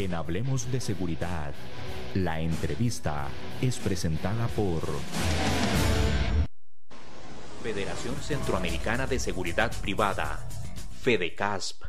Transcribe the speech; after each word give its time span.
En 0.00 0.14
Hablemos 0.14 0.72
de 0.72 0.80
Seguridad, 0.80 1.52
la 2.14 2.40
entrevista 2.40 3.28
es 3.60 3.76
presentada 3.76 4.48
por 4.56 4.80
Federación 7.62 8.14
Centroamericana 8.14 9.06
de 9.06 9.18
Seguridad 9.18 9.70
Privada, 9.82 10.48
FEDECASP. 11.02 11.84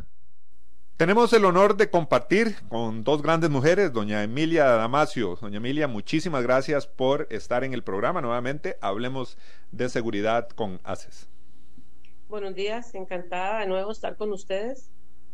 Tenemos 0.98 1.32
el 1.32 1.46
honor 1.46 1.78
de 1.78 1.90
compartir 1.90 2.58
con 2.68 3.06
dos 3.06 3.22
grandes 3.22 3.50
mujeres, 3.50 3.94
doña 3.94 4.24
Emilia 4.24 4.66
Damasio. 4.66 5.38
Doña 5.40 5.60
Emilia, 5.60 5.88
muchísimas 5.88 6.44
gracias 6.44 6.88
por 6.88 7.28
estar 7.32 7.64
en 7.64 7.74
el 7.74 7.82
programa 7.82 8.20
nuevamente. 8.20 8.78
Hablemos 8.82 9.38
de 9.72 9.88
seguridad 9.88 10.50
con 10.50 10.82
ACES. 10.84 11.30
Buenos 12.28 12.56
días, 12.56 12.94
encantada 12.94 13.62
de 13.62 13.68
nuevo 13.68 13.90
estar 13.90 14.18
con 14.18 14.34
ustedes 14.34 14.92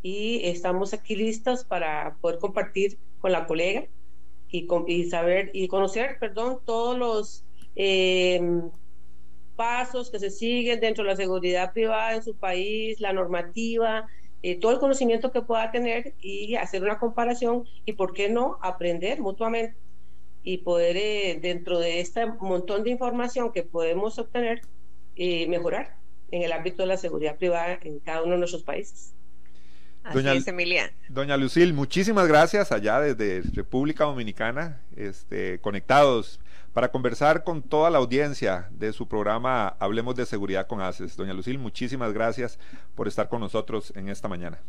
y 0.07 0.39
estamos 0.45 0.93
aquí 0.93 1.17
listos 1.17 1.65
para 1.65 2.15
poder 2.21 2.39
compartir 2.39 2.97
con 3.19 3.33
la 3.33 3.45
colega 3.45 3.87
y, 4.49 5.03
saber 5.09 5.51
y 5.53 5.67
conocer, 5.67 6.15
perdón, 6.17 6.59
todos 6.63 6.97
los 6.97 7.43
eh, 7.75 8.39
pasos 9.57 10.09
que 10.09 10.19
se 10.19 10.29
siguen 10.29 10.79
dentro 10.79 11.03
de 11.03 11.09
la 11.09 11.17
seguridad 11.17 11.73
privada 11.73 12.15
en 12.15 12.23
su 12.23 12.37
país, 12.37 13.01
la 13.01 13.11
normativa, 13.11 14.07
eh, 14.43 14.57
todo 14.57 14.71
el 14.71 14.79
conocimiento 14.79 15.33
que 15.33 15.41
pueda 15.41 15.71
tener 15.71 16.13
y 16.21 16.55
hacer 16.55 16.83
una 16.83 16.99
comparación 16.99 17.65
y, 17.83 17.91
¿por 17.91 18.13
qué 18.13 18.29
no?, 18.29 18.59
aprender 18.61 19.19
mutuamente 19.19 19.75
y 20.41 20.59
poder, 20.59 20.95
eh, 20.95 21.37
dentro 21.41 21.79
de 21.79 21.99
este 21.99 22.27
montón 22.39 22.85
de 22.85 22.91
información 22.91 23.51
que 23.51 23.63
podemos 23.63 24.17
obtener, 24.19 24.61
mejorar 25.17 25.97
en 26.31 26.43
el 26.43 26.53
ámbito 26.53 26.83
de 26.83 26.87
la 26.87 26.97
seguridad 26.97 27.35
privada 27.35 27.77
en 27.81 27.99
cada 27.99 28.23
uno 28.23 28.33
de 28.33 28.37
nuestros 28.37 28.63
países 28.63 29.16
doña, 30.13 30.33
Emilia. 30.33 30.93
Doña 31.09 31.37
Lucil, 31.37 31.73
muchísimas 31.73 32.27
gracias 32.27 32.71
allá 32.71 32.99
desde 32.99 33.41
República 33.53 34.05
Dominicana, 34.05 34.81
este, 34.95 35.59
conectados 35.59 36.39
para 36.73 36.91
conversar 36.91 37.43
con 37.43 37.63
toda 37.63 37.89
la 37.89 37.97
audiencia 37.97 38.67
de 38.69 38.93
su 38.93 39.07
programa 39.07 39.69
Hablemos 39.79 40.15
de 40.15 40.27
Seguridad 40.27 40.67
con 40.67 40.79
ACES. 40.79 41.17
Doña 41.17 41.33
Lucil, 41.33 41.57
muchísimas 41.57 42.13
gracias 42.13 42.59
por 42.93 43.07
estar 43.07 43.29
con 43.29 43.41
nosotros 43.41 43.91
en 43.95 44.09
esta 44.09 44.27
mañana. 44.27 44.59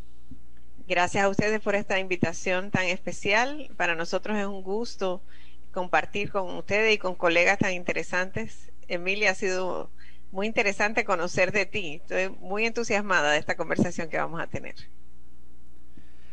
Gracias 0.86 1.22
a 1.22 1.28
ustedes 1.28 1.60
por 1.60 1.74
esta 1.74 1.98
invitación 1.98 2.70
tan 2.70 2.86
especial. 2.86 3.70
Para 3.76 3.94
nosotros 3.94 4.38
es 4.38 4.46
un 4.46 4.62
gusto 4.62 5.22
compartir 5.70 6.30
con 6.30 6.56
ustedes 6.56 6.94
y 6.94 6.98
con 6.98 7.14
colegas 7.14 7.58
tan 7.58 7.74
interesantes. 7.74 8.72
Emilia, 8.88 9.32
ha 9.32 9.34
sido 9.34 9.90
muy 10.32 10.46
interesante 10.46 11.04
conocer 11.04 11.52
de 11.52 11.66
ti. 11.66 12.00
Estoy 12.02 12.30
muy 12.40 12.64
entusiasmada 12.64 13.32
de 13.32 13.38
esta 13.38 13.54
conversación 13.54 14.08
que 14.08 14.16
vamos 14.16 14.40
a 14.40 14.46
tener. 14.46 14.76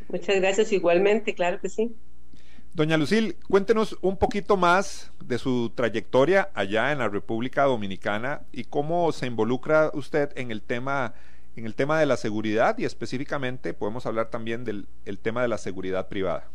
Muchas 0.10 0.36
gracias 0.38 0.72
igualmente, 0.72 1.34
claro 1.34 1.60
que 1.60 1.70
sí. 1.70 1.96
Doña 2.74 2.98
Lucil, 2.98 3.38
cuéntenos 3.48 3.98
un 4.02 4.18
poquito 4.18 4.58
más 4.58 5.12
de 5.24 5.38
su 5.38 5.72
trayectoria 5.74 6.50
allá 6.54 6.92
en 6.92 7.00
la 7.00 7.08
República 7.08 7.64
Dominicana 7.64 8.42
y 8.52 8.66
cómo 8.66 9.12
se 9.14 9.28
involucra 9.28 9.92
usted 9.94 10.30
en 10.36 10.52
el 10.52 10.62
tema 10.62 11.14
en 11.56 11.66
el 11.66 11.74
tema 11.74 11.98
de 11.98 12.06
la 12.06 12.18
seguridad 12.18 12.78
y 12.78 12.84
específicamente 12.84 13.74
podemos 13.74 14.06
hablar 14.06 14.30
también 14.30 14.66
del 14.66 14.88
tema 15.22 15.42
de 15.42 15.48
la 15.48 15.58
seguridad 15.58 16.10
privada. 16.10 16.50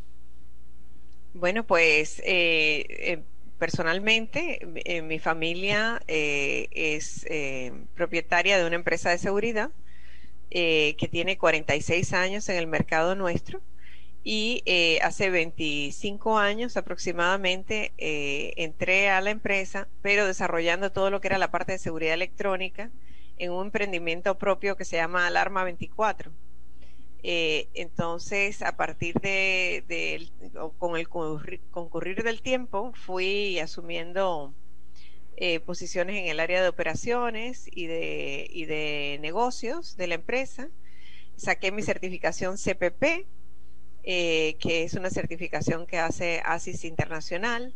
Bueno, 1.32 1.64
pues 1.64 2.20
eh, 2.20 2.84
eh, 2.88 3.22
personalmente 3.58 4.58
eh, 4.84 5.02
mi 5.02 5.18
familia 5.18 6.02
es 6.06 7.26
propietaria 7.94 8.58
de 8.58 8.66
una 8.66 8.76
empresa 8.76 9.10
de 9.10 9.18
seguridad 9.18 9.70
eh, 10.50 10.96
que 10.98 11.06
tiene 11.06 11.38
46 11.38 12.12
años 12.12 12.48
en 12.48 12.56
el 12.56 12.66
mercado 12.66 13.14
nuestro 13.14 13.60
y 14.24 14.62
eh, 14.66 14.98
hace 15.02 15.30
25 15.30 16.38
años 16.38 16.76
aproximadamente 16.76 17.92
eh, 17.98 18.52
entré 18.56 19.10
a 19.10 19.20
la 19.20 19.30
empresa, 19.30 19.86
pero 20.02 20.26
desarrollando 20.26 20.90
todo 20.90 21.10
lo 21.10 21.20
que 21.20 21.28
era 21.28 21.38
la 21.38 21.52
parte 21.52 21.72
de 21.72 21.78
seguridad 21.78 22.14
electrónica 22.14 22.90
en 23.38 23.52
un 23.52 23.66
emprendimiento 23.66 24.38
propio 24.38 24.76
que 24.76 24.84
se 24.84 24.96
llama 24.96 25.28
Alarma 25.28 25.62
24. 25.62 26.32
entonces, 27.22 28.62
a 28.62 28.76
partir 28.76 29.14
de, 29.20 30.28
con 30.78 30.96
el 30.96 31.08
concurrir 31.08 32.24
del 32.24 32.42
tiempo, 32.42 32.92
fui 32.94 33.60
asumiendo 33.60 34.52
eh, 35.42 35.58
posiciones 35.58 36.16
en 36.16 36.26
el 36.26 36.38
área 36.38 36.62
de 36.62 36.68
operaciones 36.68 37.64
y 37.72 37.86
de, 37.86 38.46
y 38.50 38.66
de 38.66 39.18
negocios 39.22 39.96
de 39.96 40.06
la 40.06 40.16
empresa. 40.16 40.68
Saqué 41.36 41.72
mi 41.72 41.82
certificación 41.82 42.58
CPP, 42.58 43.26
eh, 44.02 44.56
que 44.60 44.82
es 44.82 44.92
una 44.92 45.08
certificación 45.08 45.86
que 45.86 45.98
hace 45.98 46.42
ASIS 46.44 46.84
Internacional, 46.84 47.74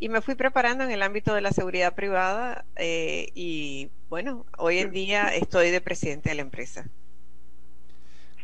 y 0.00 0.08
me 0.08 0.22
fui 0.22 0.36
preparando 0.36 0.84
en 0.84 0.90
el 0.90 1.02
ámbito 1.02 1.34
de 1.34 1.42
la 1.42 1.52
seguridad 1.52 1.94
privada 1.94 2.64
eh, 2.76 3.28
y 3.34 3.90
bueno, 4.08 4.46
hoy 4.56 4.78
en 4.78 4.90
día 4.90 5.34
estoy 5.34 5.70
de 5.70 5.82
presidente 5.82 6.30
de 6.30 6.36
la 6.36 6.42
empresa. 6.42 6.88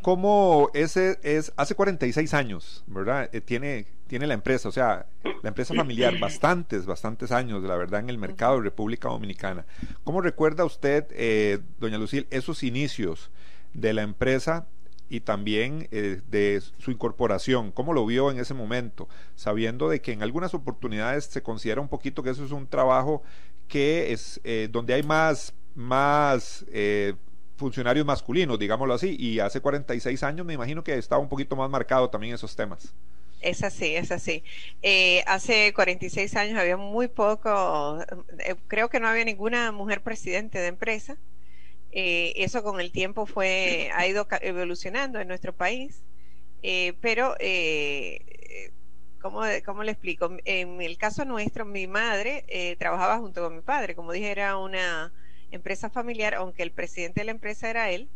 ¿Cómo 0.09 0.71
ese 0.73 1.19
es, 1.23 1.53
hace 1.59 1.75
46 1.75 2.33
años, 2.33 2.83
¿verdad? 2.87 3.29
tiene 3.45 3.85
tiene 4.07 4.27
la 4.27 4.33
empresa, 4.33 4.71
o 4.71 4.73
sea, 4.73 5.05
la 5.43 5.51
empresa 5.51 5.75
familiar, 5.75 6.19
bastantes, 6.19 6.87
bastantes 6.87 7.31
años, 7.31 7.63
la 7.63 7.77
verdad, 7.77 8.01
en 8.01 8.09
el 8.09 8.17
mercado 8.17 8.57
de 8.57 8.63
República 8.63 9.11
Dominicana. 9.11 9.67
¿Cómo 10.05 10.23
recuerda 10.23 10.65
usted, 10.65 11.05
eh, 11.11 11.59
doña 11.79 11.99
Lucil, 11.99 12.27
esos 12.31 12.63
inicios 12.63 13.31
de 13.75 13.93
la 13.93 14.01
empresa 14.01 14.67
y 15.11 15.21
también 15.21 15.89
eh, 15.91 16.23
de 16.31 16.63
su 16.79 16.91
incorporación? 16.91 17.71
¿Cómo 17.71 17.93
lo 17.93 18.07
vio 18.07 18.31
en 18.31 18.39
ese 18.39 18.55
momento? 18.55 19.11
Sabiendo 19.35 19.91
de 19.91 20.01
que 20.01 20.13
en 20.13 20.23
algunas 20.23 20.55
oportunidades 20.55 21.27
se 21.27 21.43
considera 21.43 21.83
un 21.83 21.89
poquito 21.89 22.23
que 22.23 22.31
eso 22.31 22.47
es 22.47 22.53
un 22.53 22.67
trabajo 22.67 23.23
que 23.69 24.15
es 24.15 24.41
eh, 24.45 24.71
donde 24.73 24.95
hay 24.95 25.03
más, 25.03 25.53
más 25.75 26.65
funcionarios 27.59 28.07
masculinos, 28.07 28.59
digámoslo 28.59 28.95
así, 28.95 29.17
y 29.19 29.41
hace 29.41 29.61
46 29.61 30.23
años 30.23 30.47
me 30.47 30.55
imagino 30.55 30.83
que 30.83 30.97
estaba 30.97 31.21
un 31.21 31.29
poquito 31.29 31.57
más 31.57 31.69
marcado 31.69 32.09
también 32.09 32.35
esos 32.35 32.57
temas. 32.57 32.95
Es 33.41 33.63
así, 33.63 33.95
es 33.95 34.11
así. 34.11 34.43
Eh, 34.83 35.23
hace 35.27 35.73
46 35.75 36.35
años 36.37 36.59
había 36.59 36.77
muy 36.77 37.09
poco, 37.09 37.99
eh, 38.39 38.55
creo 38.67 38.89
que 38.89 39.01
no 39.01 39.09
había 39.09 39.25
ninguna 39.25 39.71
mujer 39.73 40.03
presidente 40.03 40.59
de 40.59 40.69
empresa. 40.69 41.17
Eh, 41.91 42.33
eso 42.37 42.63
con 42.63 42.81
el 42.81 42.93
tiempo 42.93 43.27
fue 43.27 43.91
ha 43.95 44.07
ido 44.07 44.27
evolucionando 44.41 45.21
en 45.21 45.29
nuestro 45.29 45.53
país, 45.53 46.03
pero 47.01 47.35
¿cómo, 49.21 49.43
¿cómo, 49.65 49.83
le 49.85 49.93
explico? 49.93 50.37
En 50.45 50.83
el 50.83 50.99
caso 50.99 51.25
nuestro, 51.25 51.65
mi 51.65 51.87
madre 51.87 52.77
trabajaba 52.79 53.19
junto 53.19 53.43
con 53.43 53.57
mi 53.57 53.63
padre, 53.63 53.95
como 53.95 54.13
dije, 54.13 54.31
era 54.31 54.59
una 54.59 55.13
empresa 55.51 55.91
familiar, 55.91 56.35
aunque 56.35 56.63
el 56.63 56.73
presidente 56.73 57.21
de 57.21 57.27
la 57.27 57.33
empresa 57.33 57.71
era 57.71 57.91
él. 57.91 58.09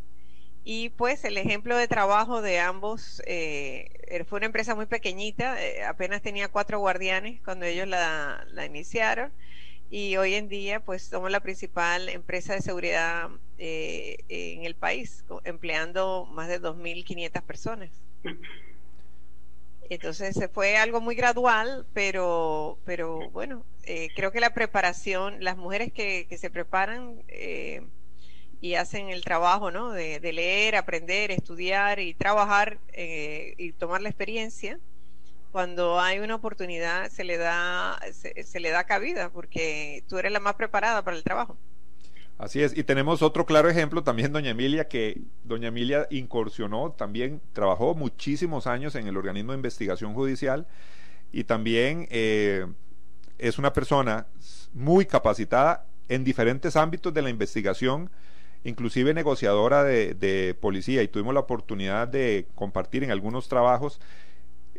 Y 0.65 0.91
pues 0.91 1.25
el 1.25 1.37
ejemplo 1.38 1.76
de 1.76 1.88
trabajo 1.88 2.41
de 2.41 2.60
ambos 2.60 3.20
eh, 3.26 4.25
fue 4.28 4.37
una 4.38 4.47
empresa 4.47 4.76
muy 4.76 4.87
pequeñita, 4.87 5.60
eh, 5.60 5.82
apenas 5.82 6.22
tenía 6.22 6.48
cuatro 6.48 6.78
guardianes 6.78 7.41
cuando 7.42 7.65
ellos 7.65 7.88
la, 7.88 8.47
iniciaron 8.65 9.32
y 9.91 10.16
hoy 10.16 10.34
en 10.34 10.48
día 10.48 10.78
pues 10.78 11.03
somos 11.03 11.32
la 11.32 11.41
principal 11.41 12.09
empresa 12.09 12.54
de 12.54 12.62
seguridad 12.62 13.28
eh, 13.59 14.19
en 14.28 14.65
el 14.65 14.76
país, 14.76 15.25
empleando 15.42 16.26
más 16.26 16.48
de 16.48 16.60
2.500 16.60 17.42
personas. 17.42 17.91
Entonces 19.91 20.38
fue 20.53 20.76
algo 20.76 21.00
muy 21.00 21.15
gradual, 21.15 21.87
pero, 21.93 22.78
pero 22.84 23.31
bueno, 23.31 23.65
creo 24.15 24.32
que 24.32 24.41
la 24.41 24.54
preparación, 24.54 25.44
las 25.44 25.56
mujeres 25.56 25.93
que, 25.93 26.26
que 26.28 26.38
se 26.38 26.50
preparan 26.50 27.22
y 28.62 28.76
hacen 28.76 29.10
el 29.10 29.25
trabajo, 29.25 29.72
¿no? 29.72 29.91
De, 29.91 30.21
leer, 30.32 30.76
aprender, 30.76 31.32
estudiar 31.32 31.98
y 31.98 32.15
trabajar 32.15 32.78
eh, 32.92 33.54
y 33.59 33.72
tomar 33.72 34.01
la 34.01 34.09
experiencia. 34.09 34.78
Cuando 35.51 36.01
hay 36.01 36.21
una 36.21 36.36
oportunidad 36.36 37.10
se 37.10 37.24
le 37.24 37.36
da 37.39 38.01
se, 38.12 38.60
le 38.60 38.71
da 38.71 38.84
cabida 38.84 39.30
porque 39.30 40.04
tú 40.09 40.18
eres 40.18 40.33
la 40.33 40.41
más 40.41 40.54
preparada 40.54 41.03
para 41.03 41.16
el 41.16 41.24
trabajo. 41.24 41.59
Así 42.39 42.63
es, 42.63 42.77
y 42.77 42.83
tenemos 42.83 43.23
otro 43.23 43.47
claro 43.47 43.69
ejemplo 43.69 44.03
también, 44.03 44.33
doña 44.33 44.51
Emilia, 44.51 44.89
que 44.89 45.21
doña 45.45 45.69
Emilia 45.69 46.09
incursionó, 46.11 46.91
también 46.91 47.41
trabajó 47.53 47.95
muchísimos 47.95 48.67
años 48.67 48.97
en 48.97 49.07
el 49.07 49.17
organismo 49.17 49.53
de 49.53 49.59
investigación 49.59 50.13
judicial 50.15 50.67
y 51.31 51.45
también 51.45 52.09
eh, 52.11 52.67
es 53.39 53.59
una 53.59 53.73
persona 53.73 54.27
muy 54.73 55.07
capacitada 55.07 55.87
en 56.09 56.25
diferentes 56.25 56.75
ámbitos 56.75 57.15
de 57.15 57.23
la 57.23 57.31
investigación 57.31 58.11
inclusive 58.65 59.13
negociadora 59.15 59.83
de, 59.84 60.57
policía, 60.61 61.03
y 61.03 61.09
tuvimos 61.09 61.34
la 61.34 61.41
oportunidad 61.41 62.09
de 62.09 62.47
compartir 62.55 63.03
en 63.05 63.11
algunos 63.11 63.49
trabajos 63.49 64.01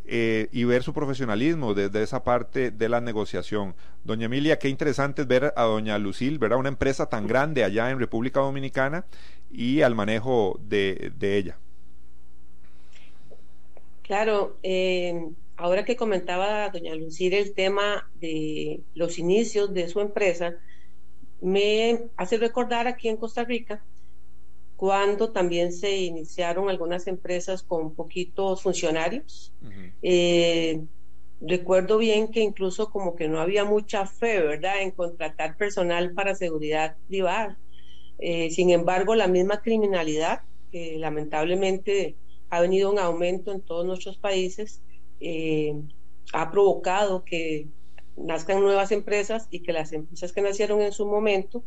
eh, 0.05 0.49
y 0.51 0.65
ver 0.65 0.83
su 0.83 0.93
profesionalismo 0.93 1.73
desde 1.73 2.03
esa 2.03 2.23
parte 2.23 2.71
de 2.71 2.89
la 2.89 2.99
negociación. 2.99 3.73
Doña 4.03 4.25
Emilia, 4.25 4.59
qué 4.59 4.67
interesante 4.67 5.21
es 5.21 5.27
ver 5.27 5.53
a 5.55 5.63
doña 5.63 5.97
Lucil, 5.97 6.39
¿verdad? 6.39 6.59
Una 6.59 6.69
empresa 6.69 7.07
tan 7.07 7.25
grande 7.25 7.63
allá 7.63 7.89
en 7.89 7.99
República 7.99 8.41
Dominicana 8.41 9.05
y 9.49 9.81
al 9.81 9.95
manejo 9.95 10.59
de, 10.67 11.13
ella. 11.21 11.57
Claro, 14.01 14.57
eh, 14.61 15.29
ahora 15.55 15.85
que 15.85 15.95
comentaba 15.95 16.69
doña 16.69 16.95
Lucía 16.95 17.39
el 17.39 17.53
tema 17.53 18.09
de 18.19 18.81
los 18.95 19.17
inicios 19.19 19.73
de 19.73 19.87
su 19.87 20.01
empresa, 20.01 20.55
me 21.39 22.01
hace 22.17 22.37
recordar 22.37 22.87
aquí 22.87 23.07
en 23.07 23.17
Costa 23.17 23.45
Rica 23.45 23.81
cuando 24.75 25.31
también 25.31 25.71
se 25.71 25.97
iniciaron 25.97 26.69
algunas 26.69 27.07
empresas 27.07 27.63
con 27.63 27.93
poquitos 27.95 28.61
funcionarios. 28.61 29.53
Eh, 30.01 30.81
recuerdo 31.39 31.97
bien 31.97 32.29
que 32.29 32.41
incluso 32.41 32.89
como 32.89 33.15
que 33.15 33.27
no 33.27 33.39
había 33.39 33.65
mucha 33.65 34.05
fe, 34.05 34.39
¿verdad?, 34.41 34.81
en 34.81 34.91
contratar 34.91 35.57
personal 35.57 36.13
para 36.13 36.35
seguridad 36.35 36.97
privada. 37.07 37.57
Eh, 38.19 38.49
sin 38.51 38.69
embargo, 38.69 39.15
la 39.15 39.27
misma 39.27 39.61
criminalidad, 39.61 40.41
que 40.71 40.97
lamentablemente 40.97 42.15
ha 42.49 42.61
venido 42.61 42.91
en 42.91 42.99
aumento 42.99 43.51
en 43.51 43.61
todos 43.61 43.85
nuestros 43.85 44.17
países, 44.17 44.81
eh, 45.19 45.73
ha 46.33 46.51
provocado 46.51 47.23
que 47.23 47.67
nazcan 48.15 48.61
nuevas 48.61 48.91
empresas 48.91 49.47
y 49.49 49.61
que 49.61 49.73
las 49.73 49.91
empresas 49.91 50.31
que 50.31 50.41
nacieron 50.41 50.81
en 50.81 50.91
su 50.91 51.05
momento 51.05 51.63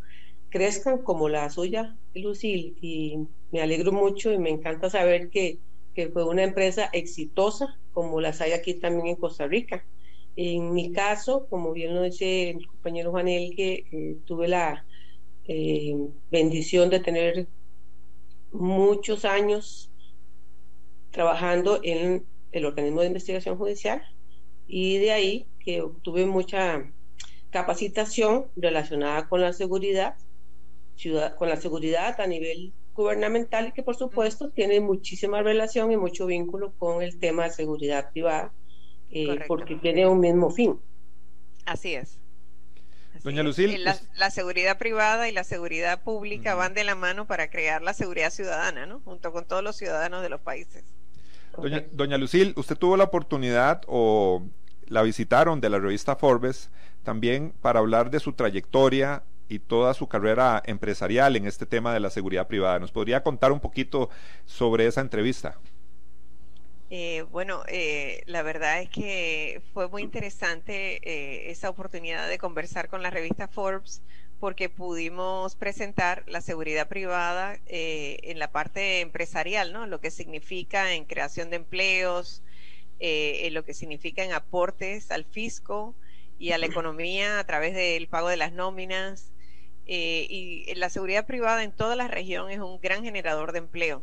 crezcan 0.50 0.98
como 0.98 1.28
la 1.28 1.48
suya, 1.50 1.96
Lucil. 2.14 2.76
Y 2.81 3.19
me 3.52 3.60
alegro 3.60 3.93
mucho 3.93 4.32
y 4.32 4.38
me 4.38 4.50
encanta 4.50 4.90
saber 4.90 5.31
que, 5.31 5.58
que 5.94 6.08
fue 6.08 6.25
una 6.25 6.44
empresa 6.44 6.88
exitosa 6.93 7.78
como 7.93 8.20
las 8.20 8.40
hay 8.40 8.52
aquí 8.52 8.75
también 8.75 9.06
en 9.06 9.16
Costa 9.16 9.46
Rica. 9.46 9.84
En 10.37 10.75
mi 10.75 10.93
caso, 10.93 11.46
como 11.48 11.72
bien 11.72 11.94
lo 11.94 12.02
dice 12.02 12.50
el 12.50 12.66
compañero 12.66 13.10
Juanel, 13.10 13.54
que 13.56 13.87
eh, 13.90 14.16
tuve 14.26 14.48
la 14.48 14.84
eh, 15.48 15.96
bendición 16.31 16.90
de 16.90 17.00
tener 17.00 17.46
muchos 18.52 19.25
años 19.25 19.90
trabajando 21.10 21.81
en 21.82 22.26
el 22.52 22.66
organismo 22.66 23.00
de 23.00 23.06
investigación 23.06 23.56
judicial 23.56 24.02
y 24.66 24.99
de 24.99 25.12
ahí 25.12 25.46
que 25.60 25.81
obtuve 25.82 26.26
mucha 26.26 26.92
capacitación 27.50 28.46
relacionada 28.56 29.28
con 29.28 29.40
la 29.40 29.52
seguridad, 29.52 30.16
con 31.37 31.48
la 31.48 31.56
seguridad 31.56 32.20
a 32.20 32.26
nivel 32.26 32.72
gubernamental 32.94 33.69
y 33.69 33.72
que 33.72 33.82
por 33.82 33.96
supuesto 33.96 34.50
tiene 34.50 34.81
muchísima 34.81 35.43
relación 35.43 35.93
y 35.93 35.96
mucho 35.96 36.26
vínculo 36.26 36.72
con 36.78 37.02
el 37.02 37.19
tema 37.19 37.44
de 37.44 37.50
seguridad 37.50 38.10
privada, 38.10 38.52
eh, 39.10 39.40
porque 39.46 39.76
tiene 39.76 40.06
un 40.06 40.20
mismo 40.20 40.50
fin. 40.50 40.81
Así 41.66 41.94
es. 41.94 42.19
Doña 43.22 43.43
Lucil. 43.43 43.84
La, 43.84 44.31
seguridad 44.31 44.78
privada 44.78 45.28
y 45.28 45.32
la 45.32 45.44
seguridad 45.44 46.02
pública 46.02 46.54
van 46.54 46.75
de 46.75 46.84
la 46.84 46.94
mano 46.94 47.26
para 47.26 47.50
crear 47.50 47.82
la 47.82 47.92
seguridad 47.92 48.31
ciudadana, 48.31 48.87
¿no? 48.87 49.00
Junto 49.00 49.32
con 49.32 49.46
todos 49.46 49.64
los 49.64 49.76
ciudadanos 49.76 50.22
de 50.22 50.28
los 50.28 50.40
países. 50.40 50.84
Doña, 51.56 51.84
Doña 51.92 52.19
Lucil, 52.19 52.52
usted 52.56 52.76
tuvo 52.76 52.96
la 52.96 53.04
oportunidad 53.04 53.82
o 53.87 54.46
la 54.87 55.02
visitaron 55.02 55.60
de 55.60 55.70
la 55.70 55.78
revista 55.78 56.16
Forbes 56.16 56.70
también 57.02 57.52
para 57.60 57.81
hablar 57.81 58.10
de 58.10 58.20
su 58.20 58.32
trayectoria 58.32 59.25
y 59.48 59.58
toda 59.60 59.94
su 59.94 60.08
carrera 60.08 60.62
empresarial 60.66 61.37
en 61.37 61.46
este 61.46 61.66
tema 61.66 61.93
de 61.94 62.00
la 62.00 62.10
seguridad 62.10 62.46
privada. 62.48 62.78
¿Nos 62.78 62.93
podría 62.93 63.22
contar 63.22 63.52
un 63.52 63.60
poquito 63.60 64.10
sobre 64.44 64.87
esa 64.87 65.00
entrevista? 65.00 65.58
Eh, 66.88 67.22
bueno, 67.32 67.64
eh, 67.66 68.22
la 68.26 68.43
verdad 68.43 68.81
es 68.81 68.88
que 68.88 69.60
fue 69.72 69.88
muy 69.88 70.02
interesante 70.02 71.00
eh, 71.02 71.50
esa 71.50 71.69
oportunidad 71.69 72.28
de 72.28 72.38
conversar 72.38 72.88
con 72.88 73.02
la 73.02 73.10
revista 73.10 73.48
Forbes 73.48 74.02
porque 74.38 74.69
pudimos 74.69 75.56
presentar 75.56 76.22
la 76.28 76.40
seguridad 76.42 76.88
privada 76.88 77.58
en 77.66 78.38
la 78.38 78.52
parte 78.52 79.00
empresarial, 79.00 79.72
¿no? 79.72 79.87
Lo 79.87 79.99
que 79.99 80.10
significa 80.10 80.92
en 80.92 81.06
creación 81.06 81.49
de 81.49 81.56
empleos, 81.56 82.42
en 82.99 83.54
lo 83.54 83.64
que 83.64 83.72
significa 83.72 84.22
en 84.25 84.34
aportes 84.34 85.10
al 85.10 85.25
fisco 85.25 85.94
y 86.38 86.52
a 86.52 86.58
la 86.58 86.66
economía 86.66 87.38
a 87.38 87.46
través 87.46 87.75
del 87.75 88.08
pago 88.08 88.28
de 88.28 88.37
las 88.37 88.52
nóminas. 88.52 89.32
Y 89.87 90.75
la 90.75 90.91
seguridad 90.91 91.27
privada 91.27 91.62
en 91.62 91.73
toda 91.73 91.97
la 91.97 92.09
región 92.09 92.50
es 92.50 92.59
un 92.59 92.81
gran 92.81 93.05
generador 93.05 93.53
de 93.53 93.59
empleo. 93.59 94.03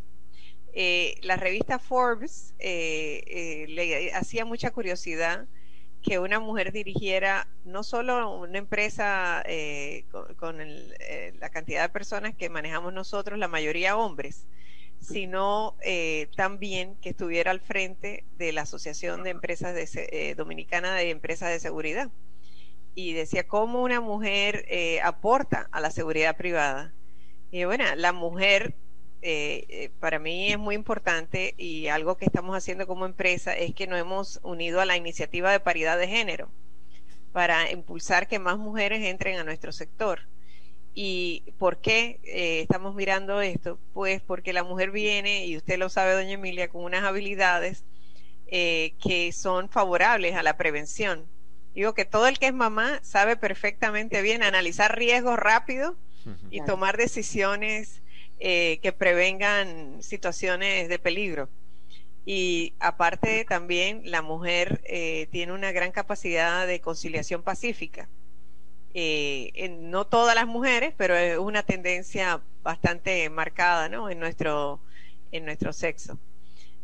Eh, 0.75 1.19
la 1.21 1.35
revista 1.35 1.77
Forbes 1.77 2.55
eh, 2.57 3.23
eh, 3.27 3.65
le 3.69 4.11
hacía 4.13 4.43
mucha 4.43 4.71
curiosidad 4.71 5.45
que 6.01 6.17
una 6.17 6.39
mujer 6.39 6.71
dirigiera 6.71 7.47
no 7.63 7.83
solo 7.83 8.35
una 8.35 8.57
empresa 8.57 9.43
con, 10.37 10.57
la 10.57 11.49
cantidad 11.49 11.83
de 11.83 11.89
personas 11.89 12.35
que 12.35 12.49
manejamos 12.49 12.91
nosotros, 12.91 13.39
la 13.39 13.47
mayoría 13.47 13.95
hombres, 13.95 14.47
sino 14.99 15.77
también 16.35 16.97
que 16.97 17.09
estuviera 17.09 17.51
al 17.51 17.61
frente 17.61 18.25
de 18.37 18.51
la 18.51 18.63
Asociación 18.63 19.23
de 19.23 19.29
Empresas 19.29 19.73
de, 19.73 20.35
Dominicana 20.35 20.93
de 20.93 21.09
Empresas 21.11 21.51
de 21.51 21.61
Seguridad. 21.61 22.11
Y 22.95 23.13
decía 23.13 23.47
cómo 23.47 23.81
una 23.81 24.01
mujer 24.01 24.65
aporta 25.03 25.67
a 25.71 25.81
la 25.81 25.91
seguridad 25.91 26.37
privada. 26.37 26.93
Y 27.51 27.65
bueno, 27.65 27.83
la 27.95 28.13
mujer 28.13 28.75
eh, 29.25 29.65
eh, 29.69 29.89
para 30.01 30.19
mí 30.19 30.51
es 30.51 30.59
muy 30.59 30.75
importante 30.75 31.55
y 31.57 31.87
algo 31.87 32.17
que 32.17 32.25
estamos 32.25 32.57
haciendo 32.57 32.85
como 32.87 33.05
empresa 33.05 33.55
es 33.55 33.73
que 33.73 33.87
nos 33.87 33.97
hemos 33.97 34.41
unido 34.43 34.81
a 34.81 34.85
la 34.85 34.97
iniciativa 34.97 35.49
de 35.49 35.61
paridad 35.61 35.97
de 35.97 36.09
género 36.09 36.51
para 37.31 37.71
impulsar 37.71 38.27
que 38.27 38.37
más 38.37 38.57
mujeres 38.57 39.01
entren 39.05 39.39
a 39.39 39.45
nuestro 39.45 39.71
sector. 39.71 40.27
¿Y 40.93 41.53
por 41.57 41.79
qué 41.79 42.19
eh, 42.23 42.61
estamos 42.63 42.95
mirando 42.95 43.39
esto? 43.39 43.79
Pues 43.93 44.21
porque 44.21 44.51
la 44.51 44.65
mujer 44.65 44.91
viene, 44.91 45.45
y 45.45 45.55
usted 45.55 45.77
lo 45.77 45.87
sabe, 45.87 46.13
doña 46.13 46.33
Emilia, 46.33 46.67
con 46.67 46.83
unas 46.83 47.05
habilidades 47.05 47.85
que 48.45 49.31
son 49.33 49.69
favorables 49.69 50.35
a 50.35 50.43
la 50.43 50.57
prevención. 50.57 51.25
Digo 51.73 51.93
que 51.93 52.05
todo 52.05 52.27
el 52.27 52.37
que 52.37 52.47
es 52.47 52.53
mamá 52.53 52.99
sabe 53.03 53.35
perfectamente 53.35 54.21
bien 54.21 54.43
analizar 54.43 54.97
riesgos 54.97 55.39
rápido 55.39 55.95
y 56.51 56.61
tomar 56.61 56.97
decisiones 56.97 58.01
eh, 58.39 58.79
que 58.81 58.91
prevengan 58.91 60.01
situaciones 60.01 60.87
de 60.89 60.99
peligro. 60.99 61.49
Y 62.25 62.73
aparte 62.79 63.45
también 63.45 64.01
la 64.05 64.21
mujer 64.21 64.81
eh, 64.85 65.27
tiene 65.31 65.51
una 65.51 65.71
gran 65.71 65.91
capacidad 65.91 66.67
de 66.67 66.79
conciliación 66.79 67.41
pacífica. 67.41 68.07
Eh, 68.93 69.75
no 69.81 70.05
todas 70.05 70.35
las 70.35 70.45
mujeres, 70.45 70.93
pero 70.95 71.15
es 71.15 71.37
una 71.37 71.63
tendencia 71.63 72.41
bastante 72.61 73.29
marcada 73.29 73.89
¿no? 73.89 74.09
en, 74.09 74.19
nuestro, 74.19 74.79
en 75.31 75.45
nuestro 75.45 75.73
sexo. 75.73 76.19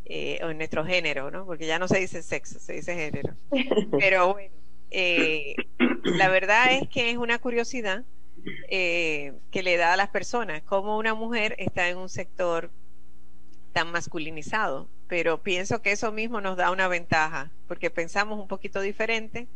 o 0.09 0.49
en 0.49 0.57
nuestro 0.57 0.83
género, 0.83 1.29
¿no? 1.29 1.45
Porque 1.45 1.67
ya 1.67 1.77
no 1.77 1.87
se 1.87 1.99
dice 1.99 2.23
sexo, 2.23 2.59
se 2.59 2.73
dice 2.73 2.95
género. 2.95 3.35
Pero 3.99 4.33
bueno, 4.33 4.58
la 4.91 6.29
verdad 6.29 6.73
es 6.73 6.87
que 6.89 7.11
es 7.11 7.17
una 7.17 7.39
curiosidad 7.39 8.03
eh, 8.69 9.33
que 9.51 9.63
le 9.63 9.77
da 9.77 9.93
a 9.93 9.97
las 9.97 10.09
personas, 10.09 10.61
como 10.63 10.97
una 10.97 11.13
mujer 11.13 11.55
está 11.59 11.89
en 11.89 11.97
un 11.97 12.09
sector 12.09 12.71
tan 13.73 13.91
masculinizado, 13.91 14.87
pero 15.07 15.41
pienso 15.43 15.81
que 15.81 15.91
eso 15.91 16.11
mismo 16.11 16.41
nos 16.41 16.57
da 16.57 16.71
una 16.71 16.87
ventaja, 16.87 17.51
porque 17.67 17.89
pensamos 17.89 18.39
un 18.39 18.47
poquito 18.47 18.81
diferente 18.81 19.47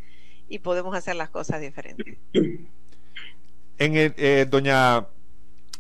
y 0.50 0.60
podemos 0.60 0.96
hacer 0.96 1.16
las 1.16 1.30
cosas 1.30 1.62
diferentes. 1.62 2.18
En 2.34 3.94
eh, 3.96 4.46
doña 4.50 5.08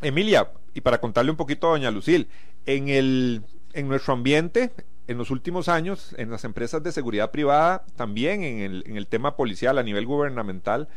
Emilia, 0.01 0.51
y 0.73 0.81
para 0.81 0.99
contarle 0.99 1.31
un 1.31 1.37
poquito 1.37 1.67
a 1.67 1.71
doña 1.71 1.91
Lucil, 1.91 2.27
en, 2.65 2.89
el, 2.89 3.43
en 3.73 3.87
nuestro 3.87 4.13
ambiente, 4.13 4.71
en 5.07 5.17
los 5.17 5.31
últimos 5.31 5.67
años, 5.67 6.15
en 6.17 6.31
las 6.31 6.43
empresas 6.43 6.81
de 6.83 6.91
seguridad 6.91 7.31
privada, 7.31 7.83
también 7.95 8.43
en 8.43 8.59
el, 8.59 8.83
en 8.87 8.97
el 8.97 9.07
tema 9.07 9.35
policial 9.35 9.77
a 9.77 9.83
nivel 9.83 10.05
gubernamental, 10.05 10.87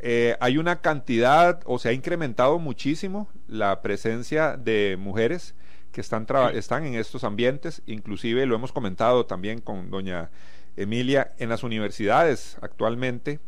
eh, 0.00 0.36
hay 0.40 0.58
una 0.58 0.80
cantidad, 0.80 1.60
o 1.64 1.78
se 1.78 1.88
ha 1.88 1.92
incrementado 1.92 2.58
muchísimo 2.58 3.28
la 3.48 3.82
presencia 3.82 4.56
de 4.56 4.96
mujeres 4.98 5.54
que 5.92 6.00
están, 6.00 6.26
están 6.54 6.84
en 6.86 6.94
estos 6.94 7.24
ambientes, 7.24 7.82
inclusive 7.86 8.46
lo 8.46 8.54
hemos 8.54 8.72
comentado 8.72 9.26
también 9.26 9.60
con 9.60 9.90
doña 9.90 10.30
Emilia, 10.76 11.32
en 11.38 11.48
las 11.48 11.64
universidades 11.64 12.56
actualmente, 12.60 13.40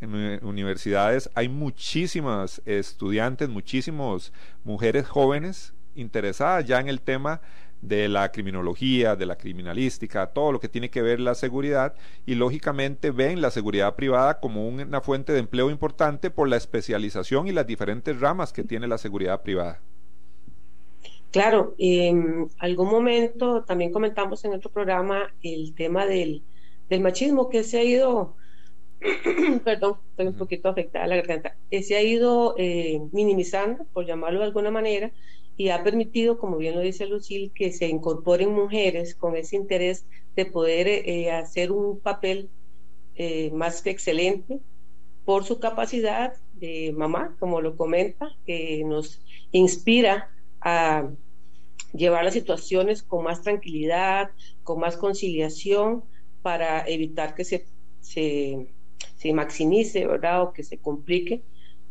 en 0.00 0.14
universidades 0.46 1.28
hay 1.34 1.48
muchísimas 1.48 2.62
estudiantes, 2.64 3.48
muchísimas 3.48 4.32
mujeres 4.64 5.06
jóvenes 5.06 5.74
interesadas 5.94 6.64
ya 6.64 6.80
en 6.80 6.88
el 6.88 7.00
tema 7.00 7.40
de 7.82 8.08
la 8.08 8.30
criminología, 8.30 9.16
de 9.16 9.26
la 9.26 9.36
criminalística, 9.36 10.26
todo 10.28 10.52
lo 10.52 10.60
que 10.60 10.68
tiene 10.68 10.90
que 10.90 11.02
ver 11.02 11.20
la 11.20 11.34
seguridad 11.34 11.94
y 12.26 12.34
lógicamente 12.34 13.10
ven 13.10 13.40
la 13.40 13.50
seguridad 13.50 13.94
privada 13.94 14.40
como 14.40 14.68
una 14.68 15.00
fuente 15.00 15.32
de 15.32 15.38
empleo 15.38 15.70
importante 15.70 16.30
por 16.30 16.48
la 16.48 16.56
especialización 16.56 17.46
y 17.46 17.52
las 17.52 17.66
diferentes 17.66 18.20
ramas 18.20 18.52
que 18.52 18.64
tiene 18.64 18.86
la 18.86 18.98
seguridad 18.98 19.42
privada. 19.42 19.80
Claro, 21.30 21.74
en 21.78 22.48
algún 22.58 22.90
momento 22.90 23.62
también 23.62 23.92
comentamos 23.92 24.44
en 24.44 24.52
otro 24.52 24.70
programa 24.70 25.32
el 25.42 25.74
tema 25.74 26.04
del, 26.04 26.42
machismo 27.00 27.48
que 27.48 27.62
se 27.62 27.78
ha 27.78 27.84
ido, 27.84 28.34
perdón, 29.64 29.98
estoy 30.10 30.26
un 30.26 30.36
poquito 30.36 30.68
afectada 30.68 31.06
la 31.06 31.16
garganta, 31.16 31.56
que 31.70 31.84
se 31.84 31.94
ha 31.94 32.02
ido 32.02 32.56
eh, 32.58 33.00
minimizando, 33.12 33.84
por 33.92 34.06
llamarlo 34.06 34.40
de 34.40 34.46
alguna 34.46 34.72
manera, 34.72 35.12
y 35.60 35.68
ha 35.68 35.84
permitido, 35.84 36.38
como 36.38 36.56
bien 36.56 36.74
lo 36.74 36.80
dice 36.80 37.04
Lucille, 37.04 37.52
que 37.54 37.70
se 37.70 37.86
incorporen 37.86 38.50
mujeres 38.50 39.14
con 39.14 39.36
ese 39.36 39.56
interés 39.56 40.06
de 40.34 40.46
poder 40.46 40.88
eh, 40.88 41.32
hacer 41.32 41.70
un 41.70 42.00
papel 42.00 42.48
eh, 43.14 43.50
más 43.50 43.82
que 43.82 43.90
excelente 43.90 44.58
por 45.26 45.44
su 45.44 45.60
capacidad 45.60 46.32
de 46.54 46.94
mamá, 46.96 47.36
como 47.38 47.60
lo 47.60 47.76
comenta, 47.76 48.34
que 48.46 48.82
nos 48.86 49.20
inspira 49.52 50.30
a 50.62 51.10
llevar 51.92 52.24
las 52.24 52.32
situaciones 52.32 53.02
con 53.02 53.24
más 53.24 53.42
tranquilidad, 53.42 54.30
con 54.62 54.80
más 54.80 54.96
conciliación, 54.96 56.04
para 56.40 56.88
evitar 56.88 57.34
que 57.34 57.44
se, 57.44 57.66
se, 58.00 59.32
maximice, 59.34 60.06
¿verdad? 60.06 60.42
O 60.42 60.52
que 60.54 60.62
se 60.62 60.78
complique. 60.78 61.42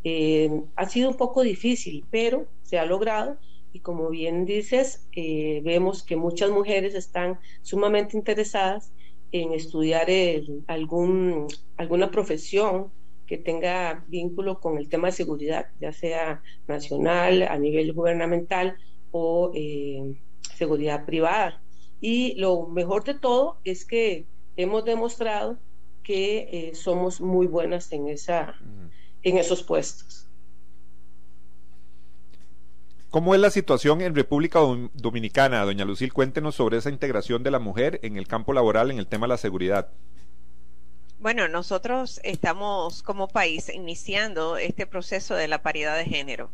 Eh, 0.03 0.49
ha 0.75 0.89
sido 0.89 1.11
un 1.11 1.17
poco 1.17 1.43
difícil, 1.43 2.03
pero 2.09 2.47
se 2.63 2.79
ha 2.79 2.85
logrado 2.85 3.37
y 3.71 3.79
como 3.79 4.09
bien 4.09 4.45
dices, 4.45 5.07
eh, 5.15 5.61
vemos 5.63 6.03
que 6.03 6.15
muchas 6.15 6.49
mujeres 6.49 6.95
están 6.95 7.39
sumamente 7.61 8.17
interesadas 8.17 8.91
en 9.31 9.53
estudiar 9.53 10.07
algún, 10.67 11.47
alguna 11.77 12.09
profesión 12.09 12.91
que 13.27 13.37
tenga 13.37 14.03
vínculo 14.07 14.59
con 14.59 14.79
el 14.79 14.89
tema 14.89 15.09
de 15.09 15.11
seguridad, 15.11 15.67
ya 15.79 15.91
sea 15.91 16.41
nacional, 16.67 17.43
a 17.43 17.59
nivel 17.59 17.93
gubernamental 17.93 18.75
o 19.11 19.51
eh, 19.53 20.15
seguridad 20.55 21.05
privada. 21.05 21.61
Y 22.01 22.33
lo 22.35 22.67
mejor 22.67 23.03
de 23.03 23.13
todo 23.13 23.59
es 23.63 23.85
que 23.85 24.25
hemos 24.55 24.83
demostrado 24.83 25.59
que 26.03 26.49
eh, 26.51 26.75
somos 26.75 27.21
muy 27.21 27.45
buenas 27.45 27.91
en, 27.91 28.07
esa, 28.07 28.55
en 29.21 29.37
esos 29.37 29.61
puestos. 29.61 30.28
¿Cómo 33.09 33.33
es 33.33 33.41
la 33.41 33.49
situación 33.49 34.01
en 34.01 34.13
República 34.13 34.59
Dominicana, 34.93 35.65
doña 35.65 35.83
Lucil? 35.83 36.13
Cuéntenos 36.13 36.53
sobre 36.53 36.77
esa 36.77 36.91
integración 36.91 37.41
de 37.41 37.49
la 37.49 37.57
mujer 37.57 37.99
en 38.03 38.17
el 38.17 38.27
campo 38.27 38.53
laboral 38.53 38.91
en 38.91 38.99
el 38.99 39.07
tema 39.07 39.25
de 39.25 39.29
la 39.29 39.37
seguridad. 39.37 39.89
Bueno, 41.17 41.47
nosotros 41.47 42.21
estamos 42.23 43.01
como 43.01 43.27
país 43.27 43.67
iniciando 43.73 44.57
este 44.57 44.85
proceso 44.85 45.33
de 45.33 45.47
la 45.47 45.63
paridad 45.63 45.97
de 45.97 46.05
género 46.05 46.51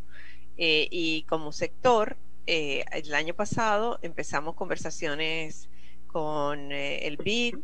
eh, 0.57 0.87
y 0.91 1.23
como 1.23 1.51
sector, 1.51 2.15
eh, 2.47 2.85
el 2.93 3.13
año 3.13 3.33
pasado 3.33 3.99
empezamos 4.01 4.55
conversaciones 4.55 5.67
con 6.07 6.71
eh, 6.71 7.05
el 7.05 7.17
BID 7.17 7.57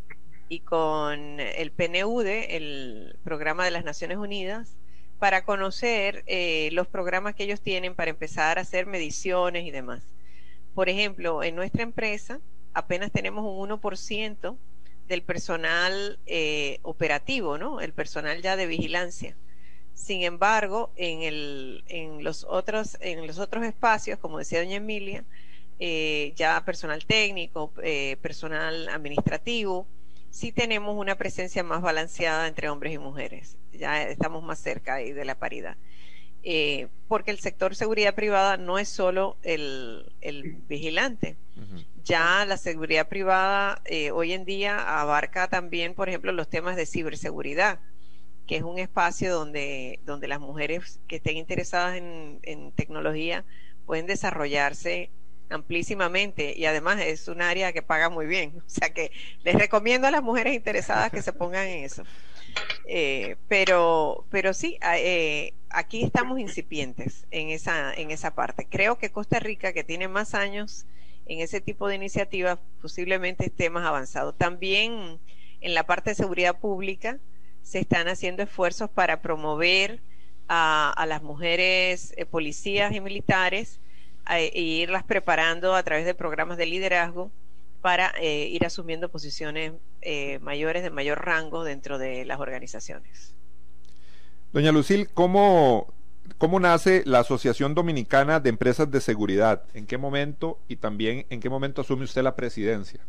y 0.50 0.60
con 0.60 1.40
el 1.40 1.72
PNUD, 1.72 2.28
el 2.28 3.18
Programa 3.24 3.64
de 3.64 3.72
las 3.72 3.86
Naciones 3.86 4.18
Unidas, 4.18 4.81
para 5.22 5.46
conocer 5.46 6.24
eh, 6.26 6.70
los 6.72 6.88
programas 6.88 7.36
que 7.36 7.44
ellos 7.44 7.62
tienen 7.62 7.94
para 7.94 8.10
empezar 8.10 8.58
a 8.58 8.62
hacer 8.62 8.88
mediciones 8.88 9.68
y 9.68 9.70
demás. 9.70 10.02
Por 10.74 10.90
ejemplo, 10.90 11.44
en 11.44 11.56
nuestra 11.56 11.84
empresa 11.84 12.40
apenas 12.74 13.12
tenemos 13.12 13.46
un 13.46 13.70
1% 13.70 14.58
del 15.08 15.22
personal 15.22 16.18
eh, 16.26 16.80
operativo, 16.82 17.60
¿no? 17.60 17.82
El 17.82 17.94
personal 17.94 18.42
ya 18.42 18.56
de 18.56 18.66
vigilancia. 18.66 19.38
Sin 19.94 20.24
embargo, 20.24 20.92
en, 20.96 22.24
los, 22.24 22.44
otros, 22.50 22.98
espacios, 23.00 24.18
como 24.18 24.40
decía 24.40 24.58
doña 24.58 24.78
Emilia, 24.78 25.24
eh, 25.78 26.34
ya 26.36 26.66
personal 26.66 27.06
técnico, 27.06 27.72
personal 28.24 28.90
administrativo, 28.90 29.86
sí 30.32 30.52
tenemos 30.52 30.98
una 30.98 31.16
presencia 31.16 31.62
más 31.62 31.82
balanceada 31.82 32.48
entre 32.48 32.70
hombres 32.70 32.94
y 32.94 32.98
mujeres. 32.98 33.58
Ya 33.74 34.02
estamos 34.04 34.42
más 34.42 34.60
cerca 34.60 34.96
ahí 34.96 35.12
de 35.12 35.26
la 35.26 35.38
paridad. 35.38 35.78
Eh, 36.44 36.88
porque 37.08 37.30
el 37.30 37.40
sector 37.40 37.76
seguridad 37.76 38.16
privada 38.16 38.58
no 38.58 38.80
es 38.80 38.90
solo 38.90 39.38
el, 39.44 40.12
vigilante. 40.68 41.38
Ya 42.04 42.44
la 42.46 42.58
seguridad 42.58 43.08
privada 43.08 43.82
eh, 43.86 44.10
hoy 44.10 44.34
en 44.34 44.46
día 44.46 45.00
abarca 45.00 45.48
también, 45.48 45.94
por 45.94 46.10
ejemplo, 46.10 46.32
los 46.32 46.50
temas 46.50 46.76
de 46.76 46.88
ciberseguridad, 46.88 47.80
que 48.48 48.56
es 48.56 48.64
un 48.64 48.80
espacio 48.80 49.32
donde, 49.32 50.00
donde 50.04 50.28
las 50.28 50.40
mujeres 50.40 51.00
que 51.08 51.18
estén 51.18 51.38
interesadas 51.38 51.98
en, 51.98 52.40
en 52.42 52.72
tecnología 52.72 53.46
pueden 53.86 54.08
desarrollarse 54.08 55.12
amplísimamente 55.52 56.54
y 56.58 56.66
además 56.66 57.02
es 57.02 57.28
un 57.28 57.42
área 57.42 57.74
que 57.74 57.82
paga 57.82 58.10
muy 58.10 58.26
bien. 58.26 58.54
O 58.66 58.70
sea 58.74 58.94
que 58.94 59.12
les 59.44 59.56
recomiendo 59.56 60.08
a 60.08 60.12
las 60.12 60.24
mujeres 60.24 60.54
interesadas 60.54 61.12
que 61.12 61.22
se 61.22 61.34
pongan 61.34 61.68
en 61.68 61.84
eso. 61.84 62.04
Eh, 62.86 63.38
pero, 63.48 64.26
pero 64.30 64.54
sí, 64.54 64.78
eh, 64.98 65.54
aquí 65.70 66.04
estamos 66.04 66.40
incipientes 66.40 67.28
en 67.32 67.50
esa, 67.50 67.94
en 67.94 68.12
esa 68.12 68.34
parte. 68.34 68.68
Creo 68.70 68.98
que 68.98 69.12
Costa 69.12 69.40
Rica, 69.40 69.74
que 69.74 69.84
tiene 69.84 70.08
más 70.08 70.34
años 70.34 70.86
en 71.26 71.40
ese 71.40 71.62
tipo 71.62 71.88
de 71.88 71.96
iniciativas, 71.96 72.60
posiblemente 72.82 73.46
esté 73.46 73.70
más 73.70 73.86
avanzado. 73.86 74.34
También 74.34 75.20
en 75.62 75.74
la 75.74 75.86
parte 75.86 76.12
de 76.12 76.16
seguridad 76.16 76.60
pública 76.60 77.20
se 77.62 77.80
están 77.80 78.08
haciendo 78.08 78.44
esfuerzos 78.44 78.90
para 78.90 79.22
promover 79.22 80.02
a, 80.48 81.06
las 81.08 81.24
mujeres 81.24 82.14
eh, 82.18 82.26
policías 82.26 82.94
y 82.94 83.00
militares 83.00 83.80
e 84.40 84.62
irlas 84.62 85.04
preparando 85.04 85.76
a 85.76 85.84
través 85.84 86.06
de 86.06 86.14
programas 86.14 86.58
de 86.58 86.66
liderazgo 86.66 87.32
para 87.82 88.14
eh, 88.20 88.48
ir 88.48 88.66
asumiendo 88.66 89.10
posiciones 89.10 89.74
eh, 90.02 90.40
mayores 90.40 90.84
de 90.84 90.90
mayor 90.90 91.26
rango 91.26 91.64
dentro 91.64 91.98
de 91.98 92.26
las 92.26 92.40
organizaciones. 92.40 93.34
Doña 94.54 94.72
Lucil, 94.72 95.10
¿cómo, 95.14 95.94
¿cómo 96.38 96.60
nace 96.60 97.04
la 97.06 97.20
Asociación 97.20 97.74
Dominicana 97.74 98.40
de 98.40 98.50
Empresas 98.50 98.92
de 98.92 99.02
Seguridad? 99.02 99.64
¿En 99.74 99.88
qué 99.88 99.98
momento 99.98 100.60
y 100.68 100.76
también 100.76 101.26
en 101.30 101.40
qué 101.40 101.50
momento 101.50 101.82
asume 101.82 102.04
usted 102.04 102.22
la 102.22 102.36
presidencia? 102.36 103.00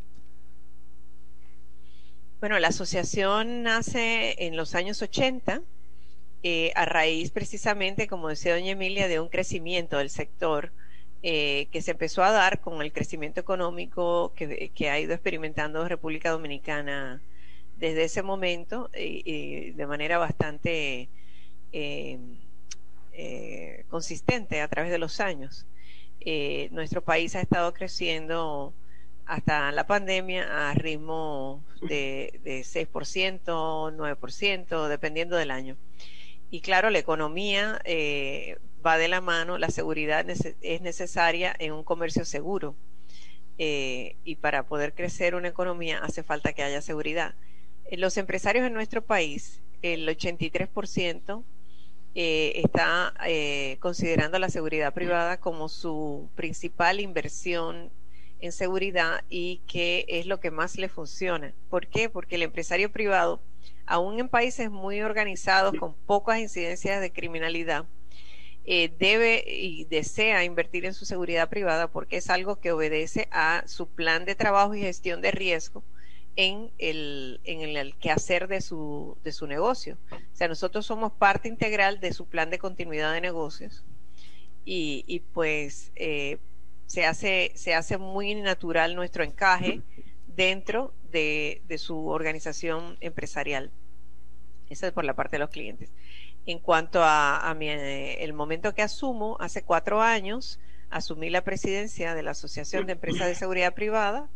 Bueno, 2.41 2.59
la 2.59 2.69
asociación 2.69 3.63
nace 3.63 4.47
en 4.47 4.57
los 4.57 4.75
años 4.75 5.01
80 5.01 5.63
eh, 6.43 6.73
a 6.75 6.85
raíz 6.87 7.31
precisamente, 7.31 8.09
como 8.09 8.29
decía 8.29 8.55
doña 8.55 8.73
Emilia, 8.73 9.07
de 9.07 9.21
un 9.21 9.29
crecimiento 9.29 9.99
del 9.99 10.11
sector 10.11 10.73
eh, 11.25 11.69
que 11.71 11.83
se 11.83 11.93
empezó 11.93 12.25
a 12.25 12.33
dar 12.33 12.61
con 12.61 12.83
el 12.83 12.93
crecimiento 12.93 13.39
económico 13.41 14.33
que, 14.35 14.91
ha 14.91 14.99
ido 14.99 15.15
experimentando 15.15 15.87
República 15.87 16.31
Dominicana 16.31 17.23
desde 17.77 18.03
ese 18.03 18.23
momento 18.25 18.91
y, 18.93 19.71
de 19.71 19.87
manera 19.87 20.19
bastante 20.19 21.09
eh, 21.73 22.19
eh, 23.13 23.85
consistente 23.89 24.63
a 24.63 24.67
través 24.67 24.91
de 24.91 24.99
los 24.99 25.21
años. 25.21 25.65
nuestro 26.73 27.03
país 27.05 27.37
ha 27.37 27.41
estado 27.41 27.73
creciendo 27.73 28.75
hasta 29.25 29.71
la 29.71 29.87
pandemia 29.87 30.71
a 30.71 30.75
ritmo 30.75 31.63
de, 31.83 32.41
de 32.43 32.63
6%, 32.63 33.45
9%, 33.45 34.89
dependiendo 34.89 35.37
del 35.37 35.53
año. 35.53 35.77
Y 36.51 36.63
claro, 36.63 36.91
la 36.91 36.99
economía 36.99 37.81
va 38.85 38.99
de 38.99 39.09
la 39.09 39.21
mano, 39.21 39.59
la 39.59 39.71
seguridad 39.71 40.27
es 40.29 40.81
necesaria 40.81 41.55
en 41.59 41.73
un 41.73 41.85
comercio 41.85 42.25
seguro. 42.25 42.77
Eh, 43.59 44.17
y 44.25 44.37
para 44.37 44.67
poder 44.67 44.95
crecer 44.95 45.35
una 45.35 45.49
economía 45.49 45.99
hace 45.99 46.23
falta 46.23 46.53
que 46.53 46.63
haya 46.63 46.81
seguridad. 46.81 47.35
Eh, 47.85 47.97
los 47.97 48.17
empresarios 48.17 48.67
en 48.67 48.73
nuestro 48.73 49.03
país, 49.03 49.61
el 49.83 50.09
83% 50.09 51.45
eh, 52.15 52.53
está 52.57 53.15
considerando 53.81 54.39
la 54.39 54.51
seguridad 54.51 54.93
privada 54.93 55.39
como 55.39 55.69
su 55.69 56.29
principal 56.35 57.01
inversión 57.01 57.91
en 58.41 58.53
seguridad 58.53 59.23
y 59.29 59.59
que 59.69 60.05
es 60.09 60.27
lo 60.27 60.41
que 60.41 60.51
más 60.51 60.77
le 60.77 60.89
funciona. 60.89 61.55
¿Por 61.71 61.87
qué? 61.87 62.09
Porque 62.09 62.35
el 62.35 62.43
empresario 62.43 62.91
privado, 62.91 63.41
aún 63.87 64.19
en 64.19 64.29
países 64.29 64.71
muy 64.71 65.01
organizados 65.03 65.75
con 65.79 65.95
pocas 65.95 66.41
incidencias 66.41 67.01
de 67.01 67.13
criminalidad, 67.13 67.87
eh, 68.65 68.93
debe 68.99 69.45
y 69.47 69.85
desea 69.87 70.45
invertir 70.45 70.85
en 70.87 70.95
su 70.95 71.05
seguridad 71.05 71.49
privada 71.49 71.89
porque 71.89 72.19
es 72.19 72.31
algo 72.31 72.61
que 72.61 72.73
obedece 72.73 73.29
a 73.33 73.65
su 73.67 73.89
plan 73.89 74.25
de 74.25 74.35
trabajo 74.35 74.75
y 74.75 74.81
gestión 74.81 75.21
de 75.21 75.33
riesgo 75.33 75.83
en 76.37 76.71
el, 76.79 77.41
en 77.45 77.61
el 77.61 77.97
quehacer 77.97 78.49
de 78.49 78.61
su, 78.61 79.19
de 79.25 79.33
su 79.33 79.47
negocio. 79.47 79.99
O 80.13 80.37
sea, 80.37 80.49
nosotros 80.49 80.87
somos 80.87 81.13
parte 81.13 81.49
integral 81.49 82.01
de 82.01 82.13
su 82.13 82.27
plan 82.27 82.51
de 82.51 82.59
continuidad 82.59 83.13
de 83.13 83.21
negocios 83.21 83.85
y, 84.65 85.23
pues 85.33 85.91
eh, 85.97 86.39
se, 86.87 87.05
hace, 87.05 87.53
se 87.57 87.75
hace 87.75 87.99
muy 87.99 88.35
natural 88.37 88.95
nuestro 88.95 89.25
encaje 89.25 89.83
dentro 90.29 90.95
de, 91.11 91.63
de 91.67 91.79
su 91.79 92.07
organización 92.07 92.97
empresarial. 93.01 93.71
Esa 94.71 94.87
es 94.87 94.93
por 94.93 95.05
la 95.05 95.15
parte 95.15 95.37
de 95.37 95.41
los 95.41 95.51
clientes. 95.51 95.91
En 96.47 96.59
cuanto 96.59 97.01
a, 97.03 97.57
eh, 97.61 98.19
el 98.21 98.33
momento 98.33 98.75
que 98.75 98.83
asumo, 98.83 99.37
hace 99.41 99.63
cuatro 99.63 100.03
años, 100.03 100.59
asumí 100.91 101.31
la 101.31 101.45
presidencia 101.45 102.15
de 102.15 102.23
la 102.23 102.33
Asociación 102.33 102.87
de 102.87 102.93
Empresas 102.93 103.29
de 103.29 103.35
Seguridad 103.35 103.75
Privada 103.75 104.29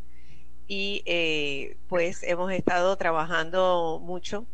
y 0.68 1.02
eh, 1.06 1.76
pues 1.88 2.22
hemos 2.22 2.52
estado 2.52 2.96
trabajando 2.96 4.00
mucho 4.02 4.46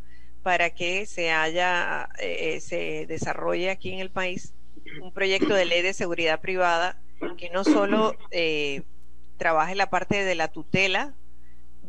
para 0.42 0.70
que 0.70 1.06
se 1.06 1.30
haya, 1.30 2.08
eh, 2.18 2.60
se 2.60 3.06
desarrolle 3.06 3.70
aquí 3.70 3.92
en 3.92 4.00
el 4.00 4.10
país 4.10 4.54
un 5.00 5.12
proyecto 5.12 5.54
de 5.54 5.64
ley 5.64 5.82
de 5.82 5.94
seguridad 5.94 6.40
privada 6.40 7.00
que 7.38 7.50
no 7.50 7.64
solo 7.64 8.16
eh, 8.30 8.82
trabaje 9.36 9.74
la 9.74 9.90
parte 9.90 10.24
de 10.24 10.34
la 10.34 10.48
tutela 10.48 11.14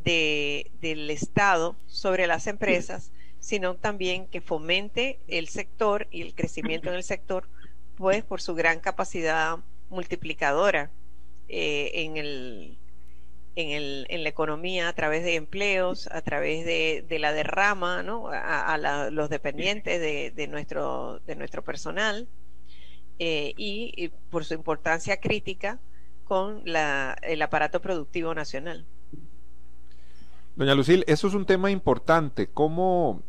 de, 0.04 0.72
del 0.80 1.10
Estado 1.10 1.76
sobre 1.88 2.28
las 2.28 2.46
empresas, 2.48 3.12
sino 3.44 3.76
también 3.76 4.26
que 4.28 4.40
fomente 4.40 5.20
el 5.28 5.50
sector 5.50 6.08
y 6.12 6.22
el 6.22 6.34
crecimiento 6.34 6.88
en 6.88 6.96
el 6.96 7.04
sector, 7.04 7.50
pues 7.98 8.24
por 8.24 8.40
su 8.40 8.56
gran 8.56 8.80
capacidad 8.80 9.58
multiplicadora 9.90 10.92
eh, 11.50 11.92
en, 11.94 12.16
el, 12.16 12.78
en, 13.58 13.70
el, 13.72 14.08
en 14.08 14.24
la 14.24 14.30
economía 14.30 14.88
a 14.88 14.94
través 14.94 15.26
de 15.26 15.36
empleos, 15.36 16.08
a 16.08 16.22
través 16.22 16.66
de, 16.66 17.06
de 17.10 17.20
la 17.20 17.34
derrama 17.34 18.02
¿no? 18.02 18.30
a, 18.32 19.10
los 19.12 19.30
dependientes 19.30 20.00
de, 20.00 20.32
de, 20.32 20.48
nuestro, 20.48 21.20
de 21.28 21.36
nuestro 21.36 21.66
personal 21.66 22.30
eh, 23.20 23.54
y, 23.58 24.08
por 24.30 24.46
su 24.46 24.54
importancia 24.54 25.20
crítica 25.20 25.80
con 26.24 26.62
la, 26.64 27.18
el 27.22 27.42
aparato 27.42 27.82
productivo 27.82 28.34
nacional. 28.34 28.86
Doña 30.56 30.76
Lucil, 30.76 31.04
eso 31.08 31.28
es 31.28 31.34
un 31.34 31.46
tema 31.46 31.72
importante. 31.72 32.48
¿Cómo, 32.48 33.22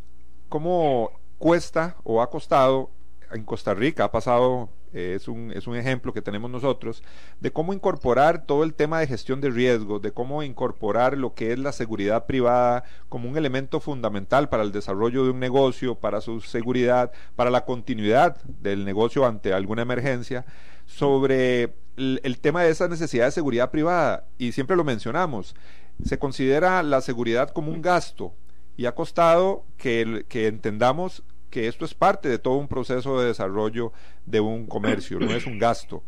cómo 0.54 1.10
cuesta 1.38 1.96
o 2.04 2.22
ha 2.22 2.30
costado 2.30 2.88
en 3.32 3.42
Costa 3.42 3.74
Rica, 3.74 4.04
ha 4.04 4.12
pasado 4.12 4.68
eh, 4.92 5.14
es, 5.16 5.26
un, 5.26 5.50
es 5.50 5.66
un 5.66 5.74
ejemplo 5.74 6.12
que 6.12 6.22
tenemos 6.22 6.48
nosotros, 6.48 7.02
de 7.40 7.50
cómo 7.50 7.72
incorporar 7.72 8.46
todo 8.46 8.62
el 8.62 8.72
tema 8.72 9.00
de 9.00 9.08
gestión 9.08 9.40
de 9.40 9.50
riesgos, 9.50 10.00
de 10.00 10.12
cómo 10.12 10.44
incorporar 10.44 11.18
lo 11.18 11.34
que 11.34 11.50
es 11.50 11.58
la 11.58 11.72
seguridad 11.72 12.26
privada 12.26 12.84
como 13.08 13.28
un 13.28 13.36
elemento 13.36 13.80
fundamental 13.80 14.48
para 14.48 14.62
el 14.62 14.70
desarrollo 14.70 15.24
de 15.24 15.30
un 15.30 15.40
negocio, 15.40 15.96
para 15.96 16.20
su 16.20 16.40
seguridad, 16.40 17.10
para 17.34 17.50
la 17.50 17.64
continuidad 17.64 18.40
del 18.44 18.84
negocio 18.84 19.26
ante 19.26 19.52
alguna 19.52 19.82
emergencia, 19.82 20.46
sobre 20.86 21.74
el, 21.96 22.38
tema 22.40 22.62
de 22.62 22.70
esa 22.70 22.86
necesidad 22.86 23.24
de 23.24 23.32
seguridad 23.32 23.72
privada. 23.72 24.28
Y 24.38 24.52
siempre 24.52 24.76
lo 24.76 24.84
mencionamos, 24.84 25.56
se 26.04 26.20
considera 26.20 26.80
la 26.84 27.00
seguridad 27.00 27.50
como 27.50 27.72
un 27.72 27.82
gasto 27.82 28.34
y 28.76 28.86
ha 28.86 28.94
costado 28.94 29.64
que, 29.76 30.24
entendamos 30.30 31.22
que 31.50 31.68
esto 31.68 31.84
es 31.84 31.94
parte 31.94 32.28
de 32.28 32.38
todo 32.38 32.54
un 32.54 32.68
proceso 32.68 33.20
de 33.20 33.28
desarrollo 33.28 33.92
de 34.26 34.40
un 34.40 34.66
comercio, 34.66 35.20
no 35.20 35.32
es 35.34 35.46
un 35.46 35.58
gasto. 35.58 36.02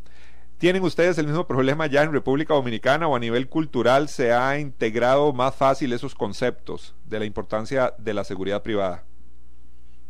¿Tienen 0.58 0.82
ustedes 0.82 1.18
el 1.18 1.26
mismo 1.26 1.46
problema 1.46 1.87
ya 1.87 2.02
en 2.02 2.12
República 2.12 2.54
Dominicana 2.54 3.06
o 3.06 3.14
a 3.14 3.20
nivel 3.20 3.49
cultural 3.49 4.08
se 4.08 4.32
ha 4.32 4.58
integrado 4.58 5.32
más 5.35 5.54
fácil 5.54 5.92
esos 5.92 6.14
conceptos 6.14 6.94
de 7.04 7.18
la 7.18 7.26
importancia 7.26 7.94
de 7.99 8.14
la 8.14 8.25
seguridad 8.25 8.62
privada? 8.62 9.04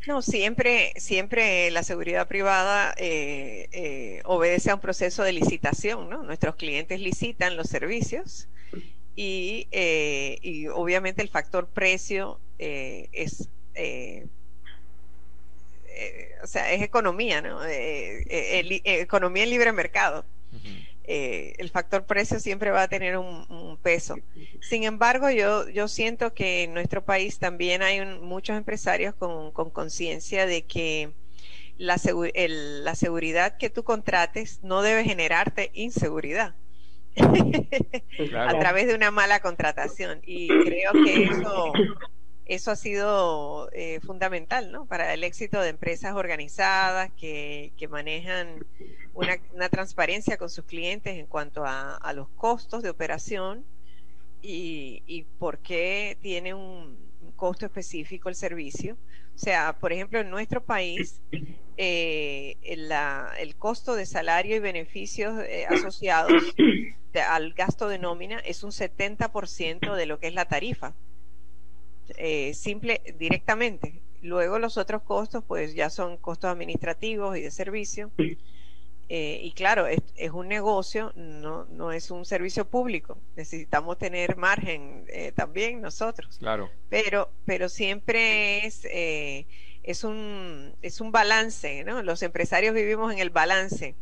No, 0.06 0.22
siempre, 0.22 0.92
siempre 0.96 1.68
la 1.72 1.82
seguridad 1.82 2.28
privada 2.28 2.94
eh, 2.96 3.68
eh, 3.72 4.22
obedece 4.24 4.70
a 4.70 4.76
un 4.76 4.80
proceso 4.80 5.24
de 5.24 5.32
licitación, 5.32 6.08
¿no? 6.08 6.22
Nuestros 6.22 6.54
clientes 6.54 7.00
licitan 7.00 7.56
los 7.56 7.68
servicios 7.68 8.48
y, 9.16 9.66
eh, 9.72 10.38
y 10.42 10.68
obviamente 10.68 11.22
el 11.22 11.28
factor 11.28 11.66
precio 11.66 12.38
es 12.58 13.48
eh, 15.96 16.28
o 16.42 16.46
sea, 16.46 16.70
es 16.72 16.82
economía, 16.82 17.40
¿no? 17.40 17.64
Eh, 17.64 18.22
eh, 18.28 19.00
economía 19.00 19.44
en 19.44 19.50
libre 19.50 19.72
mercado. 19.72 20.26
el 21.06 21.70
factor 21.70 22.04
precio 22.04 22.38
siempre 22.40 22.70
va 22.70 22.82
a 22.82 22.88
tener 22.88 23.16
un, 23.16 23.78
peso. 23.82 24.16
Sin 24.60 24.84
embargo, 24.84 25.30
yo, 25.30 25.68
yo 25.70 25.88
siento 25.88 26.34
que 26.34 26.64
en 26.64 26.74
nuestro 26.74 27.04
país 27.04 27.38
también 27.38 27.82
hay 27.82 28.04
muchos 28.04 28.56
empresarios 28.56 29.14
con 29.14 29.70
conciencia 29.70 30.44
de 30.44 30.62
que 30.62 31.12
la, 31.78 31.98
la 32.82 32.94
seguridad 32.94 33.56
que 33.56 33.70
tú 33.70 33.84
contrates 33.84 34.60
no 34.62 34.82
debe 34.82 35.04
generarte 35.04 35.70
inseguridad. 35.72 36.54
a 38.36 38.58
través 38.58 38.86
de 38.88 38.94
una 38.94 39.10
mala 39.10 39.40
contratación. 39.40 40.20
Y 40.26 40.48
creo 40.48 40.92
que 40.92 41.24
eso 41.24 41.72
eso 42.46 42.70
ha 42.70 42.76
sido 42.76 43.68
eh, 43.72 43.98
fundamental 44.00 44.70
¿no? 44.70 44.86
para 44.86 45.12
el 45.12 45.24
éxito 45.24 45.60
de 45.60 45.70
empresas 45.70 46.14
organizadas 46.14 47.10
que, 47.18 47.72
manejan 47.90 48.64
una, 49.14 49.68
transparencia 49.68 50.36
con 50.36 50.48
sus 50.48 50.64
clientes 50.64 51.18
en 51.18 51.26
cuanto 51.26 51.64
a, 51.66 52.12
los 52.14 52.28
costos 52.30 52.82
de 52.82 52.90
operación 52.90 53.64
y, 54.42 55.26
por 55.38 55.58
qué 55.58 56.16
tiene 56.22 56.54
un, 56.54 57.04
costo 57.34 57.66
específico 57.66 58.28
el 58.28 58.34
servicio. 58.34 58.96
O 59.34 59.38
sea, 59.38 59.76
por 59.78 59.92
ejemplo, 59.92 60.20
en 60.20 60.30
nuestro 60.30 60.64
país, 60.64 61.20
eh, 61.76 62.56
el 62.62 63.56
costo 63.56 63.94
de 63.94 64.06
salario 64.06 64.56
y 64.56 64.60
beneficios 64.60 65.42
eh, 65.42 65.66
asociados 65.68 66.32
al 67.28 67.52
gasto 67.54 67.88
de 67.88 67.98
nómina 67.98 68.38
es 68.40 68.62
un 68.62 68.70
70% 68.70 69.94
de 69.94 70.06
lo 70.06 70.18
que 70.18 70.28
es 70.28 70.34
la 70.34 70.46
tarifa. 70.46 70.94
Eh, 72.16 72.54
simple 72.54 73.00
directamente. 73.18 74.00
Luego 74.22 74.58
los 74.58 74.76
otros 74.76 75.02
costos, 75.02 75.44
pues 75.46 75.74
ya 75.74 75.90
son 75.90 76.16
costos 76.16 76.50
administrativos 76.50 77.36
y 77.36 77.42
de 77.42 77.50
servicio. 77.50 78.10
Eh, 79.08 79.40
y 79.42 79.52
claro, 79.52 79.86
es, 79.86 80.00
un 80.32 80.48
negocio, 80.48 81.12
no, 81.14 81.64
no 81.66 81.92
es 81.92 82.10
un 82.10 82.24
servicio 82.24 82.68
público. 82.68 83.18
Necesitamos 83.36 83.98
tener 83.98 84.36
margen 84.36 85.04
eh, 85.08 85.32
también 85.32 85.80
nosotros. 85.80 86.38
Claro. 86.38 86.70
Pero, 86.88 87.30
pero 87.44 87.68
siempre 87.68 88.66
es, 88.66 88.86
es, 89.82 90.04
un, 90.04 90.74
es 90.82 91.00
un 91.00 91.12
balance, 91.12 91.84
¿no? 91.84 92.02
Los 92.02 92.22
empresarios 92.22 92.74
vivimos 92.74 93.12
en 93.12 93.20
el 93.20 93.30
balance 93.30 93.94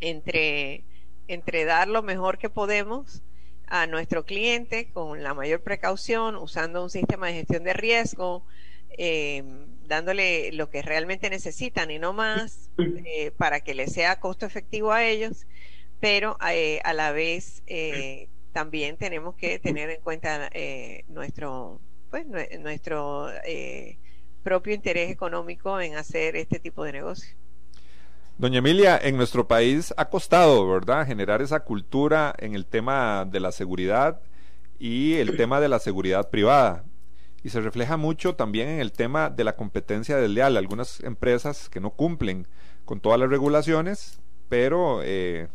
entre, 0.00 0.84
entre 1.28 1.64
dar 1.64 1.88
lo 1.88 2.02
mejor 2.02 2.38
que 2.38 2.48
podemos 2.48 3.22
a 3.72 3.86
nuestro 3.86 4.26
cliente 4.26 4.90
con 4.92 5.22
la 5.22 5.32
mayor 5.32 5.62
precaución, 5.62 6.36
usando 6.36 6.82
un 6.82 6.90
sistema 6.90 7.28
de 7.28 7.32
gestión 7.32 7.64
de 7.64 7.72
riesgo, 7.72 8.44
eh, 8.98 9.42
dándole 9.86 10.52
lo 10.52 10.68
que 10.68 10.82
realmente 10.82 11.30
necesitan 11.30 11.90
y 11.90 11.98
no 11.98 12.12
más, 12.12 12.68
eh, 12.76 13.30
para 13.30 13.60
que 13.60 13.74
les 13.74 13.94
sea 13.94 14.20
costo 14.20 14.44
efectivo 14.44 14.92
a 14.92 15.06
ellos, 15.06 15.46
pero 16.00 16.36
eh, 16.50 16.80
a 16.84 16.92
la 16.92 17.12
vez 17.12 17.62
también 18.52 18.98
tenemos 18.98 19.36
que 19.36 19.58
tener 19.58 19.88
en 19.88 20.02
cuenta 20.02 20.50
nuestro, 21.08 21.80
pues, 22.10 22.26
nuestro 22.60 23.28
propio 24.42 24.74
interés 24.74 25.10
económico 25.10 25.80
en 25.80 25.96
hacer 25.96 26.36
este 26.36 26.58
tipo 26.58 26.84
de 26.84 26.92
negocio. 26.92 27.34
Doña 28.38 28.58
Emilia, 28.58 28.98
en 29.00 29.16
nuestro 29.16 29.46
país 29.46 29.92
ha 29.96 30.08
costado, 30.08 30.66
¿verdad?, 30.66 31.06
generar 31.06 31.42
esa 31.42 31.60
cultura 31.60 32.34
en 32.38 32.54
el 32.54 32.66
tema 32.66 33.24
de 33.24 33.40
la 33.40 33.52
seguridad 33.52 34.20
y 34.78 35.14
el 35.14 35.36
tema 35.36 35.60
de 35.60 35.68
la 35.68 35.78
seguridad 35.78 36.30
privada. 36.30 36.84
Y 37.44 37.50
se 37.50 37.60
refleja 37.60 37.96
mucho 37.96 38.34
también 38.34 38.68
en 38.68 38.80
el 38.80 38.92
tema 38.92 39.28
de 39.28 39.44
la 39.44 39.56
competencia 39.56 40.16
desleal. 40.16 40.56
Algunas 40.56 41.00
empresas 41.00 41.68
que 41.68 41.80
no 41.80 41.90
cumplen 41.90 42.46
con 42.84 43.00
todas 43.00 43.20
las 43.20 43.28
regulaciones, 43.28 44.20
pero 44.48 45.00
eh, 45.02 45.48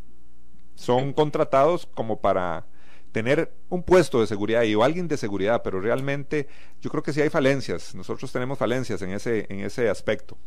son 0.76 1.14
contratados 1.14 1.88
como 1.88 2.22
para 2.22 2.68
tener 3.12 3.52
un 3.70 3.84
puesto 3.84 4.22
de 4.22 4.28
seguridad 4.28 4.64
y 4.64 4.76
o 4.76 4.84
alguien 4.84 5.08
de 5.08 5.18
seguridad, 5.18 5.62
pero 5.64 5.82
realmente 5.82 6.48
yo 6.82 6.90
creo 6.90 7.04
que 7.04 7.14
sí 7.14 7.22
hay 7.22 7.30
falencias. 7.30 7.96
Nosotros 7.96 8.32
tenemos 8.32 8.58
falencias 8.60 9.02
en 9.02 9.12
ese, 9.12 9.48
en 9.50 9.62
ese 9.62 9.90
aspecto. 9.90 10.38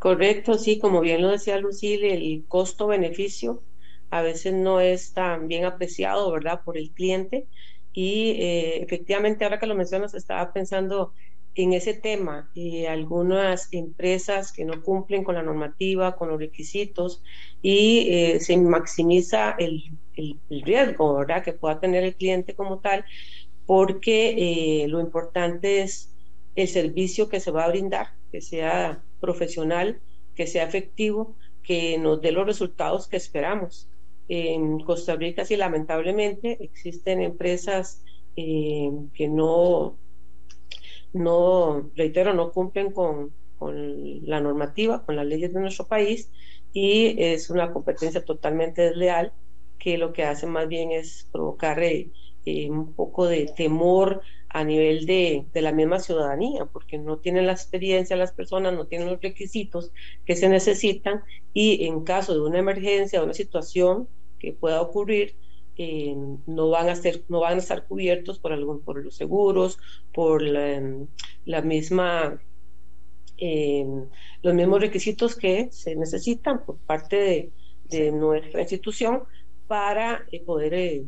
Correcto, 0.00 0.54
sí, 0.56 0.78
como 0.78 1.02
bien 1.02 1.20
lo 1.20 1.28
decía 1.28 1.58
Lucille, 1.58 2.14
el 2.14 2.46
costo-beneficio 2.48 3.64
a 4.10 4.22
veces 4.22 4.54
no 4.54 4.80
es 4.80 5.12
tan 5.12 5.46
bien 5.46 5.66
apreciado, 5.66 6.32
¿verdad?, 6.32 6.62
por 6.64 6.78
el 6.78 6.90
cliente. 6.94 7.48
Y 7.92 8.30
eh, 8.40 8.82
efectivamente, 8.82 9.44
ahora 9.44 9.58
que 9.58 9.66
lo 9.66 9.74
mencionas, 9.74 10.14
estaba 10.14 10.52
pensando 10.54 11.12
en 11.54 11.74
ese 11.74 11.92
tema. 11.94 12.50
y 12.54 12.86
algunas 12.86 13.68
empresas 13.72 14.52
que 14.52 14.64
no 14.64 14.82
cumplen 14.82 15.22
con 15.22 15.34
la 15.34 15.42
normativa, 15.42 16.16
con 16.16 16.28
los 16.30 16.40
requisitos, 16.40 17.22
y 17.60 18.08
eh, 18.10 18.40
se 18.40 18.56
maximiza 18.56 19.54
el, 19.58 19.82
riesgo, 20.48 21.14
¿verdad?, 21.18 21.44
que 21.44 21.52
pueda 21.52 21.78
tener 21.80 22.04
el 22.04 22.16
cliente 22.16 22.54
como 22.54 22.80
tal, 22.80 23.04
porque 23.66 24.84
eh, 24.84 24.88
lo 24.88 25.00
importante 25.00 25.82
es 25.82 26.09
el 26.54 26.68
servicio 26.68 27.28
que 27.28 27.40
se 27.40 27.50
va 27.50 27.64
a 27.64 27.70
brindar, 27.70 28.08
que 28.32 28.40
sea 28.40 29.02
profesional, 29.20 30.00
que 30.34 30.46
sea 30.46 30.64
efectivo, 30.64 31.36
que 31.62 31.98
nos 31.98 32.20
dé 32.20 32.32
los 32.32 32.46
resultados 32.46 33.08
que 33.08 33.16
esperamos. 33.16 33.88
En 34.28 34.80
Costa 34.80 35.16
Rica, 35.16 35.44
sí, 35.44 35.56
lamentablemente, 35.56 36.56
existen 36.60 37.20
empresas 37.20 38.02
eh, 38.36 38.90
que 39.14 39.28
no, 39.28 39.96
no, 41.12 41.90
reitero, 41.96 42.32
no 42.34 42.52
cumplen 42.52 42.92
con, 42.92 43.32
con 43.58 44.26
la 44.26 44.40
normativa, 44.40 45.04
con 45.04 45.16
las 45.16 45.26
leyes 45.26 45.52
de 45.52 45.60
nuestro 45.60 45.86
país 45.86 46.30
y 46.72 47.22
es 47.22 47.50
una 47.50 47.72
competencia 47.72 48.24
totalmente 48.24 48.82
desleal 48.82 49.32
que 49.78 49.98
lo 49.98 50.12
que 50.12 50.24
hace 50.24 50.46
más 50.46 50.68
bien 50.68 50.92
es 50.92 51.28
provocar 51.32 51.82
eh, 51.82 52.10
eh, 52.44 52.70
un 52.70 52.94
poco 52.94 53.26
de 53.26 53.52
temor 53.56 54.22
a 54.50 54.64
nivel 54.64 55.06
de, 55.06 55.46
de, 55.52 55.62
la 55.62 55.72
misma 55.72 56.00
ciudadanía, 56.00 56.66
porque 56.66 56.98
no 56.98 57.18
tienen 57.18 57.46
la 57.46 57.52
experiencia 57.52 58.16
las 58.16 58.32
personas, 58.32 58.74
no 58.74 58.86
tienen 58.86 59.08
los 59.08 59.20
requisitos 59.20 59.92
que 60.26 60.34
se 60.36 60.48
necesitan 60.48 61.22
y 61.54 61.86
en 61.86 62.02
caso 62.02 62.34
de 62.34 62.40
una 62.40 62.58
emergencia, 62.58 63.20
de 63.20 63.24
una 63.24 63.34
situación 63.34 64.08
que 64.40 64.52
pueda 64.52 64.82
ocurrir, 64.82 65.36
eh, 65.76 66.16
no 66.46 66.68
van 66.68 66.88
a 66.88 66.96
ser, 66.96 67.22
no 67.28 67.40
van 67.40 67.54
a 67.54 67.58
estar 67.58 67.86
cubiertos 67.86 68.40
por 68.40 68.52
algún, 68.52 68.80
por 68.80 69.02
los 69.02 69.14
seguros, 69.14 69.78
por 70.12 70.42
la, 70.42 70.82
la 71.44 71.62
misma 71.62 72.40
eh, 73.38 73.86
los 74.42 74.54
mismos 74.54 74.80
requisitos 74.80 75.36
que 75.36 75.68
se 75.70 75.96
necesitan 75.96 76.64
por 76.64 76.76
parte 76.76 77.16
de, 77.16 77.52
de 77.84 78.12
nuestra 78.12 78.60
institución 78.60 79.22
para 79.66 80.26
eh, 80.32 80.40
poder 80.44 81.04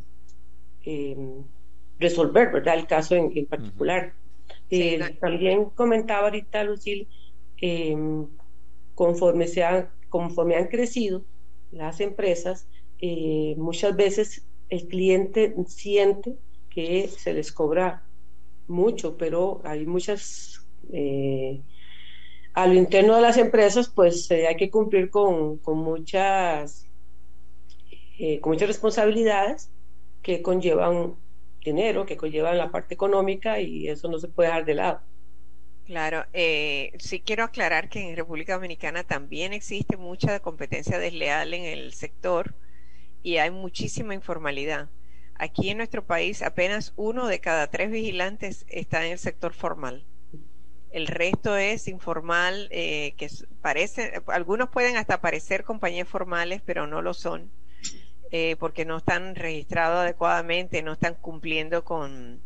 resolver 2.02 2.52
¿verdad? 2.52 2.78
el 2.78 2.86
caso 2.86 3.14
en, 3.14 3.32
en 3.34 3.46
particular. 3.46 4.12
también 5.20 5.66
comentaba 5.74 6.24
ahorita, 6.24 6.64
Lucil, 6.64 7.08
conforme, 8.94 9.46
se 9.46 9.64
han, 9.64 9.88
conforme 10.08 10.56
han 10.56 10.68
crecido 10.68 11.24
las 11.70 12.00
empresas, 12.00 12.66
muchas 13.56 13.96
veces 13.96 14.46
el 14.68 14.86
cliente 14.88 15.54
siente 15.66 16.36
que 16.70 17.08
se 17.08 17.32
les 17.32 17.52
cobra 17.52 18.02
mucho, 18.66 19.16
pero 19.16 19.60
hay 19.64 19.86
muchas 19.86 20.66
a 22.54 22.66
lo 22.66 22.74
interno 22.74 23.16
de 23.16 23.22
las 23.22 23.38
empresas, 23.38 23.88
pues 23.88 24.30
eh, 24.30 24.46
hay 24.46 24.56
que 24.56 24.70
cumplir 24.70 25.10
con, 25.10 25.58
con 25.58 25.78
muchas, 25.78 26.86
eh, 28.18 28.40
con 28.40 28.52
muchas 28.52 28.68
responsabilidades 28.68 29.70
que 30.22 30.42
conllevan 30.42 31.14
dinero, 31.64 32.06
que 32.06 32.16
conllevan 32.16 32.58
la 32.58 32.70
parte 32.70 32.94
económica 32.94 33.60
y 33.60 33.88
eso 33.88 34.08
no 34.08 34.18
se 34.18 34.28
puede 34.28 34.48
dejar 34.48 34.64
de 34.64 34.74
lado. 34.74 35.00
Claro, 35.84 36.26
eh, 36.32 36.92
sí 36.98 37.20
quiero 37.20 37.44
aclarar 37.44 37.88
que 37.88 38.08
en 38.08 38.16
República 38.16 38.54
Dominicana 38.54 39.04
también 39.04 39.52
existe 39.52 39.96
mucha 39.96 40.40
competencia 40.40 40.98
desleal 40.98 41.54
en 41.54 41.64
el 41.64 41.92
sector 41.92 42.54
y 43.22 43.38
hay 43.38 43.50
muchísima 43.50 44.14
informalidad. 44.14 44.88
Aquí 45.34 45.70
en 45.70 45.78
nuestro 45.78 46.04
país 46.04 46.42
apenas 46.42 46.92
uno 46.96 47.26
de 47.26 47.40
cada 47.40 47.68
tres 47.68 47.90
vigilantes 47.90 48.64
está 48.68 49.04
en 49.04 49.12
el 49.12 49.18
sector 49.18 49.52
formal 49.52 50.04
el 50.92 51.06
resto 51.06 51.56
es 51.56 51.88
informal, 51.88 52.68
eh, 52.70 53.14
que 53.16 53.28
parece, 53.62 54.22
algunos 54.26 54.68
pueden 54.68 54.96
hasta 54.96 55.20
parecer 55.20 55.64
compañías 55.64 56.06
formales, 56.06 56.60
pero 56.64 56.86
no 56.86 57.00
lo 57.00 57.14
son, 57.14 57.50
eh, 58.32 58.56
porque 58.58 58.86
no 58.86 58.96
están 58.96 59.34
registrados 59.34 60.00
adecuadamente, 60.00 60.82
no 60.82 60.94
están 60.94 61.14
cumpliendo 61.14 61.84
con, 61.84 62.40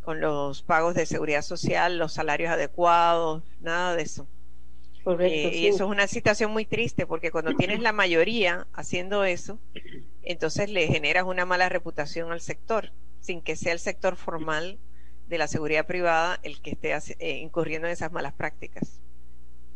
con 0.00 0.20
los 0.22 0.62
pagos 0.62 0.94
de 0.94 1.04
seguridad 1.04 1.42
social, 1.42 1.98
los 1.98 2.14
salarios 2.14 2.50
adecuados, 2.50 3.42
nada 3.60 3.94
de 3.94 4.02
eso. 4.02 4.26
Correcto, 5.04 5.48
eh, 5.48 5.56
Y 5.56 5.66
eso 5.66 5.84
es 5.84 5.90
una 5.90 6.06
situación 6.06 6.50
muy 6.50 6.64
triste, 6.64 7.06
porque 7.06 7.30
cuando 7.30 7.54
tienes 7.54 7.80
la 7.80 7.92
mayoría 7.92 8.66
haciendo 8.72 9.24
eso, 9.24 9.58
entonces 10.22 10.70
le 10.70 10.86
generas 10.86 11.24
una 11.24 11.44
mala 11.44 11.68
reputación 11.68 12.32
al 12.32 12.40
sector, 12.40 12.92
sin 13.20 13.42
que 13.42 13.54
sea 13.54 13.74
el 13.74 13.80
sector 13.80 14.16
formal 14.16 14.78
de 15.28 15.36
la 15.36 15.46
seguridad 15.46 15.86
privada 15.86 16.40
el 16.42 16.62
que 16.62 16.70
esté 16.70 16.96
eh, 17.18 17.36
incurriendo 17.36 17.86
en 17.86 17.92
esas 17.92 18.12
malas 18.12 18.32
prácticas. 18.32 19.02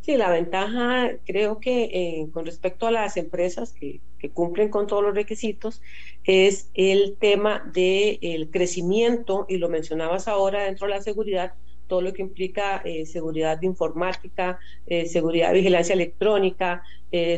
Sí, 0.03 0.17
la 0.17 0.31
ventaja 0.31 1.13
creo 1.25 1.61
que 1.61 1.85
eh, 1.85 2.29
con 2.33 2.45
respecto 2.45 2.89
a 2.89 2.91
las 2.91 3.17
empresas 3.17 3.73
que, 3.73 4.01
cumplen 4.35 4.69
con 4.69 4.87
todos 4.87 5.03
los 5.03 5.15
requisitos 5.15 5.81
es 6.25 6.71
el 6.75 7.17
tema 7.19 7.71
del 7.73 8.51
crecimiento, 8.51 9.47
y 9.49 9.59
lo 9.59 9.69
mencionabas 9.69 10.29
ahora 10.29 10.65
dentro 10.65 10.87
de 10.87 10.95
la 10.95 11.03
seguridad, 11.03 11.55
todo 11.89 12.03
lo 12.03 12.13
que 12.13 12.23
implica 12.23 12.83
eh, 12.85 13.07
seguridad 13.07 13.61
informática, 13.63 14.59
seguridad 15.07 15.49
de 15.49 15.55
vigilancia 15.55 15.95
electrónica, 15.95 16.83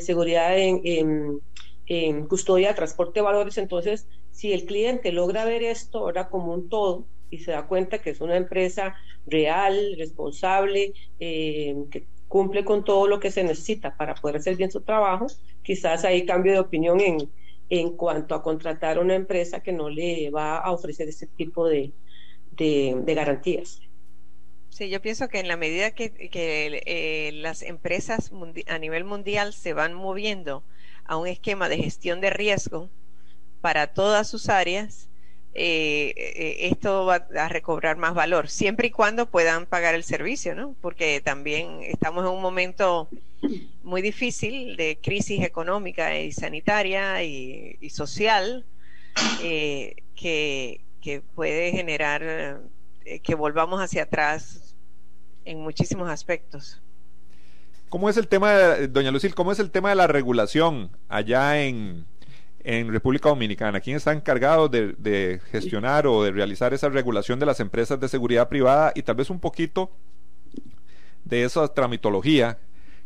seguridad 0.01 0.57
en, 0.59 1.41
custodia, 2.29 2.75
transporte 2.75 3.21
de 3.21 3.25
valores. 3.25 3.59
Entonces, 3.59 4.07
si 4.31 4.53
el 4.53 4.65
cliente 4.65 5.13
logra 5.13 5.45
ver 5.45 5.63
esto 5.63 5.99
ahora 5.99 6.29
como 6.29 6.53
un 6.55 6.69
todo, 6.69 7.07
y 7.31 7.39
se 7.39 7.53
da 7.53 7.67
cuenta 7.67 8.01
que 8.01 8.11
es 8.11 8.21
una 8.21 8.37
empresa 8.37 8.95
real, 9.27 9.97
responsable, 9.99 10.93
eh, 11.19 11.75
que 11.91 12.07
cumple 12.29 12.65
con 12.65 12.85
todo 12.85 13.07
lo 13.07 13.21
que 13.21 13.31
se 13.31 13.45
necesita 13.45 13.97
para 13.97 14.15
poder 14.15 14.37
hacer 14.37 14.57
bien 14.57 14.71
su 14.71 14.81
trabajo, 14.81 15.27
quizás 15.63 16.05
hay 16.05 16.27
cambio 16.27 16.53
de 16.53 16.59
opinión 16.59 17.01
en, 17.01 17.31
en 17.71 17.97
cuanto 17.97 18.35
a 18.35 18.43
contratar 18.43 18.99
una 18.99 19.15
empresa 19.15 19.61
que 19.61 19.73
no 19.73 19.89
le 19.89 20.31
va 20.31 20.59
a 20.59 20.73
ofrecer 20.73 21.09
ese 21.09 21.27
tipo 21.27 21.69
de, 21.69 21.93
de, 22.53 23.15
garantías. 23.15 23.81
Sí, 24.69 24.89
yo 24.89 25.01
pienso 25.01 25.29
que 25.29 25.39
en 25.39 25.49
la 25.49 25.57
medida 25.57 25.93
que, 25.93 26.13
que 26.13 26.83
eh, 26.87 27.33
las 27.33 27.63
empresas 27.63 28.33
a 28.67 28.79
nivel 28.79 29.05
mundial 29.05 29.53
se 29.53 29.73
van 29.73 29.95
moviendo 29.95 30.65
a 31.05 31.17
un 31.17 31.29
esquema 31.29 31.69
de 31.69 31.79
gestión 31.79 32.21
de 32.21 32.31
riesgo 32.31 32.91
para 33.61 33.87
todas 33.89 34.29
sus 34.29 34.49
áreas, 34.49 35.09
eh, 35.57 36.13
eh, 36.17 36.57
esto 36.67 37.07
va 37.07 37.27
a 37.37 37.49
recobrar 37.49 37.97
más 37.97 38.13
valor, 38.13 38.49
siempre 38.49 38.89
y 38.89 38.91
cuando 38.91 39.27
puedan 39.27 39.67
pagar 39.67 39.95
el 39.95 40.03
servicio, 40.03 40.57
¿no? 40.57 40.75
Porque 40.81 41.21
también 41.21 41.81
estamos 41.83 42.25
en 42.25 42.33
un 42.33 42.43
momento 42.43 43.09
muy 43.85 44.03
difícil 44.03 44.77
de 44.77 44.99
crisis 45.01 45.45
económica 45.45 46.19
y 46.19 46.33
sanitaria 46.33 47.23
y, 47.23 47.89
social 47.91 48.65
eh, 49.43 50.03
que, 50.17 50.81
puede 51.37 51.71
generar 51.71 52.63
que 53.23 53.35
volvamos 53.35 53.81
hacia 53.81 54.05
atrás 54.05 54.75
en 55.45 55.61
muchísimos 55.61 56.09
aspectos. 56.09 56.81
¿Cómo 57.91 58.09
es 58.09 58.17
el 58.17 58.27
tema, 58.27 58.55
doña 58.89 59.13
Lucil, 59.13 59.37
cómo 59.37 59.53
es 59.53 59.61
el 59.61 59.71
tema 59.71 59.91
de 59.91 59.95
la 59.95 60.09
regulación 60.09 60.91
allá 61.09 61.63
en, 61.63 62.07
en 62.65 62.91
República 62.91 63.29
Dominicana? 63.29 63.81
¿Quién 63.81 63.97
está 63.97 64.13
encargado 64.13 64.69
de, 64.69 65.41
gestionar 65.53 66.07
o 66.07 66.25
de 66.25 66.33
realizar 66.33 66.73
esa 66.75 66.89
regulación 66.89 67.39
de 67.39 67.47
las 67.47 67.61
empresas 67.61 68.01
de 68.01 68.09
seguridad 68.09 68.49
privada 68.49 68.93
y 68.95 69.03
tal 69.03 69.17
vez 69.17 69.31
un 69.31 69.39
poquito 69.39 69.93
de 71.25 71.45
esa 71.45 71.69
tramitología 71.69 72.59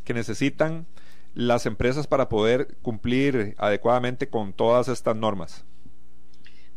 que 0.04 0.14
necesitan 0.14 0.86
las 1.34 1.66
empresas 1.66 2.06
para 2.06 2.28
poder 2.28 2.76
cumplir 2.82 3.54
adecuadamente 3.58 4.28
con 4.28 4.52
todas 4.52 4.88
estas 4.88 5.16
normas? 5.16 5.64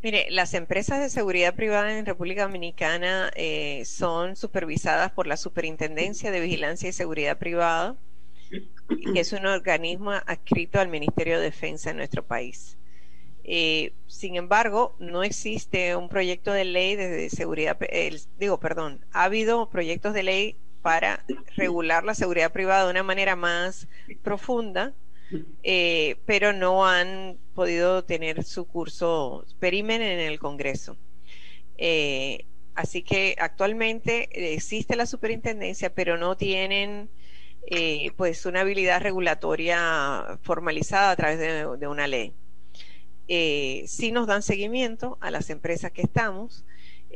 Mire, 0.03 0.25
las 0.31 0.55
empresas 0.55 0.99
de 0.99 1.09
seguridad 1.09 1.53
privada 1.53 1.95
en 1.97 2.07
República 2.07 2.43
Dominicana 2.43 3.31
eh, 3.35 3.83
son 3.85 4.35
supervisadas 4.35 5.11
por 5.11 5.27
la 5.27 5.37
Superintendencia 5.37 6.31
de 6.31 6.39
Vigilancia 6.39 6.89
y 6.89 6.93
Seguridad 6.93 7.37
Privada 7.37 7.95
que 9.13 9.19
es 9.19 9.33
un 9.33 9.45
organismo 9.45 10.11
adscrito 10.11 10.79
al 10.79 10.89
Ministerio 10.89 11.37
de 11.37 11.45
Defensa 11.45 11.91
en 11.91 11.97
nuestro 11.97 12.23
país. 12.25 12.77
Eh, 13.43 13.93
sin 14.07 14.35
embargo, 14.35 14.95
no 14.99 15.23
existe 15.23 15.95
un 15.95 16.09
proyecto 16.09 16.51
de 16.51 16.65
ley 16.65 16.95
de 16.95 17.29
seguridad, 17.29 17.77
digo, 18.39 18.59
perdón, 18.59 19.03
ha 19.11 19.23
habido 19.23 19.69
proyectos 19.69 20.13
de 20.13 20.23
ley 20.23 20.55
para 20.81 21.23
regular 21.55 22.03
la 22.03 22.15
seguridad 22.15 22.51
privada 22.51 22.85
de 22.85 22.91
una 22.91 23.03
manera 23.03 23.35
más 23.35 23.87
profunda, 24.23 24.93
eh, 25.63 26.17
pero 26.25 26.53
no 26.53 26.85
han 26.85 27.37
podido 27.55 28.03
tener 28.03 28.43
su 28.43 28.67
curso 28.67 29.45
perimen 29.59 30.01
en 30.01 30.19
el 30.19 30.39
Congreso. 30.39 30.97
Eh, 31.77 32.45
así 32.75 33.01
que 33.01 33.35
actualmente 33.39 34.53
existe 34.53 34.95
la 34.95 35.05
superintendencia, 35.05 35.93
pero 35.93 36.17
no 36.17 36.35
tienen 36.35 37.09
eh, 37.67 38.11
pues 38.17 38.45
una 38.45 38.61
habilidad 38.61 39.01
regulatoria 39.01 40.39
formalizada 40.41 41.11
a 41.11 41.15
través 41.15 41.39
de, 41.39 41.87
una 41.87 42.07
ley. 42.07 42.33
Eh, 43.27 43.83
sí 43.87 44.11
nos 44.11 44.27
dan 44.27 44.41
seguimiento 44.41 45.17
a 45.21 45.31
las 45.31 45.49
empresas 45.49 45.91
que 45.91 46.01
estamos. 46.01 46.65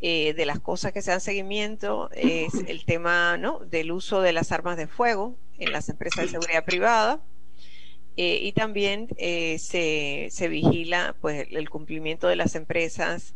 Eh, 0.01 0.33
de 0.33 0.45
las 0.45 0.59
cosas 0.59 0.91
que 0.91 1.01
se 1.01 1.11
dan 1.11 1.21
seguimiento 1.21 2.09
es 2.11 2.53
el 2.67 2.83
tema 2.83 3.37
¿no? 3.37 3.59
del 3.59 3.93
uso 3.93 4.21
de 4.21 4.33
las 4.33 4.51
armas 4.51 4.75
de 4.75 4.87
fuego 4.87 5.37
en 5.57 5.71
las 5.71 5.87
empresas 5.87 6.25
de 6.25 6.31
seguridad 6.31 6.65
privada 6.65 7.23
y 8.17 8.51
también 8.51 9.07
se, 9.17 10.27
se, 10.29 10.47
vigila 10.49 11.15
pues 11.21 11.47
el 11.49 11.69
cumplimiento 11.69 12.27
de 12.27 12.35
las 12.35 12.55
empresas 12.55 13.35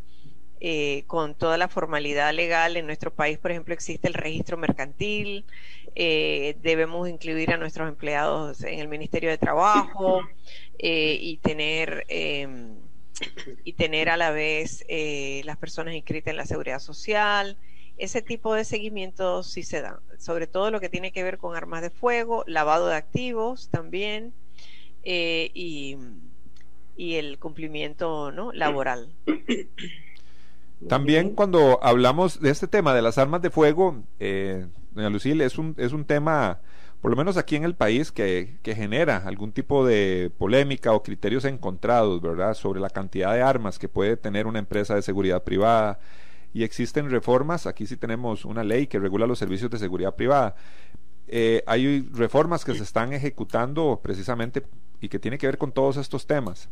con 1.08 1.36
toda 1.36 1.58
la 1.58 1.69
formalidad 1.69 2.34
legal 2.34 2.76
en 2.76 2.86
nuestro 2.86 3.13
país 3.13 3.38
por 3.38 3.52
ejemplo 3.52 3.74
existe 3.74 4.10
el 4.10 4.13
registro 4.13 4.58
mercantil 4.58 5.45
eh, 5.95 6.56
debemos 6.62 7.10
incluir 7.10 7.52
a 7.52 7.58
nuestros 7.58 7.89
empleados 7.89 8.63
en 8.63 8.80
el 8.80 8.88
Ministerio 8.88 9.30
de 9.30 9.38
Trabajo 9.38 10.22
eh, 10.78 11.17
y 11.19 11.38
tener 11.38 12.06
em, 12.08 12.76
y 13.65 13.74
tener 13.74 14.10
a 14.10 14.15
la 14.15 14.32
vez 14.32 14.86
eh, 14.88 15.41
las 15.43 15.58
personas 15.58 15.95
inscritas 15.95 16.32
en 16.32 16.38
la 16.38 16.45
seguridad 16.45 16.80
social. 16.80 17.58
Ese 17.98 18.22
tipo 18.22 18.54
de 18.54 18.63
seguimiento 18.63 19.43
sí 19.43 19.63
se 19.63 19.82
da, 19.82 20.00
sobre 20.19 20.48
todo 20.48 20.72
lo 20.72 20.80
que 20.80 20.88
tiene 20.88 21.12
que 21.12 21.24
ver 21.24 21.38
con 21.38 21.56
armas 21.56 21.82
de 21.82 21.89
fuego, 21.89 22.45
lavado 22.48 22.88
de 22.88 22.95
activos 22.95 23.69
también 23.69 24.34
y, 25.04 25.98
y, 26.95 27.15
el 27.15 27.39
cumplimiento 27.39 28.32
¿no? 28.32 28.54
laboral. 28.54 29.12
También 30.88 31.32
cuando 31.32 31.80
hablamos 31.82 32.39
de 32.39 32.52
este 32.52 32.68
tema 32.68 32.94
de 32.94 33.02
las 33.02 33.18
armas 33.18 33.42
de 33.42 33.50
fuego, 33.50 34.04
eh, 34.20 34.68
doña 34.92 35.10
Lucille, 35.10 35.44
es 35.44 35.58
un, 35.58 35.76
es 35.78 35.92
un 35.92 36.06
tema, 36.06 36.62
por 37.02 37.12
lo 37.12 37.18
menos 37.18 37.36
aquí 37.36 37.58
en 37.58 37.65
el 37.65 37.76
país, 37.76 38.12
que, 38.12 38.58
que, 38.63 38.76
genera 38.76 39.18
algún 39.26 39.52
tipo 39.52 39.86
de 39.86 40.32
polémica 40.38 40.94
o 40.94 41.04
criterios 41.04 41.44
encontrados, 41.44 42.22
¿verdad?, 42.22 42.54
sobre 42.54 42.80
la 42.80 42.89
cantidad 42.89 43.34
de 43.34 43.42
armas 43.42 43.78
que 43.78 43.89
puede 43.89 44.15
tener 44.15 44.48
una 44.48 44.60
empresa 44.60 44.96
de 44.96 45.02
seguridad 45.02 45.44
privada. 45.44 46.00
Y 46.54 46.63
existen 46.63 47.10
reformas, 47.10 47.68
aquí 47.68 47.86
sí 47.86 47.98
tenemos 47.98 48.46
una 48.46 48.63
ley 48.63 48.88
que 48.88 49.00
regula 49.00 49.28
los 49.28 49.38
servicios 49.38 49.70
de 49.70 49.80
seguridad 49.80 50.15
privada. 50.15 50.56
Eh, 51.28 51.62
hay 51.68 52.10
reformas 52.12 52.65
que 52.65 52.74
se 52.74 52.84
están 52.84 53.13
ejecutando 53.13 54.00
precisamente 54.02 54.63
y 55.00 55.10
que 55.10 55.20
tiene 55.20 55.38
que 55.38 55.46
ver 55.46 55.58
con 55.58 55.72
todos 55.72 55.98
estos 55.98 56.26
temas. 56.26 56.70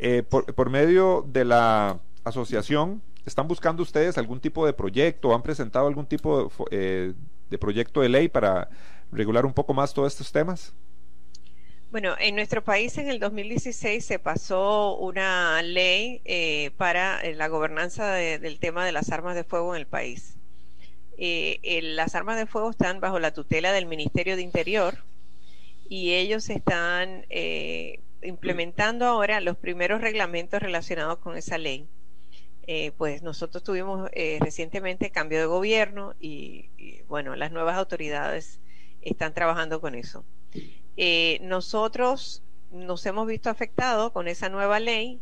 Eh, 0.00 0.22
por, 0.22 0.54
por 0.54 0.70
medio 0.70 1.26
de 1.26 1.44
la 1.44 1.98
asociación 2.22 3.02
¿Están 3.24 3.48
buscando 3.48 3.82
ustedes 3.82 4.18
algún 4.18 4.40
tipo 4.40 4.66
de 4.66 4.72
proyecto? 4.72 5.34
¿Han 5.34 5.42
presentado 5.42 5.86
algún 5.86 6.06
tipo 6.06 6.44
de, 6.44 6.50
eh, 6.70 7.14
de 7.48 7.58
proyecto 7.58 8.00
de 8.00 8.08
ley 8.08 8.28
para 8.28 8.68
regular 9.12 9.44
un 9.46 9.52
poco 9.52 9.74
más 9.74 9.92
todos 9.92 10.12
estos 10.12 10.32
temas? 10.32 10.74
Bueno, 11.90 12.14
en 12.20 12.36
nuestro 12.36 12.62
país 12.62 12.96
en 12.98 13.08
el 13.08 13.18
2016 13.18 14.04
se 14.04 14.18
pasó 14.20 14.96
una 14.96 15.60
ley 15.62 16.22
eh, 16.24 16.70
para 16.76 17.20
eh, 17.20 17.34
la 17.34 17.48
gobernanza 17.48 18.12
de, 18.12 18.38
del 18.38 18.60
tema 18.60 18.84
de 18.84 18.92
las 18.92 19.10
armas 19.10 19.34
de 19.34 19.44
fuego 19.44 19.74
en 19.74 19.80
el 19.80 19.86
país. 19.86 20.36
Las 21.18 22.14
armas 22.14 22.38
de 22.38 22.46
fuego 22.46 22.70
están 22.70 23.00
bajo 23.00 23.18
la 23.18 23.34
tutela 23.34 23.72
del 23.72 23.84
Ministerio 23.84 24.36
de 24.36 24.42
Interior 24.42 24.98
y 25.90 26.14
ellos 26.14 26.48
están 26.48 27.26
eh, 27.28 27.98
implementando 28.22 29.06
ahora 29.06 29.40
los 29.40 29.56
primeros 29.56 30.00
reglamentos 30.00 30.62
relacionados 30.62 31.18
con 31.18 31.36
esa 31.36 31.58
ley. 31.58 31.88
Eh, 32.72 32.92
pues 32.96 33.20
nosotros 33.20 33.64
tuvimos 33.64 34.08
eh, 34.12 34.38
recientemente 34.40 35.10
cambio 35.10 35.40
de 35.40 35.46
gobierno 35.46 36.14
y, 36.20 36.70
y, 36.78 37.02
bueno, 37.08 37.34
las 37.34 37.50
nuevas 37.50 37.76
autoridades 37.76 38.60
están 39.02 39.34
trabajando 39.34 39.80
con 39.80 39.96
eso. 39.96 40.24
Eh, 40.96 41.40
nosotros 41.42 42.44
nos 42.70 43.04
hemos 43.06 43.26
visto 43.26 43.50
afectados 43.50 44.12
con 44.12 44.28
esa 44.28 44.48
nueva 44.50 44.78
ley, 44.78 45.20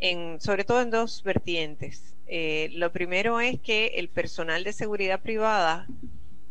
en, 0.00 0.38
sobre 0.38 0.64
todo 0.64 0.82
en 0.82 0.90
dos 0.90 1.22
vertientes. 1.22 2.14
Lo 2.72 2.92
primero 2.92 3.40
es 3.40 3.58
que 3.58 3.94
el 3.94 4.10
personal 4.10 4.62
de 4.62 4.74
seguridad 4.74 5.22
privada 5.22 5.86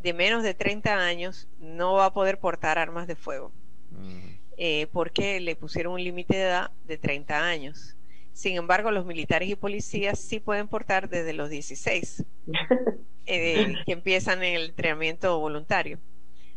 de 0.01 0.13
menos 0.13 0.41
de 0.41 0.55
30 0.55 1.05
años 1.05 1.49
no 1.59 1.93
va 1.93 2.05
a 2.05 2.13
poder 2.13 2.39
portar 2.39 2.79
armas 2.79 3.05
de 3.05 3.15
fuego, 3.15 3.51
mm. 3.91 4.87
porque 4.91 5.39
le 5.39 5.55
pusieron 5.55 5.93
un 5.93 6.03
límite 6.03 6.35
de 6.35 6.41
edad 6.41 6.71
de 6.87 6.97
30 6.97 7.47
años. 7.47 7.95
Sin 8.41 8.55
embargo, 8.55 8.89
los 8.89 9.05
militares 9.05 9.47
y 9.49 9.55
policías 9.55 10.17
sí 10.17 10.39
pueden 10.39 10.67
portar 10.67 11.09
desde 11.09 11.31
los 11.31 11.51
16, 11.51 12.23
eh, 13.27 13.75
que 13.85 13.91
empiezan 13.91 14.41
el 14.41 14.69
entrenamiento 14.69 15.37
voluntario. 15.37 15.99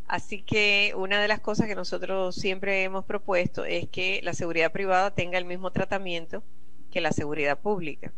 Así 0.09 0.41
que 0.41 0.95
una 0.97 1.21
de 1.21 1.29
las 1.29 1.41
cosas 1.41 1.67
que 1.67 1.75
nosotros 1.75 2.37
siempre 2.37 2.85
hemos 2.85 3.05
propuesto 3.05 3.67
es 3.67 3.87
que 3.91 4.21
la 4.23 4.33
seguridad 4.33 4.73
privada 4.73 5.15
tenga 5.15 5.37
el 5.37 5.45
mismo 5.45 5.73
tratamiento 5.73 6.43
que 6.91 7.03
la 7.03 7.13
seguridad 7.13 7.59
pública. 7.59 8.15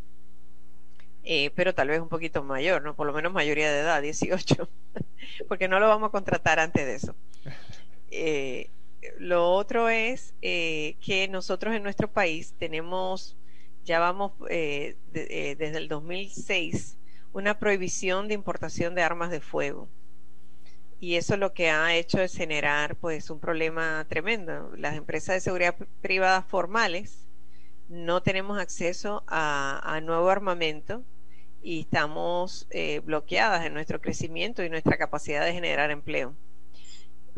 Eh, 1.24 1.50
pero 1.56 1.74
tal 1.74 1.88
vez 1.88 2.00
un 2.00 2.08
poquito 2.08 2.44
mayor, 2.44 2.82
¿no? 2.82 2.94
Por 2.94 3.08
lo 3.08 3.12
menos 3.12 3.32
mayoría 3.32 3.72
de 3.72 3.80
edad, 3.80 4.00
18, 4.00 4.68
porque 5.48 5.66
no 5.66 5.80
lo 5.80 5.88
vamos 5.88 6.10
a 6.10 6.12
contratar 6.12 6.60
antes 6.60 6.86
de 6.86 6.94
eso. 6.94 7.16
Eh, 8.12 8.70
lo 9.18 9.50
otro 9.50 9.88
es 9.88 10.34
eh, 10.40 10.94
que 11.04 11.26
nosotros 11.26 11.74
en 11.74 11.82
nuestro 11.82 12.06
país 12.06 12.54
tenemos 12.60 13.36
ya 13.86 14.00
vamos 14.00 14.32
eh, 14.50 14.96
eh, 15.14 15.56
desde 15.56 15.78
el 15.78 15.88
2006 15.88 16.98
una 17.32 17.58
prohibición 17.58 18.28
de 18.28 18.34
importación 18.34 18.94
de 18.94 19.02
armas 19.02 19.30
de 19.30 19.40
fuego. 19.40 19.88
Y 20.98 21.14
eso 21.14 21.36
lo 21.36 21.52
que 21.52 21.70
ha 21.70 21.94
hecho 21.94 22.20
es 22.20 22.34
generar 22.34 22.96
pues 22.96 23.30
un 23.30 23.38
problema 23.38 24.04
tremendo. 24.08 24.72
Las 24.76 24.96
empresas 24.96 25.36
de 25.36 25.40
seguridad 25.40 25.76
privada 26.00 26.42
formales 26.42 27.26
no 27.88 28.22
tenemos 28.22 28.58
acceso 28.58 29.22
a, 29.28 29.80
a 29.84 30.00
nuevo 30.00 30.28
armamento 30.30 31.04
y 31.62 31.80
estamos 31.80 32.66
eh, 32.70 33.00
bloqueadas 33.00 33.64
en 33.66 33.74
nuestro 33.74 34.00
crecimiento 34.00 34.64
y 34.64 34.70
nuestra 34.70 34.96
capacidad 34.96 35.44
de 35.44 35.52
generar 35.52 35.90
empleo. 35.90 36.34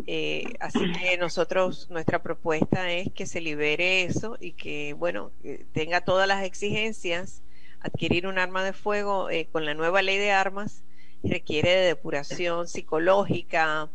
Eh, 0.07 0.45
así 0.61 0.81
que 0.93 1.19
nosotros, 1.19 1.89
nuestra 1.91 2.23
propuesta 2.23 2.91
es 2.93 3.13
que 3.13 3.27
se 3.27 3.41
libere 3.41 4.05
eso 4.05 4.37
y 4.41 4.53
que, 4.53 4.93
bueno, 4.93 5.33
tenga 5.73 6.03
todas 6.03 6.29
las 6.29 6.45
exigencias. 6.45 7.43
Adquirir 7.81 8.27
un 8.27 8.39
arma 8.39 8.65
de 8.65 8.73
fuego 8.73 9.31
eh, 9.31 9.49
con 9.51 9.65
la 9.65 9.75
nueva 9.75 10.03
ley 10.03 10.19
de 10.19 10.33
armas 10.33 10.83
requiere 11.23 11.71
de 11.71 11.87
depuración 11.87 12.69
psicológica, 12.69 13.91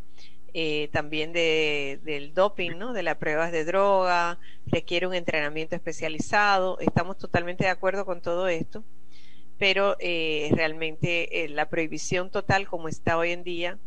eh, 0.52 0.88
también 0.92 1.32
de, 1.32 1.98
del 2.04 2.32
doping, 2.32 2.78
¿no? 2.78 2.92
De 2.92 3.02
las 3.02 3.16
pruebas 3.16 3.50
de 3.50 3.64
droga, 3.64 4.38
requiere 4.66 5.06
un 5.06 5.14
entrenamiento 5.14 5.74
especializado. 5.74 6.78
Estamos 6.78 7.18
totalmente 7.18 7.64
de 7.64 7.70
acuerdo 7.70 8.04
con 8.04 8.20
todo 8.20 8.46
esto, 8.48 8.84
pero 9.58 9.96
eh, 9.98 10.50
realmente 10.52 11.44
eh, 11.44 11.48
la 11.48 11.68
prohibición 11.68 12.30
total 12.30 12.68
como 12.68 12.88
está 12.88 13.18
hoy 13.18 13.32
en 13.32 13.42
día 13.42 13.78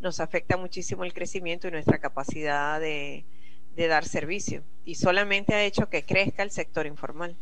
nos 0.00 0.20
afecta 0.20 0.56
muchísimo 0.56 1.04
el 1.04 1.12
crecimiento 1.12 1.68
y 1.68 1.70
nuestra 1.70 1.98
capacidad 1.98 2.80
de, 2.80 3.24
dar 3.76 4.04
servicio 4.04 4.62
y 4.84 4.96
solamente 4.96 5.54
ha 5.54 5.64
hecho 5.64 5.88
que 5.88 6.04
crezca 6.04 6.42
el 6.42 6.50
sector 6.50 6.86
informal. 6.86 7.34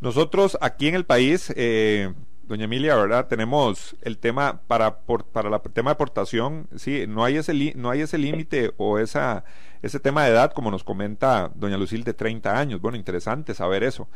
Nosotros 0.00 0.58
aquí 0.60 0.88
en 0.88 0.94
el 0.94 1.06
país, 1.06 1.50
eh, 1.56 2.12
doña 2.42 2.64
Emilia, 2.64 2.94
¿verdad? 2.94 3.26
Tenemos 3.26 3.96
el 4.02 4.18
tema 4.18 4.60
para 4.66 5.00
por, 5.00 5.24
para 5.24 5.48
el 5.48 5.72
tema 5.72 5.90
de 5.90 5.94
aportación, 5.94 6.68
sí, 6.76 7.06
no 7.06 7.24
hay 7.24 7.38
ese 7.38 7.54
li, 7.54 7.72
no 7.74 7.88
hay 7.88 8.02
ese 8.02 8.18
límite 8.18 8.72
o 8.76 8.98
esa 8.98 9.44
ese 9.80 9.98
tema 9.98 10.24
de 10.24 10.32
edad 10.32 10.52
como 10.52 10.70
nos 10.70 10.84
comenta 10.84 11.50
doña 11.54 11.78
Lucil 11.78 12.04
de 12.04 12.12
30 12.12 12.58
años. 12.58 12.80
Bueno, 12.80 12.98
interesante 12.98 13.54
saber 13.54 13.82
eso. 13.82 14.08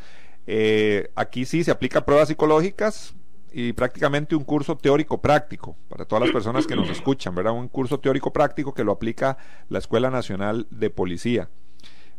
Eh, 0.46 1.10
aquí 1.14 1.46
sí 1.46 1.64
se 1.64 1.70
aplica 1.70 2.04
pruebas 2.04 2.28
psicológicas, 2.28 3.14
y 3.56 3.72
prácticamente 3.72 4.34
un 4.34 4.42
curso 4.42 4.76
teórico 4.76 5.20
práctico 5.22 5.76
para 5.88 6.04
todas 6.04 6.24
las 6.24 6.32
personas 6.32 6.66
que 6.66 6.74
nos 6.74 6.90
escuchan, 6.90 7.36
¿verdad? 7.36 7.52
Un 7.52 7.68
curso 7.68 8.00
teórico 8.00 8.32
práctico 8.32 8.74
que 8.74 8.82
lo 8.82 8.90
aplica 8.90 9.38
la 9.68 9.78
Escuela 9.78 10.10
Nacional 10.10 10.66
de 10.70 10.90
Policía 10.90 11.48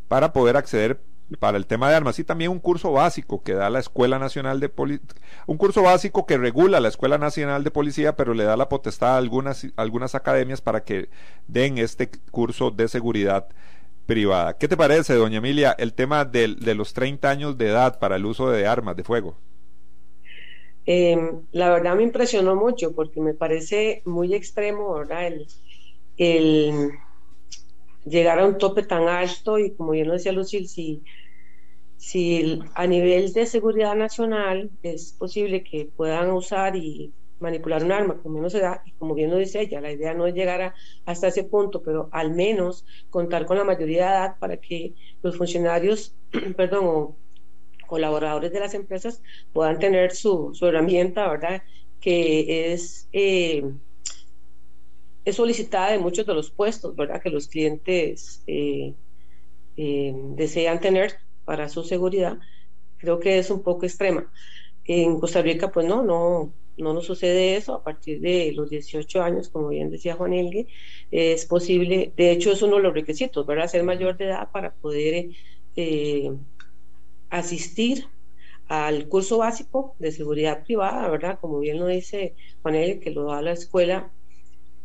para 0.08 0.32
poder 0.32 0.56
acceder 0.56 1.02
para 1.40 1.58
el 1.58 1.66
tema 1.66 1.90
de 1.90 1.96
armas 1.96 2.20
y 2.20 2.24
también 2.24 2.52
un 2.52 2.60
curso 2.60 2.94
básico 2.94 3.44
que 3.44 3.54
da 3.54 3.70
la 3.70 3.80
Escuela 3.80 4.18
Nacional 4.18 4.62
de 4.62 4.70
Policía, 4.70 5.06
un 5.46 5.58
curso 5.58 5.82
básico 5.82 6.26
que 6.26 6.38
regula 6.38 6.80
la 6.80 6.88
Escuela 6.88 7.18
Nacional 7.18 7.66
de 7.66 7.72
Policía, 7.72 8.16
pero 8.16 8.34
le 8.34 8.46
da 8.46 8.56
la 8.56 8.70
potestad 8.70 9.16
a 9.16 9.18
algunas, 9.18 9.68
algunas 9.76 10.16
academias 10.16 10.62
para 10.62 10.86
que 10.86 11.10
den 11.48 11.80
este 11.80 12.10
curso 12.32 12.72
de 12.72 12.88
seguridad 12.88 13.48
privada. 14.06 14.58
¿Qué 14.58 14.70
te 14.70 14.78
parece, 14.78 15.16
doña 15.16 15.40
Emilia, 15.40 15.76
el 15.78 15.94
tema 15.94 16.24
de, 16.24 16.56
de 16.56 16.76
los 16.76 16.94
30 16.94 17.30
años 17.30 17.58
de 17.58 17.68
edad 17.68 18.00
para 18.00 18.16
el 18.16 18.26
uso 18.26 18.50
de 18.50 18.68
armas 18.68 18.96
de 18.96 19.04
fuego? 19.04 19.36
Eh, 20.86 21.18
la 21.52 21.70
verdad 21.70 21.96
me 21.96 22.04
impresionó 22.04 22.56
mucho 22.56 22.94
porque 22.94 23.20
me 23.22 23.34
parece 23.34 24.02
muy 24.06 24.34
extremo. 24.34 24.98
El, 26.18 26.92
llegar 28.06 28.40
a 28.40 28.46
un 28.46 28.58
tope 28.58 28.84
tan 28.84 29.08
alto 29.08 29.58
y 29.58 29.72
como 29.72 29.92
bien 29.92 30.08
lo 30.08 30.14
decía 30.14 30.32
Lucil, 30.32 30.68
si, 30.68 31.04
si 31.98 32.60
a 32.76 32.88
nivel 32.88 33.34
de 33.34 33.46
seguridad 33.48 33.96
nacional 33.96 34.70
es 34.84 35.14
posible 35.14 35.64
que 35.64 35.90
puedan 35.96 36.32
usar 36.32 36.76
y 36.76 37.14
manipular 37.40 37.84
un 37.84 37.92
arma 37.92 38.18
con 38.22 38.34
menos 38.34 38.56
edad, 38.56 38.82
y 38.86 38.92
como 38.94 39.14
bien 39.14 39.30
lo 39.30 39.38
dice 39.38 39.62
ella, 39.62 39.82
la 39.82 39.92
idea 39.92 40.14
no 40.14 40.26
es 40.26 40.34
llegar 40.34 40.62
a, 40.62 40.76
hasta 41.06 41.28
ese 41.28 41.44
punto, 41.44 41.82
pero 41.84 42.10
al 42.12 42.34
menos 42.34 42.86
contar 43.10 43.46
con 43.46 43.58
la 43.58 43.64
mayoría 43.64 44.06
de 44.06 44.10
edad 44.10 44.40
para 44.40 44.58
que 44.58 44.94
los 45.22 45.38
funcionarios, 45.38 46.16
perdón, 46.56 46.86
o 46.86 47.18
colaboradores 47.86 48.52
de 48.52 48.60
las 48.60 48.74
empresas 48.74 49.22
puedan 49.54 49.80
tener 49.80 50.14
su, 50.16 50.52
su 50.54 50.68
herramienta, 50.68 51.28
¿verdad? 51.28 51.64
Que 52.00 52.74
es, 52.74 53.08
eh, 53.14 53.64
es 55.26 55.36
solicitada 55.36 55.92
de 55.92 56.00
muchos 56.00 56.26
de 56.26 56.34
los 56.34 56.52
puestos, 56.52 56.96
¿verdad? 56.96 57.22
Que 57.22 57.30
los 57.30 57.48
clientes 57.48 58.44
eh, 58.48 58.94
eh, 59.78 60.14
desean 60.36 60.80
tener 60.80 61.14
para 61.46 61.70
su 61.70 61.84
seguridad. 61.84 62.38
Creo 62.98 63.20
que 63.20 63.38
es 63.40 63.50
un 63.50 63.64
poco 63.64 63.86
extrema. 63.86 64.32
En 64.86 65.20
Costa 65.20 65.42
Rica, 65.42 65.72
pues 65.72 65.88
no, 65.88 66.04
no, 66.04 66.54
no 66.78 66.94
nos 66.94 67.06
sucede 67.06 67.56
eso. 67.56 67.74
A 67.74 67.84
partir 67.84 68.22
de 68.22 68.52
los 68.54 68.70
18 68.70 69.22
años, 69.22 69.50
como 69.50 69.70
bien 69.70 69.90
decía 69.90 70.16
Juan 70.16 70.34
Elgue, 70.34 70.68
es 71.12 71.46
posible, 71.46 72.14
de 72.16 72.32
hecho 72.32 72.52
es 72.52 72.62
uno 72.62 72.78
de 72.78 72.84
los 72.84 72.94
requisitos, 72.94 73.46
¿verdad? 73.46 73.68
Ser 73.68 73.84
mayor 73.84 74.18
de 74.18 74.26
edad 74.26 74.52
para 74.52 74.74
poder 74.74 75.30
asistir 77.40 78.08
al 78.68 79.08
curso 79.08 79.38
básico 79.38 79.96
de 80.00 80.12
seguridad 80.12 80.64
privada, 80.64 81.08
¿verdad? 81.10 81.40
Como 81.40 81.60
bien 81.60 81.80
lo 81.80 81.88
dice 81.88 82.36
Juanel, 82.62 83.00
que 83.00 83.12
lo 83.12 83.26
da 83.26 83.42
la 83.42 83.52
escuela, 83.52 84.12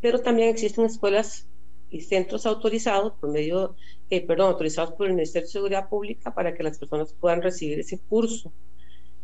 pero 0.01 0.21
también 0.21 0.49
existen 0.49 0.85
escuelas 0.85 1.47
y 1.91 2.03
centros 2.03 2.47
autorizados 2.47 3.15
por 3.15 3.31
medio, 3.31 3.75
eh, 4.11 4.25
perdón, 4.25 4.49
autorizados 4.49 4.93
por 4.93 5.07
el 5.07 5.15
Ministerio 5.15 5.47
de 5.47 5.53
Seguridad 5.53 5.89
Pública 5.89 6.35
para 6.35 6.55
que 6.55 6.63
las 6.63 6.79
personas 6.79 7.13
puedan 7.15 7.43
recibir 7.43 7.81
ese 7.81 7.99
curso. 7.99 8.53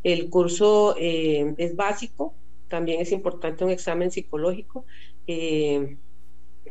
El 0.03 0.31
curso 0.31 0.95
eh, 0.99 1.55
es 1.59 1.77
básico, 1.77 2.35
también 2.69 3.01
es 3.01 3.13
importante 3.13 3.65
un 3.65 3.71
examen 3.71 4.11
psicológico. 4.11 4.85
Eh, 5.27 5.97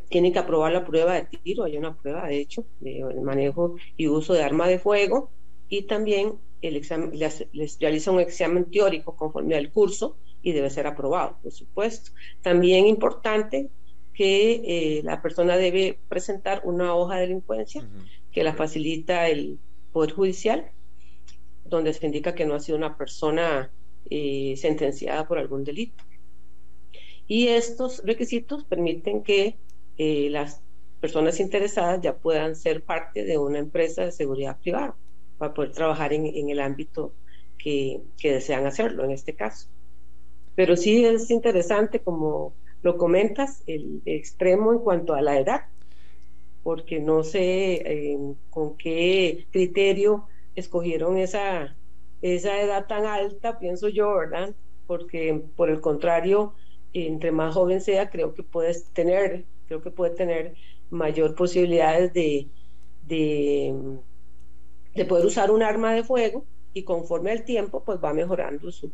tienen 0.10 0.34
que 0.34 0.40
aprobar 0.40 0.72
la 0.74 0.86
prueba 0.86 1.14
de 1.14 1.26
tiro, 1.26 1.64
hay 1.64 1.78
una 1.78 1.96
prueba 1.96 2.28
de 2.28 2.40
hecho 2.40 2.66
de 2.80 3.04
manejo 3.24 3.76
y 3.98 4.08
uso 4.08 4.34
de 4.34 4.44
arma 4.44 4.68
de 4.68 4.80
fuego 4.80 5.32
y 5.68 5.84
también 5.84 6.34
el 6.62 6.76
examen, 6.76 7.18
les, 7.18 7.46
les 7.54 7.80
realiza 7.80 8.12
un 8.12 8.20
examen 8.20 8.66
teórico 8.66 9.16
conforme 9.16 9.56
al 9.56 9.72
curso 9.72 10.18
y 10.42 10.52
debe 10.52 10.70
ser 10.70 10.88
aprobado, 10.88 11.38
por 11.42 11.52
supuesto. 11.52 12.12
También 12.42 12.86
importante 12.86 13.70
que 14.14 14.62
eh, 14.66 15.02
la 15.04 15.22
persona 15.22 15.58
debe 15.58 16.00
presentar 16.08 16.62
una 16.64 16.96
hoja 16.96 17.16
de 17.16 17.22
delincuencia 17.22 17.88
que 18.32 18.44
la 18.44 18.54
facilita 18.54 19.28
el 19.28 19.60
Poder 19.92 20.12
Judicial, 20.12 20.72
donde 21.66 21.94
se 21.94 22.06
indica 22.06 22.36
que 22.36 22.46
no 22.46 22.56
ha 22.56 22.60
sido 22.60 22.78
una 22.78 22.98
persona 22.98 23.72
eh, 24.10 24.56
sentenciada 24.58 25.28
por 25.28 25.38
algún 25.38 25.64
delito. 25.64 26.04
Y 27.28 27.48
estos 27.48 28.04
requisitos 28.06 28.64
permiten 28.66 29.24
que 29.24 29.58
eh, 29.98 30.30
las 30.30 30.62
personas 31.02 31.40
interesadas 31.40 32.02
ya 32.02 32.18
puedan 32.18 32.56
ser 32.56 32.84
parte 32.84 33.24
de 33.26 33.38
una 33.38 33.60
empresa 33.60 34.06
de 34.06 34.12
seguridad 34.12 34.60
privada 34.60 34.96
para 35.38 35.54
poder 35.54 35.72
trabajar 35.72 36.14
en, 36.14 36.26
en 36.26 36.50
el 36.50 36.60
ámbito 36.60 37.14
que, 37.58 38.02
que, 38.18 38.34
desean 38.34 38.66
hacerlo 38.66 39.04
en 39.04 39.12
este 39.12 39.34
caso. 39.34 39.68
Pero 40.56 40.76
sí 40.76 41.06
es 41.06 41.30
interesante, 41.32 42.00
como 42.00 42.54
lo 42.82 42.98
comentas, 42.98 43.64
el 43.68 44.02
extremo 44.06 44.72
en 44.72 44.80
cuanto 44.80 45.14
a 45.14 45.22
la 45.22 45.40
edad, 45.40 45.66
porque 46.64 47.00
no 47.00 47.24
sé 47.24 47.74
eh, 47.86 48.18
con 48.50 48.78
qué 48.78 49.48
criterio 49.52 50.28
escogieron 50.56 51.18
esa, 51.18 51.76
esa 52.22 52.62
edad 52.62 52.88
tan 52.88 53.06
alta, 53.06 53.60
pienso 53.60 53.90
yo, 53.90 54.16
¿verdad? 54.16 54.54
Porque 54.88 55.44
por 55.56 55.70
el 55.70 55.82
contrario, 55.82 56.54
entre 56.94 57.32
más 57.32 57.54
joven 57.54 57.82
sea, 57.82 58.10
creo 58.10 58.34
que 58.34 58.44
puedes 58.44 58.86
tener 58.94 59.46
creo 59.68 59.82
que 59.82 59.92
puede 59.92 60.16
tener 60.16 60.56
mayor 60.90 61.36
posibilidades 61.36 62.14
de, 62.14 62.48
de, 63.08 63.74
de 64.96 65.06
poder 65.06 65.26
usar 65.26 65.52
un 65.52 65.62
arma 65.62 65.94
de 65.94 66.04
fuego 66.04 66.46
y 66.74 66.84
conforme 66.84 67.32
al 67.32 67.44
tiempo 67.44 67.84
pues 67.84 68.00
va 68.04 68.14
mejorando 68.14 68.72
su, 68.72 68.92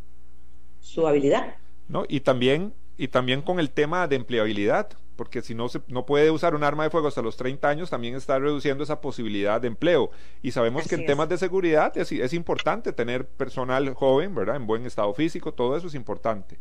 su 0.80 1.08
habilidad. 1.08 1.56
¿No? 1.88 2.06
Y 2.08 2.22
también 2.22 2.74
y 3.02 3.08
también 3.08 3.42
con 3.42 3.60
el 3.60 3.72
tema 3.72 4.08
de 4.08 4.16
empleabilidad, 4.16 4.90
porque 5.16 5.42
si 5.42 5.56
no, 5.56 5.70
se, 5.70 5.82
no 5.88 6.06
puede 6.06 6.30
usar 6.30 6.54
un 6.54 6.64
arma 6.64 6.84
de 6.84 6.92
fuego 6.92 7.08
hasta 7.08 7.24
los 7.24 7.36
30 7.36 7.68
años, 7.68 7.90
también 7.90 8.14
está 8.14 8.38
reduciendo 8.38 8.84
esa 8.84 9.02
posibilidad 9.02 9.60
de 9.60 9.70
empleo. 9.70 10.12
Y 10.44 10.52
sabemos 10.52 10.82
Así 10.82 10.90
que 10.90 10.96
en 10.96 11.02
es. 11.02 11.08
temas 11.08 11.28
de 11.28 11.40
seguridad 11.40 11.98
es, 11.98 12.12
es, 12.12 12.34
importante 12.34 12.94
tener 12.94 13.26
personal 13.26 13.92
joven, 13.96 14.36
¿verdad? 14.36 14.56
En 14.56 14.68
buen 14.68 14.86
estado 14.86 15.12
físico, 15.16 15.52
todo 15.52 15.76
eso 15.76 15.88
es 15.88 15.96
importante. 15.96 16.60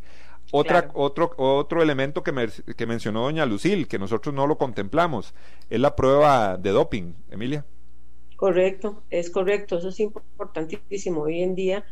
Otra, 0.51 0.85
claro. 0.85 0.99
otro, 0.99 1.31
otro 1.37 1.83
elemento 1.83 2.23
que, 2.23 2.33
me, 2.33 2.49
que 2.49 2.87
mencionó 2.87 3.25
doña 3.25 3.45
Lucil, 3.45 3.87
que 3.87 3.99
nosotros 3.99 4.35
no 4.35 4.47
lo 4.47 4.57
contemplamos, 4.57 5.35
es 5.69 5.79
la 5.79 5.95
prueba 5.95 6.57
de 6.57 6.71
doping, 6.71 7.13
Emilia. 7.31 7.67
Correcto, 8.41 9.03
es 9.11 9.29
correcto, 9.29 9.77
eso 9.77 9.91
es 9.91 10.01
importantísimo. 10.01 11.25
Hoy 11.25 11.43
en 11.43 11.55
día 11.55 11.85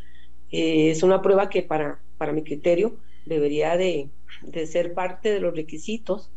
eh, 0.50 0.90
es 0.90 1.02
una 1.02 1.20
prueba 1.20 1.50
que 1.50 1.62
para, 1.62 2.00
para 2.16 2.32
mi 2.32 2.42
criterio 2.42 2.96
debería 3.26 3.76
de, 3.76 4.08
de 4.44 4.66
ser 4.66 4.94
parte 4.94 5.30
de 5.30 5.40
los 5.40 5.54
requisitos 5.54 6.30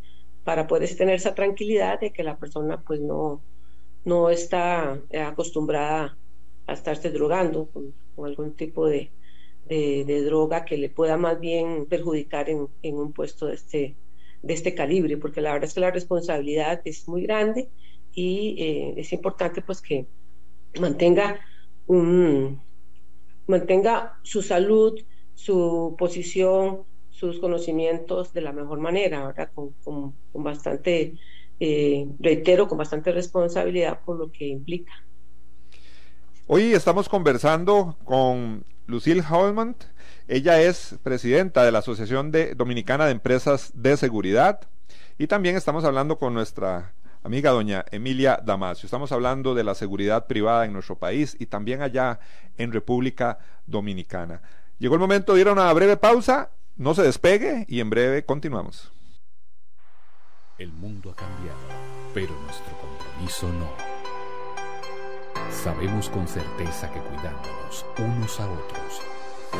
para 0.43 0.67
poder 0.67 0.93
tener 0.97 1.15
esa 1.15 1.33
tranquilidad 1.33 2.01
de 2.01 2.11
que 2.11 2.25
la 2.25 2.37
persona 2.37 2.81
pues 2.81 2.99
no, 2.99 3.41
no 4.03 4.29
está 4.29 4.99
acostumbrada 5.25 6.17
a 6.67 6.73
estarse 6.73 7.09
drogando 7.09 7.67
con, 7.67 7.93
con 8.13 8.27
algún 8.27 8.53
tipo 8.53 8.87
de, 8.87 9.11
de, 9.69 10.03
de, 10.03 10.23
droga 10.25 10.65
que 10.65 10.75
le 10.75 10.89
pueda 10.89 11.15
más 11.15 11.39
bien 11.39 11.85
perjudicar 11.85 12.49
en, 12.49 12.67
en, 12.81 12.95
un 12.97 13.13
puesto 13.13 13.45
de 13.45 13.53
este, 13.55 13.95
de 14.41 14.53
este 14.53 14.75
calibre, 14.75 15.15
porque 15.15 15.39
la 15.39 15.53
verdad 15.53 15.69
es 15.69 15.73
que 15.73 15.79
la 15.79 15.91
responsabilidad 15.91 16.81
es 16.83 17.07
muy 17.07 17.23
grande 17.23 17.69
y 18.13 18.55
eh, 18.59 18.93
es 18.97 19.13
importante 19.13 19.61
pues 19.61 19.81
que 19.81 20.07
mantenga 20.79 21.39
un, 21.87 22.61
mantenga 23.47 24.19
su 24.23 24.41
salud, 24.41 24.99
su 25.33 25.95
posición, 25.97 26.83
sus 27.09 27.39
conocimientos 27.39 28.33
de 28.33 28.41
la 28.41 28.51
mejor 28.51 28.79
manera, 28.79 29.27
¿verdad? 29.27 29.51
Con, 29.53 29.73
con, 29.83 30.15
bastante, 30.33 31.15
eh, 31.59 32.07
reitero, 32.19 32.67
con 32.67 32.77
bastante 32.77 33.11
responsabilidad 33.11 33.99
por 34.05 34.17
lo 34.17 34.31
que 34.31 34.47
implica. 34.47 34.93
Hoy 36.47 36.73
estamos 36.73 37.07
conversando 37.07 37.97
con 38.03 38.65
Lucille 38.87 39.21
Hallman. 39.21 39.75
Ella 40.27 40.61
es 40.61 40.95
presidenta 41.03 41.63
de 41.63 41.71
la 41.71 41.79
Asociación 41.79 42.31
de 42.31 42.55
Dominicana 42.55 43.05
de 43.05 43.11
Empresas 43.11 43.71
de 43.75 43.95
Seguridad 43.97 44.61
y 45.17 45.27
también 45.27 45.55
estamos 45.55 45.83
hablando 45.83 46.17
con 46.17 46.33
nuestra 46.33 46.93
amiga 47.23 47.51
doña 47.51 47.85
Emilia 47.91 48.41
Damasio. 48.43 48.87
Estamos 48.87 49.11
hablando 49.11 49.55
de 49.55 49.63
la 49.63 49.75
seguridad 49.75 50.27
privada 50.27 50.65
en 50.65 50.73
nuestro 50.73 50.97
país 50.97 51.35
y 51.39 51.45
también 51.45 51.81
allá 51.81 52.19
en 52.57 52.71
República 52.71 53.39
Dominicana. 53.65 54.41
Llegó 54.79 54.95
el 54.95 55.01
momento 55.01 55.33
de 55.33 55.41
ir 55.41 55.47
a 55.47 55.53
una 55.53 55.71
breve 55.73 55.97
pausa 55.97 56.51
no 56.81 56.95
se 56.95 57.03
despegue 57.03 57.65
y 57.67 57.79
en 57.79 57.89
breve 57.89 58.25
continuamos. 58.25 58.91
El 60.57 60.71
mundo 60.71 61.11
ha 61.11 61.15
cambiado, 61.15 61.59
pero 62.13 62.33
nuestro 62.41 62.75
compromiso 62.77 63.47
no. 63.53 63.69
Sabemos 65.51 66.09
con 66.09 66.27
certeza 66.27 66.91
que 66.91 66.99
cuidándonos 67.01 67.85
unos 67.99 68.39
a 68.39 68.49
otros, 68.49 69.01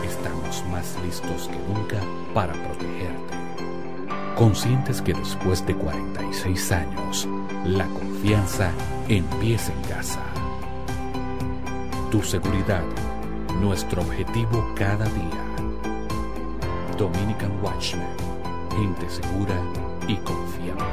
estamos 0.04 0.66
más 0.68 0.98
listos 1.04 1.48
que 1.48 1.58
nunca 1.58 2.02
para 2.34 2.54
protegerte. 2.54 3.71
Conscientes 4.42 5.04
que 5.04 5.14
después 5.14 5.64
de 5.68 5.76
46 5.76 6.72
años, 6.72 7.28
la 7.64 7.86
confianza 7.90 8.72
empieza 9.08 9.72
en 9.72 9.82
casa. 9.84 10.20
Tu 12.10 12.24
seguridad, 12.24 12.84
nuestro 13.60 14.02
objetivo 14.02 14.68
cada 14.76 15.06
día 15.06 15.46
Dominican 16.98 17.64
Watchman, 17.64 18.18
gente 18.72 19.08
segura 19.12 19.64
y 20.08 20.16
confiable. 20.16 20.86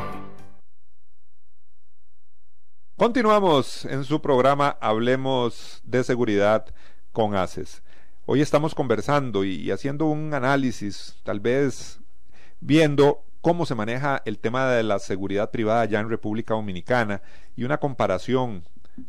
Continuamos 2.99 3.87
en 3.87 4.05
su 4.05 4.21
programa 4.21 4.77
Hablemos 4.79 5.81
de 5.85 6.05
Seguridad 6.05 6.67
con 7.13 7.35
ACES. 7.35 7.83
Hoy 8.27 8.43
estamos 8.43 8.75
conversando 8.75 9.43
y 9.43 9.71
haciendo 9.71 10.05
un 10.05 10.35
análisis, 10.35 11.17
tal 11.25 11.41
vez 11.41 11.99
viendo 12.61 13.25
cómo 13.49 13.65
se 13.65 13.75
maneja 13.75 14.21
el 14.27 14.39
tema 14.39 14.69
de 14.69 14.83
la 14.83 14.99
seguridad 14.99 15.51
privada 15.51 15.87
ya 15.87 16.01
en 16.01 16.11
República 16.11 16.53
Dominicana 16.53 17.23
y 17.57 17.65
una 17.65 17.79
comparación 17.79 18.63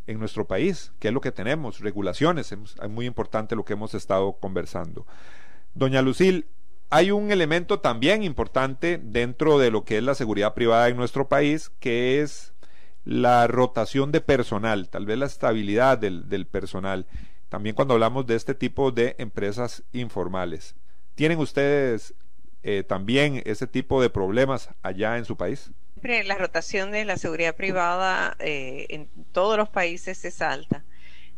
en 0.07 0.17
nuestro 0.17 0.47
país, 0.47 0.93
qué 0.97 1.09
es 1.09 1.13
lo 1.13 1.19
que 1.19 1.33
tenemos, 1.33 1.81
regulaciones, 1.81 2.53
es 2.53 2.89
muy 2.89 3.05
importante 3.05 3.57
lo 3.57 3.65
que 3.65 3.73
hemos 3.73 3.93
estado 3.95 4.31
conversando. 4.39 5.05
Doña 5.73 6.01
Lucil, 6.01 6.45
hay 6.89 7.11
un 7.11 7.33
elemento 7.33 7.81
también 7.81 8.23
importante 8.23 8.97
dentro 9.03 9.59
de 9.59 9.71
lo 9.71 9.83
que 9.83 9.97
es 9.97 10.03
la 10.03 10.15
seguridad 10.15 10.53
privada 10.53 10.87
en 10.87 10.95
nuestro 10.95 11.27
país, 11.27 11.69
que 11.81 12.21
es 12.21 12.53
la 13.03 13.45
rotación 13.45 14.13
de 14.13 14.21
personal, 14.21 14.87
tal 14.87 15.05
vez 15.05 15.17
la 15.17 15.25
estabilidad 15.25 15.97
del, 15.97 16.29
del 16.29 16.47
personal. 16.47 17.07
También 17.49 17.75
cuando 17.75 17.93
hablamos 17.93 18.25
de 18.25 18.35
este 18.35 18.55
tipo 18.55 18.91
de 18.93 19.17
empresas 19.19 19.83
informales. 19.91 20.77
¿Tienen 21.15 21.39
ustedes 21.39 22.13
eh, 22.61 22.83
también 22.83 23.41
ese 23.45 23.67
tipo 23.67 24.01
de 24.01 24.09
problemas 24.09 24.69
allá 24.81 25.17
en 25.17 25.25
su 25.25 25.37
país? 25.37 25.71
La 26.01 26.35
rotación 26.35 26.91
de 26.91 27.05
la 27.05 27.17
seguridad 27.17 27.55
privada 27.55 28.35
eh, 28.39 28.85
en 28.89 29.09
todos 29.31 29.57
los 29.57 29.69
países 29.69 30.23
es 30.25 30.41
alta. 30.41 30.83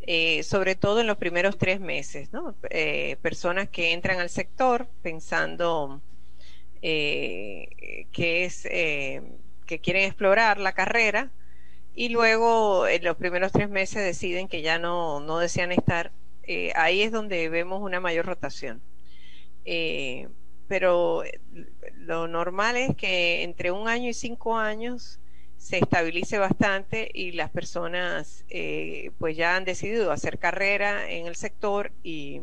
Eh, 0.04 0.42
sobre 0.42 0.74
todo 0.74 1.00
en 1.00 1.06
los 1.06 1.18
primeros 1.18 1.60
tres 1.60 1.80
meses, 1.80 2.34
¿no? 2.34 2.56
Personas 3.22 3.70
que 3.70 3.94
entran 3.94 4.20
al 4.20 4.32
sector 4.32 4.88
pensando 5.04 6.02
que 6.82 8.08
es 8.12 8.64
que 8.64 9.80
quieren 9.80 10.04
explorar 10.06 10.58
la 10.58 10.74
carrera 10.74 11.32
y 11.94 12.10
luego 12.10 12.88
en 12.88 13.04
los 13.04 13.16
primeros 13.16 13.52
tres 13.52 13.70
meses 13.70 14.04
deciden 14.04 14.48
que 14.48 14.64
ya 14.64 14.80
no, 14.80 15.20
no 15.20 15.38
desean 15.38 15.72
estar. 15.72 16.12
Ahí 16.74 17.04
es 17.04 17.12
donde 17.12 17.48
vemos 17.50 17.82
una 17.84 18.00
mayor 18.00 18.26
rotación. 18.26 18.82
Pero 20.72 21.24
lo 21.98 22.30
normal 22.30 22.78
es 22.78 22.96
que 22.96 23.44
entre 23.44 23.72
un 23.72 23.90
año 23.90 24.08
y 24.08 24.14
cinco 24.14 24.58
años 24.58 25.20
se 25.58 25.80
estabilice 25.80 26.38
bastante 26.38 27.12
y 27.14 27.34
las 27.34 27.50
personas 27.50 28.46
eh, 28.48 29.12
pues 29.20 29.36
ya 29.36 29.58
han 29.58 29.66
decidido 29.66 30.14
hacer 30.14 30.40
carrera 30.40 31.12
en 31.12 31.28
el 31.28 31.36
sector 31.36 31.92
y, 32.04 32.40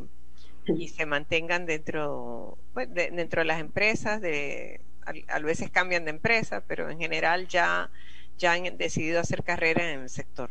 y 0.66 0.88
se 0.88 1.06
mantengan 1.06 1.64
dentro 1.64 2.58
pues, 2.74 2.92
de, 2.92 3.10
dentro 3.12 3.40
de 3.40 3.46
las 3.46 3.60
empresas 3.60 4.20
de 4.20 4.82
a, 5.06 5.38
veces 5.38 5.70
cambian 5.70 6.04
de 6.04 6.10
empresa 6.10 6.62
pero 6.68 6.90
en 6.90 6.98
general 6.98 7.48
ya 7.48 7.90
ya 8.36 8.52
han 8.52 8.76
decidido 8.76 9.20
hacer 9.20 9.42
carrera 9.42 9.90
en 9.90 10.00
el 10.00 10.10
sector. 10.10 10.50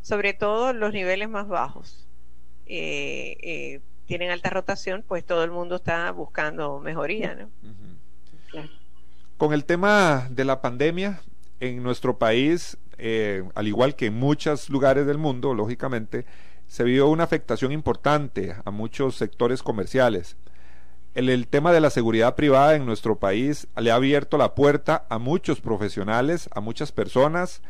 Sobre 0.00 0.32
todo 0.32 0.72
los 0.72 0.94
niveles 0.94 1.28
más 1.28 1.48
bajos. 1.48 2.08
Eh, 2.64 3.36
eh, 3.42 3.80
tienen 4.06 4.30
alta 4.30 4.50
rotación, 4.50 5.04
pues 5.06 5.24
todo 5.24 5.44
el 5.44 5.50
mundo 5.50 5.76
está 5.76 6.10
buscando 6.10 6.80
mejoría, 6.80 7.34
¿no? 7.34 7.48
Con 9.36 9.52
el 9.52 9.64
tema 9.64 10.28
de 10.30 10.44
la 10.44 10.60
pandemia, 10.60 11.20
en 11.60 11.82
nuestro 11.82 12.18
país, 12.18 12.76
eh, 12.98 13.42
al 13.54 13.66
igual 13.66 13.96
que 13.96 14.06
en 14.06 14.14
muchos 14.14 14.68
lugares 14.70 15.06
del 15.06 15.18
mundo, 15.18 15.54
lógicamente, 15.54 16.24
se 16.66 16.84
vio 16.84 17.08
una 17.08 17.24
afectación 17.24 17.72
importante 17.72 18.54
a 18.64 18.70
muchos 18.70 19.16
sectores 19.16 19.62
comerciales. 19.62 20.36
El, 21.14 21.46
tema 21.46 21.72
de 21.72 21.80
la 21.80 21.90
seguridad 21.90 22.34
privada 22.34 22.74
en 22.74 22.86
nuestro 22.86 23.16
país 23.16 23.68
le 23.76 23.92
ha 23.92 23.94
abierto 23.94 24.36
la 24.36 24.56
puerta 24.56 25.06
a 25.08 25.18
muchos 25.18 25.60
profesionales, 25.60 26.48
a 26.52 26.60
muchas 26.60 26.90
personas 26.90 27.62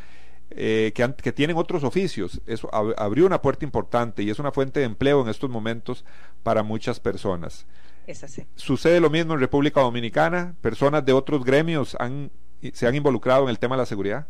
eh, 0.57 0.93
que, 0.95 1.15
que, 1.15 1.33
tienen 1.33 1.57
otros 1.57 1.83
oficios. 1.83 2.41
Eso 2.47 2.71
abrió 2.73 3.27
una 3.27 3.43
puerta 3.43 3.65
importante 3.65 4.23
y 4.23 4.31
es 4.31 4.39
una 4.39 4.53
fuente 4.53 4.81
de 4.81 4.87
empleo 4.87 5.21
en 5.23 5.29
estos 5.29 5.51
momentos 5.51 6.05
para 6.43 6.63
muchas 6.63 7.01
personas. 7.01 7.67
Es 8.07 8.23
así. 8.23 8.47
Sucede 8.55 9.01
lo 9.01 9.11
mismo 9.11 9.35
en 9.35 9.41
República 9.41 9.81
Dominicana. 9.81 10.55
Personas 10.61 11.05
de 11.05 11.13
otros 11.13 11.45
gremios 11.45 11.97
han, 11.99 12.31
se 12.73 12.87
han 12.87 12.95
involucrado 12.95 13.45
en 13.45 13.49
el 13.49 13.59
tema 13.59 13.75
de 13.75 13.83
la 13.83 13.87
seguridad. 13.87 14.27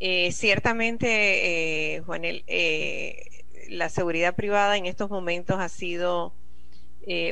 Eh, 0.00 0.32
ciertamente, 0.32 1.94
eh, 1.96 2.00
Juanel, 2.00 2.44
la 3.68 3.88
seguridad 3.90 4.34
privada 4.34 4.76
en 4.76 4.86
estos 4.86 5.10
momentos 5.10 5.60
ha 5.60 5.68
sido 5.68 6.34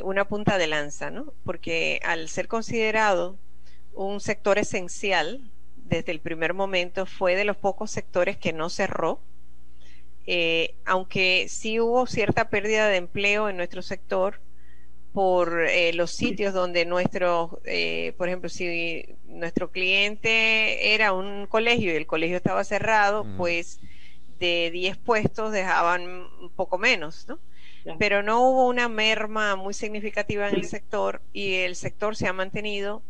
una 0.03 0.25
punta 0.25 0.57
de 0.57 0.67
lanza, 0.67 1.09
¿no? 1.09 1.33
Porque 1.43 1.99
al 2.03 2.29
ser 2.29 2.47
considerado 2.47 3.37
un 3.93 4.19
sector 4.19 4.57
esencial, 4.57 5.51
desde 5.85 6.11
el 6.11 6.19
primer 6.19 6.53
momento 6.53 7.05
fue 7.05 7.35
de 7.35 7.45
los 7.45 7.57
pocos 7.57 7.91
sectores 7.91 8.37
que 8.37 8.53
no 8.53 8.69
cerró, 8.69 9.19
eh, 10.25 10.75
aunque 10.85 11.47
sí 11.49 11.79
hubo 11.79 12.07
cierta 12.07 12.49
pérdida 12.49 12.87
de 12.87 12.97
empleo 12.97 13.49
en 13.49 13.57
nuestro 13.57 13.81
sector 13.81 14.39
por 15.11 15.65
eh, 15.67 15.93
los 15.93 16.11
sitios 16.11 16.53
donde 16.53 16.85
nuestro, 16.85 17.59
por 18.17 18.27
ejemplo, 18.27 18.49
si 18.49 19.05
nuestro 19.25 19.69
cliente 19.69 20.95
era 20.95 21.13
un 21.13 21.45
colegio 21.45 21.91
y 21.93 21.95
el 21.95 22.07
colegio 22.07 22.37
estaba 22.37 22.63
cerrado, 22.63 23.25
pues 23.37 23.79
de 24.39 24.71
10 24.71 24.97
puestos 24.97 25.51
dejaban 25.51 26.25
un 26.41 26.49
poco 26.55 26.77
menos, 26.77 27.27
¿no? 27.27 27.39
pero 27.99 28.23
no 28.23 28.41
hubo 28.41 28.67
una 28.67 28.87
merma 28.89 29.55
muy 29.55 29.73
significativa 29.73 30.47
en 30.47 30.55
el 30.55 30.65
sector 30.65 31.21
y 31.33 31.55
el 31.55 31.75
sector 31.75 32.15
se 32.15 32.27
ha 32.27 32.33
mantenido 32.33 33.01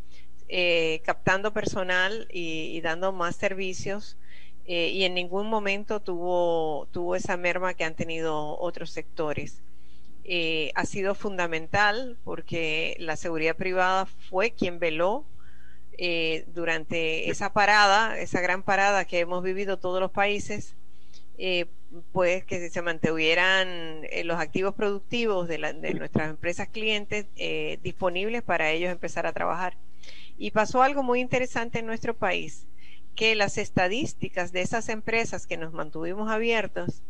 eh, 0.56 1.02
captando 1.04 1.52
personal 1.52 2.28
y, 2.32 2.80
dando 2.82 3.12
más 3.12 3.36
servicios 3.36 4.18
eh, 4.66 4.90
y 4.90 5.04
en 5.04 5.16
ningún 5.16 5.50
momento 5.50 6.00
tuvo, 6.00 6.88
tuvo 6.92 7.16
esa 7.16 7.38
merma 7.38 7.74
que 7.74 7.86
han 7.86 7.96
tenido 7.96 8.60
otros 8.60 8.92
sectores. 8.92 9.64
Eh, 10.26 10.72
ha 10.76 10.86
sido 10.86 11.16
fundamental 11.16 12.18
porque 12.24 12.96
la 13.00 13.16
seguridad 13.18 13.56
privada 13.56 14.06
fue 14.06 14.52
quien 14.52 14.78
veló 14.80 15.26
durante 16.48 17.30
esa 17.30 17.54
parada, 17.54 18.20
esa 18.20 18.42
gran 18.42 18.64
parada 18.64 19.06
que 19.06 19.20
hemos 19.20 19.44
vivido 19.44 19.78
todos 19.78 20.00
los 20.00 20.12
países, 20.12 20.76
eh, 21.38 21.66
pues 22.12 22.46
que 22.46 22.70
se 22.70 22.82
mantuvieran 22.82 24.02
eh, 24.12 24.24
los 24.24 24.40
activos 24.40 24.76
productivos 24.76 25.48
de, 25.48 25.58
nuestras 25.94 26.30
empresas 26.30 26.68
clientes 26.68 27.26
eh, 27.36 27.80
disponibles 27.84 28.44
para 28.44 28.72
ellos 28.72 28.92
empezar 28.92 29.26
a 29.26 29.34
trabajar. 29.34 29.76
Y 30.38 30.52
pasó 30.52 30.82
algo 30.82 31.04
muy 31.04 31.20
interesante 31.20 31.80
en 31.80 31.86
nuestro 31.86 32.16
país, 32.16 32.68
que 33.16 33.36
las 33.36 33.58
estadísticas 33.58 34.52
de 34.52 34.62
esas 34.62 34.90
empresas 34.90 35.48
que 35.48 35.58
nos 35.58 35.74
mantuvimos 35.74 36.30
abiertos 36.32 37.02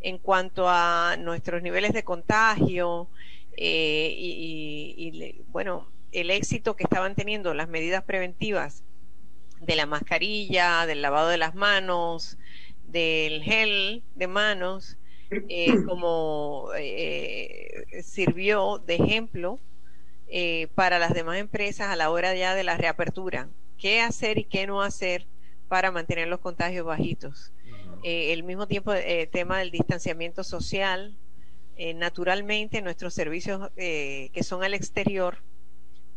en 0.00 0.18
cuanto 0.18 0.68
a 0.68 1.16
nuestros 1.18 1.62
niveles 1.62 1.92
de 1.92 2.04
contagio 2.04 3.08
y, 3.56 5.42
bueno, 5.48 5.88
el 6.12 6.30
éxito 6.30 6.76
que 6.76 6.84
estaban 6.84 7.14
teniendo 7.14 7.54
las 7.54 7.68
medidas 7.68 8.04
preventivas 8.04 8.84
de 9.60 9.74
la 9.74 9.86
mascarilla, 9.86 10.86
del 10.86 11.02
lavado 11.02 11.28
de 11.28 11.38
las 11.38 11.54
manos, 11.54 12.38
del 12.86 13.42
gel 13.42 14.04
de 14.14 14.26
manos 14.28 14.96
eh, 15.30 15.82
como 15.86 16.68
eh, 16.78 17.84
sirvió 18.02 18.78
de 18.78 18.94
ejemplo 18.94 19.58
eh, 20.28 20.68
para 20.74 20.98
las 20.98 21.14
demás 21.14 21.38
empresas 21.38 21.88
a 21.88 21.96
la 21.96 22.10
hora 22.10 22.34
ya 22.34 22.54
de 22.54 22.64
la 22.64 22.76
reapertura. 22.76 23.48
¿Qué 23.78 24.00
hacer 24.00 24.38
y 24.38 24.44
qué 24.44 24.66
no 24.66 24.82
hacer 24.82 25.26
para 25.68 25.90
mantener 25.90 26.28
los 26.28 26.40
contagios 26.40 26.86
bajitos? 26.86 27.52
el 28.04 28.44
mismo 28.44 28.68
tiempo, 28.68 28.92
el 28.92 29.28
tema 29.28 29.58
del 29.58 29.72
distanciamiento 29.72 30.44
social. 30.44 31.16
naturalmente, 31.96 32.80
nuestros 32.80 33.12
servicios 33.12 33.70
que 33.74 34.42
son 34.42 34.62
al 34.62 34.72
exterior, 34.72 35.38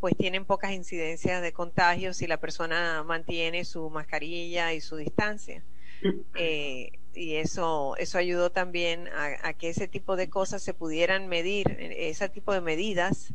pues 0.01 0.17
tienen 0.17 0.45
pocas 0.45 0.71
incidencias 0.73 1.41
de 1.41 1.53
contagios 1.53 2.17
si 2.17 2.27
la 2.27 2.37
persona 2.37 3.03
mantiene 3.03 3.63
su 3.63 3.89
mascarilla 3.89 4.73
y 4.73 4.81
su 4.81 4.97
distancia. 4.97 5.63
Eh, 6.35 6.93
y 7.13 7.35
eso, 7.35 7.95
eso 7.97 8.17
ayudó 8.17 8.51
también 8.51 9.07
a, 9.09 9.53
que 9.53 9.69
ese 9.69 9.87
tipo 9.87 10.15
de 10.15 10.29
cosas 10.29 10.63
se 10.63 10.73
pudieran 10.73 11.27
medir, 11.27 11.77
ese 11.79 12.27
tipo 12.29 12.53
de 12.53 12.61
medidas 12.61 13.33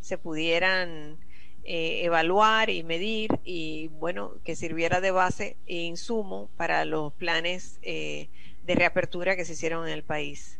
se 0.00 0.18
pudieran 0.18 1.18
eh, 1.64 2.04
evaluar 2.04 2.70
y 2.70 2.82
medir 2.82 3.40
y 3.44 3.88
bueno, 3.88 4.32
que 4.44 4.56
sirviera 4.56 5.00
de 5.00 5.10
base 5.10 5.56
e 5.66 5.82
insumo 5.82 6.48
para 6.56 6.84
los 6.84 7.12
planes 7.12 7.78
eh, 7.82 8.28
de 8.64 8.74
reapertura 8.74 9.36
que 9.36 9.44
se 9.44 9.52
hicieron 9.52 9.86
en 9.86 9.92
el 9.92 10.02
país. 10.02 10.58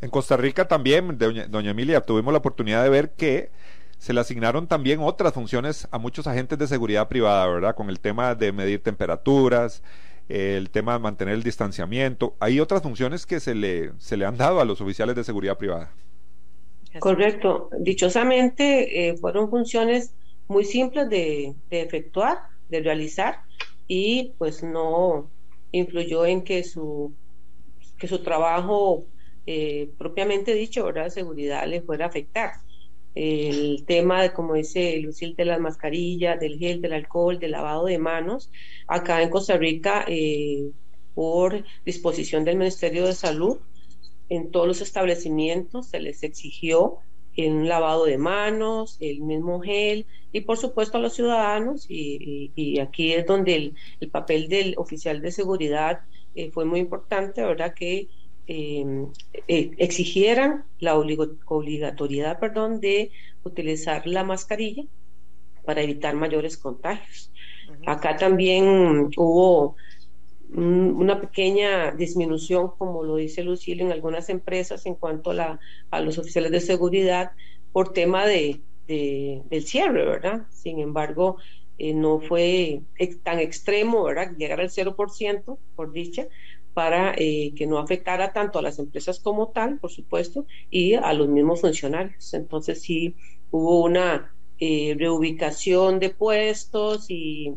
En 0.00 0.10
Costa 0.10 0.36
Rica 0.36 0.66
también, 0.68 1.18
doña, 1.18 1.46
doña 1.48 1.72
Emilia, 1.72 2.00
tuvimos 2.00 2.32
la 2.32 2.38
oportunidad 2.38 2.82
de 2.82 2.88
ver 2.88 3.10
que 3.10 3.50
se 3.98 4.12
le 4.12 4.20
asignaron 4.20 4.68
también 4.68 5.00
otras 5.00 5.34
funciones 5.34 5.88
a 5.90 5.98
muchos 5.98 6.26
agentes 6.26 6.58
de 6.58 6.66
seguridad 6.66 7.08
privada, 7.08 7.46
¿verdad? 7.46 7.74
Con 7.74 7.90
el 7.90 8.00
tema 8.00 8.34
de 8.34 8.52
medir 8.52 8.82
temperaturas, 8.82 9.82
el 10.28 10.70
tema 10.70 10.94
de 10.94 10.98
mantener 11.00 11.34
el 11.34 11.42
distanciamiento. 11.42 12.36
Hay 12.38 12.60
otras 12.60 12.82
funciones 12.82 13.26
que 13.26 13.40
se 13.40 13.54
le, 13.54 13.92
se 13.98 14.16
le 14.16 14.24
han 14.24 14.36
dado 14.36 14.60
a 14.60 14.64
los 14.64 14.80
oficiales 14.80 15.16
de 15.16 15.24
seguridad 15.24 15.58
privada. 15.58 15.90
Correcto. 16.98 17.70
Dichosamente 17.78 19.08
eh, 19.08 19.16
fueron 19.16 19.50
funciones 19.50 20.14
muy 20.48 20.64
simples 20.64 21.08
de, 21.10 21.54
efectuar, 21.70 22.38
de 22.68 22.80
realizar 22.80 23.42
y 23.86 24.32
pues 24.38 24.62
no 24.62 25.30
influyó 25.72 26.24
en 26.24 26.42
que 26.42 26.64
su, 26.64 27.12
que 27.98 28.08
su 28.08 28.22
trabajo 28.22 29.04
eh, 29.46 29.90
propiamente 29.98 30.54
dicho, 30.54 30.84
¿verdad?, 30.84 31.08
seguridad 31.10 31.66
le 31.66 31.82
fuera 31.82 32.06
a 32.06 32.08
afectar 32.08 32.52
el 33.14 33.84
tema 33.86 34.22
de, 34.22 34.32
como 34.32 34.54
dice 34.54 34.96
Lucil, 35.00 35.34
de 35.34 35.44
las 35.44 35.60
mascarillas, 35.60 36.38
del 36.38 36.58
gel, 36.58 36.80
del 36.80 36.92
alcohol, 36.92 37.38
del 37.38 37.50
lavado 37.50 37.86
de 37.86 37.98
manos. 37.98 38.50
Acá 38.86 39.22
en 39.22 39.30
Costa 39.30 39.56
Rica, 39.56 40.04
eh, 40.06 40.70
por 41.14 41.64
disposición 41.84 42.44
del 42.44 42.58
Ministerio 42.58 43.06
de 43.06 43.14
Salud, 43.14 43.58
en 44.28 44.50
todos 44.50 44.66
los 44.66 44.80
establecimientos 44.80 45.86
se 45.88 46.00
les 46.00 46.22
exigió 46.22 46.98
un 47.36 47.68
lavado 47.68 48.04
de 48.04 48.18
manos, 48.18 48.96
el 48.98 49.20
mismo 49.20 49.60
gel 49.60 50.06
y 50.32 50.40
por 50.40 50.56
supuesto 50.56 50.98
a 50.98 51.00
los 51.00 51.14
ciudadanos 51.14 51.86
y, 51.88 52.80
aquí 52.80 53.12
es 53.12 53.26
donde 53.26 53.74
el, 54.00 54.10
papel 54.10 54.48
del 54.48 54.74
oficial 54.76 55.22
de 55.22 55.30
seguridad 55.30 56.00
eh, 56.34 56.50
fue 56.50 56.64
muy 56.64 56.80
importante, 56.80 57.44
¿verdad? 57.44 57.74
Que 57.74 58.08
Em, 58.50 59.12
eh, 59.46 59.72
exigieran 59.76 60.64
la 60.80 60.96
obligatoriedad 60.96 62.38
perdón, 62.40 62.80
de 62.80 63.10
utilizar 63.44 64.06
la 64.06 64.24
mascarilla 64.24 64.84
para 65.66 65.82
evitar 65.82 66.14
mayores 66.14 66.56
contagios. 66.56 67.30
Acá 67.84 68.16
también 68.16 69.10
hubo 69.18 69.76
una 70.54 71.20
pequeña 71.20 71.92
disminución, 71.92 72.70
como 72.78 73.02
lo 73.02 73.16
dice 73.16 73.42
Lucille, 73.42 73.82
en 73.82 73.92
algunas 73.92 74.28
empresas 74.30 74.86
en 74.86 74.94
cuanto 74.94 75.32
a, 75.32 75.60
a 75.90 76.00
los 76.00 76.18
oficiales 76.18 76.50
de 76.50 76.60
seguridad 76.60 77.32
por 77.72 77.92
tema 77.92 78.26
de, 78.26 78.60
del 78.86 79.62
cierre, 79.64 80.04
¿verdad? 80.04 80.46
Sin 80.50 80.80
embargo, 80.80 81.36
eh, 81.78 81.94
no 81.94 82.20
fue 82.20 82.82
tan 83.22 83.38
extremo, 83.38 84.04
¿verdad? 84.04 84.32
Llegar 84.36 84.60
al 84.60 84.70
0%, 84.70 85.58
por 85.76 85.92
dicha, 85.92 86.26
para 86.74 87.14
eh, 87.16 87.52
que 87.56 87.66
no 87.66 87.78
afectara 87.78 88.32
tanto 88.32 88.58
a 88.58 88.62
las 88.62 88.78
empresas 88.78 89.20
como 89.20 89.48
tal, 89.48 89.78
por 89.78 89.90
supuesto, 89.90 90.46
y 90.70 90.94
a 90.94 91.12
los 91.12 91.28
mismos 91.28 91.60
funcionarios. 91.60 92.34
Entonces 92.34 92.80
sí 92.80 93.14
hubo 93.50 93.84
una 93.84 94.34
eh, 94.58 94.96
reubicación 94.98 95.98
de 95.98 96.10
puestos 96.10 97.06
y, 97.10 97.54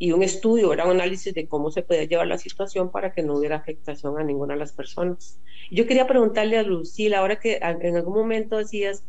un 0.00 0.22
estudio, 0.22 0.72
era 0.72 0.84
un 0.84 0.92
análisis 0.92 1.34
de 1.34 1.48
cómo 1.48 1.70
se 1.70 1.82
podía 1.82 2.04
llevar 2.04 2.26
la 2.28 2.38
situación 2.38 2.90
para 2.90 3.12
que 3.12 3.22
no 3.22 3.34
hubiera 3.34 3.56
afectación 3.56 4.18
a 4.18 4.24
ninguna 4.24 4.54
de 4.54 4.60
las 4.60 4.72
personas. 4.72 5.40
Yo 5.70 5.86
quería 5.86 6.06
preguntarle 6.06 6.58
a 6.58 6.62
Lucila, 6.62 7.18
ahora 7.18 7.40
que 7.40 7.58
en 7.60 7.96
algún 7.96 8.14
momento 8.14 8.56
decías 8.56 9.04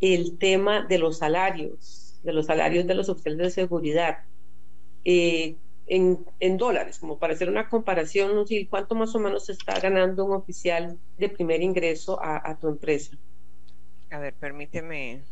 el 0.00 0.38
tema 0.38 0.84
de 0.86 0.98
los 0.98 1.18
salarios, 1.18 2.20
de 2.22 2.32
los 2.32 2.46
salarios 2.46 2.86
de 2.86 2.94
los 2.94 3.08
oficiales 3.08 3.38
de 3.38 3.50
seguridad. 3.50 4.18
Eh, 5.04 5.56
en, 5.86 6.24
en, 6.40 6.56
dólares, 6.56 6.98
como 6.98 7.18
para 7.18 7.34
hacer 7.34 7.48
una 7.48 7.68
comparación, 7.68 8.46
sé, 8.46 8.66
¿cuánto 8.68 8.94
más 8.94 9.14
o 9.14 9.18
menos 9.18 9.50
está 9.50 9.78
ganando 9.80 10.24
un 10.24 10.32
oficial 10.32 10.98
de 11.18 11.28
primer 11.28 11.62
ingreso 11.62 12.18
a, 12.22 12.56
tu 12.58 12.68
empresa? 12.68 13.16
A 14.10 14.18
ver, 14.18 14.34
permíteme 14.34 15.22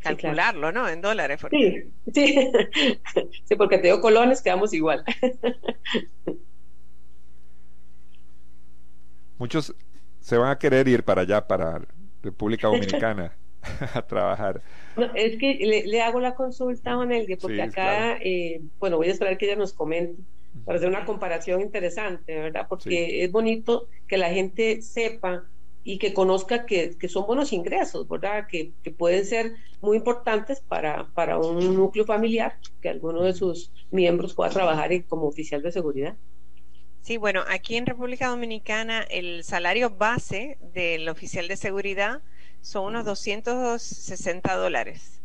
calcularlo, 0.00 0.72
¿no? 0.72 0.88
En 0.88 1.00
dólares. 1.00 1.40
Sí, 1.50 1.84
sí. 2.12 2.34
sí, 3.44 3.56
porque 3.56 3.78
te 3.78 3.88
digo 3.88 4.00
colones, 4.00 4.42
quedamos 4.42 4.72
igual. 4.72 5.04
Muchos 9.38 9.74
se 10.20 10.36
van 10.36 10.50
a 10.50 10.58
querer 10.58 10.86
ir 10.88 11.02
para 11.02 11.22
allá, 11.22 11.46
para 11.46 11.80
República 12.22 12.68
Dominicana. 12.68 13.32
a 13.94 14.02
trabajar. 14.06 14.62
es 15.14 15.36
que 15.38 15.84
le, 15.86 16.02
hago 16.02 16.20
la 16.20 16.34
consulta, 16.34 16.94
Juan 16.94 17.12
Elgue, 17.12 17.36
porque 17.36 17.62
acá, 17.62 18.16
eh, 18.16 18.62
bueno, 18.78 18.96
voy 18.96 19.08
a 19.08 19.12
esperar 19.12 19.36
que 19.36 19.46
ella 19.46 19.56
nos 19.56 19.72
comente 19.72 20.22
para 20.64 20.78
hacer 20.78 20.88
una 20.88 21.04
comparación 21.04 21.60
interesante, 21.60 22.34
¿verdad? 22.34 22.66
Porque 22.68 23.24
es 23.24 23.30
bonito 23.30 23.88
que 24.08 24.18
la 24.18 24.30
gente 24.30 24.82
sepa 24.82 25.44
y 25.82 25.98
que 25.98 26.12
conozca 26.12 26.66
que, 26.66 26.96
son 27.08 27.26
buenos 27.26 27.52
ingresos, 27.52 28.08
¿verdad? 28.08 28.46
Que, 28.46 28.72
pueden 28.96 29.24
ser 29.24 29.54
muy 29.80 29.96
importantes 29.96 30.60
para, 30.60 31.06
para 31.14 31.38
un 31.38 31.74
núcleo 31.74 32.04
familiar, 32.04 32.58
que 32.82 32.88
alguno 32.88 33.22
de 33.22 33.32
sus 33.32 33.72
miembros 33.90 34.34
pueda 34.34 34.50
trabajar 34.50 34.90
como 35.04 35.26
oficial 35.26 35.62
de 35.62 35.72
seguridad. 35.72 36.16
Sí, 37.00 37.16
bueno, 37.16 37.44
aquí 37.48 37.76
en 37.76 37.86
República 37.86 38.28
Dominicana 38.28 39.02
el 39.02 39.42
salario 39.42 39.90
base 39.90 40.58
del 40.74 41.08
oficial 41.08 41.48
de 41.48 41.56
seguridad 41.56 42.20
son 42.60 42.86
unos 42.86 43.04
260 43.06 44.54
dólares. 44.56 45.16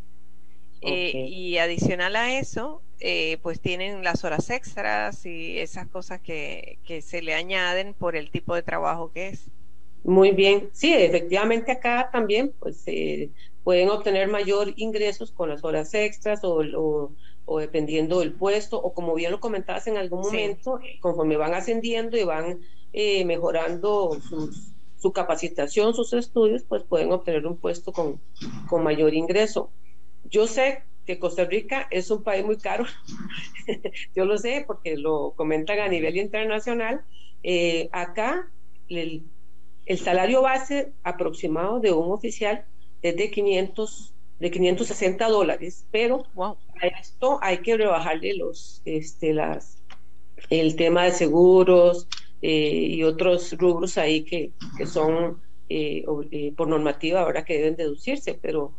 Eh, 0.82 1.26
y 1.28 1.58
adicional 1.58 2.16
a 2.16 2.38
eso, 2.38 2.82
eh, 3.00 3.38
pues 3.42 3.60
tienen 3.60 4.04
las 4.04 4.24
horas 4.24 4.50
extras 4.50 5.26
y 5.26 5.58
esas 5.58 5.88
cosas 5.88 6.20
que, 6.20 6.78
que 6.84 7.02
se 7.02 7.22
le 7.22 7.34
añaden 7.34 7.92
por 7.92 8.14
el 8.14 8.30
tipo 8.30 8.54
de 8.54 8.62
trabajo 8.62 9.10
que 9.12 9.28
es. 9.28 9.50
Muy 10.06 10.30
bien, 10.30 10.70
sí, 10.72 10.94
efectivamente 10.94 11.72
acá 11.72 12.10
también 12.12 12.54
pues 12.60 12.84
eh, 12.86 13.30
pueden 13.64 13.88
obtener 13.88 14.28
mayor 14.28 14.72
ingresos 14.76 15.32
con 15.32 15.48
las 15.48 15.64
horas 15.64 15.92
extras 15.94 16.44
o, 16.44 17.10
o, 17.44 17.58
dependiendo 17.58 18.20
del 18.20 18.32
puesto 18.32 18.80
o 18.80 18.94
como 18.94 19.14
bien 19.14 19.32
lo 19.32 19.40
comentabas 19.40 19.88
en 19.88 19.96
algún 19.96 20.20
momento, 20.20 20.78
conforme 21.00 21.36
van 21.36 21.54
ascendiendo 21.54 22.16
y 22.16 22.22
van 22.22 22.60
mejorando 23.26 24.16
sus, 24.28 24.76
su 24.96 25.12
capacitación, 25.12 25.92
sus 25.92 26.12
estudios, 26.12 26.62
pues 26.64 26.84
pueden 26.84 27.12
obtener 27.12 27.46
un 27.46 27.56
puesto 27.56 27.92
con, 27.92 28.20
con 28.68 28.82
mayor 28.82 29.12
ingreso. 29.12 29.70
Yo 30.24 30.46
sé 30.46 30.82
que 31.04 31.18
Costa 31.18 31.44
Rica 31.44 31.86
es 31.90 32.10
un 32.10 32.22
país 32.22 32.44
muy 32.44 32.58
caro, 32.58 32.84
yo 34.14 34.24
lo 34.24 34.38
sé 34.38 34.64
porque 34.66 34.96
lo 34.96 35.32
comentan 35.36 35.80
a 35.80 35.88
nivel 35.88 36.16
internacional. 36.16 37.04
Eh, 37.42 37.88
acá 37.92 38.50
el, 38.88 39.24
el, 39.86 39.98
salario 39.98 40.42
base 40.42 40.92
aproximado 41.02 41.80
de 41.80 41.92
un 41.92 42.12
oficial 42.12 42.64
es 43.02 43.16
de 43.16 43.30
500 43.30 44.12
de 44.38 44.50
560 44.50 45.28
dólares, 45.28 45.86
pero 45.90 46.24
a 46.36 46.86
esto 47.00 47.38
hay 47.40 47.58
que 47.58 47.78
rebajarle 47.78 48.36
los, 48.36 48.82
este, 48.84 49.32
las, 49.32 49.82
el 50.50 50.76
tema 50.76 51.04
de 51.04 51.12
seguros, 51.12 52.06
eh, 52.42 52.88
y 52.90 53.02
otros 53.02 53.56
rubros 53.58 53.96
ahí 53.96 54.22
que, 54.22 54.52
que 54.76 54.86
son 54.86 55.40
eh, 55.70 56.04
eh, 56.30 56.52
por 56.54 56.68
normativa 56.68 57.22
ahora 57.22 57.44
que 57.44 57.54
deben 57.54 57.76
deducirse, 57.76 58.38
pero, 58.40 58.72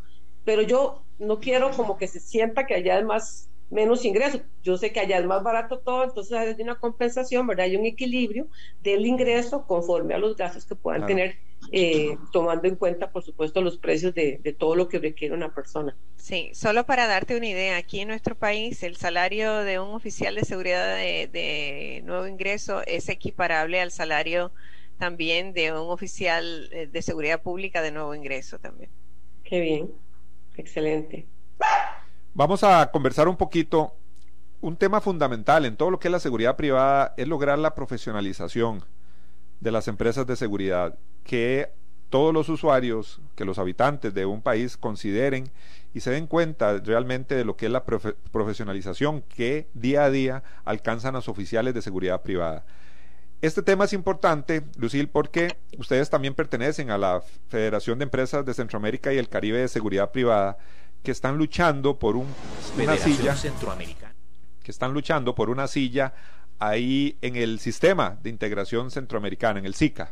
pero 0.45 0.61
yo 0.61 1.03
no 1.17 1.39
quiero 1.39 1.71
como 1.71 1.97
que 1.97 2.07
se 2.07 2.19
sienta 2.19 2.67
que 2.67 2.75
allá 2.75 2.99
es 2.99 3.05
más 3.05 3.49
menos 3.69 4.05
ingresos. 4.05 4.41
Yo 4.63 4.77
sé 4.77 4.91
que 4.91 4.99
allá 4.99 5.17
es 5.17 5.25
más 5.25 5.43
barato 5.43 5.79
todo, 5.79 6.03
entonces 6.03 6.37
hay 6.37 6.55
una 6.61 6.79
compensación, 6.79 7.47
¿verdad? 7.47 7.65
Hay 7.65 7.75
un 7.75 7.85
equilibrio 7.85 8.47
del 8.81 9.05
ingreso 9.05 9.65
conforme 9.65 10.13
a 10.13 10.17
los 10.17 10.35
gastos 10.35 10.65
que 10.65 10.75
puedan 10.75 11.05
tener 11.05 11.37
eh, 11.71 12.17
tomando 12.31 12.67
en 12.67 12.75
cuenta, 12.75 13.11
por 13.11 13.23
supuesto, 13.23 13.61
los 13.61 13.77
precios 13.77 14.13
de, 14.13 14.55
todo 14.57 14.75
lo 14.75 14.87
que 14.87 14.99
requiere 14.99 15.33
una 15.33 15.53
persona. 15.53 15.97
Sí, 16.15 16.51
solo 16.53 16.85
para 16.85 17.07
darte 17.07 17.35
una 17.35 17.47
idea, 17.47 17.77
aquí 17.77 17.99
en 17.99 18.07
nuestro 18.07 18.35
país 18.35 18.83
el 18.83 18.95
salario 18.95 19.57
de 19.63 19.79
un 19.79 19.89
oficial 19.89 20.35
de 20.35 20.45
seguridad 20.45 20.95
de, 20.95 22.01
nuevo 22.05 22.27
ingreso 22.27 22.81
es 22.85 23.09
equiparable 23.09 23.81
al 23.81 23.91
salario 23.91 24.51
también 24.97 25.53
de 25.53 25.71
un 25.73 25.89
oficial 25.91 26.69
eh, 26.71 26.87
de 26.87 27.01
seguridad 27.01 27.41
pública 27.41 27.81
de 27.81 27.91
nuevo 27.91 28.15
ingreso 28.15 28.59
también. 28.59 28.89
Qué 29.43 29.59
bien, 29.59 29.91
excelente. 30.55 31.27
Vamos 32.37 32.63
a 32.63 32.91
conversar 32.91 33.27
un 33.27 33.35
poquito. 33.35 33.95
Un 34.61 34.77
tema 34.77 35.01
fundamental 35.01 35.65
en 35.65 35.75
todo 35.75 35.89
lo 35.89 35.99
que 35.99 36.07
es 36.07 36.11
la 36.11 36.19
seguridad 36.19 36.55
privada 36.55 37.15
es 37.17 37.27
lograr 37.27 37.57
la 37.57 37.73
profesionalización 37.73 38.85
de 39.59 39.71
las 39.71 39.87
empresas 39.87 40.27
de 40.27 40.35
seguridad, 40.35 40.99
que 41.23 41.71
todos 42.11 42.35
los 42.35 42.47
usuarios, 42.49 43.21
que 43.35 43.43
los 43.43 43.57
habitantes 43.57 44.13
de 44.13 44.27
un 44.27 44.43
país 44.43 44.77
consideren 44.77 45.49
y 45.95 46.01
se 46.01 46.11
den 46.11 46.27
cuenta 46.27 46.77
realmente 46.77 47.33
de 47.33 47.43
lo 47.43 47.57
que 47.57 47.65
es 47.65 47.71
la 47.71 47.85
profesionalización 47.85 49.23
que 49.23 49.67
día 49.73 50.03
a 50.03 50.11
día 50.11 50.43
alcanzan 50.63 51.15
los 51.15 51.29
oficiales 51.29 51.73
de 51.73 51.81
seguridad 51.81 52.21
privada. 52.21 52.65
Este 53.41 53.63
tema 53.63 53.85
es 53.85 53.93
importante, 53.93 54.61
Lucil, 54.77 55.09
porque 55.09 55.57
ustedes 55.79 56.11
también 56.11 56.35
pertenecen 56.35 56.91
a 56.91 56.99
la 56.99 57.21
Federación 57.49 57.97
de 57.97 58.03
Empresas 58.03 58.45
de 58.45 58.53
Centroamérica 58.53 59.11
y 59.11 59.17
el 59.17 59.27
Caribe 59.27 59.57
de 59.57 59.67
Seguridad 59.67 60.11
Privada, 60.11 60.59
que 61.07 61.11
están 61.13 61.37
luchando 61.37 61.97
por 61.97 62.17
un, 62.17 62.27
una 62.77 62.97
silla, 62.97 63.33
que 64.61 64.71
están 64.71 64.91
luchando 64.91 65.33
por 65.33 65.49
una 65.49 65.65
silla 65.65 66.13
ahí 66.59 67.17
en 67.21 67.37
el 67.37 67.61
sistema 67.61 68.19
de 68.21 68.29
integración 68.29 68.91
centroamericana, 68.91 69.57
en 69.57 69.65
el 69.65 69.73
SICA. 69.73 70.11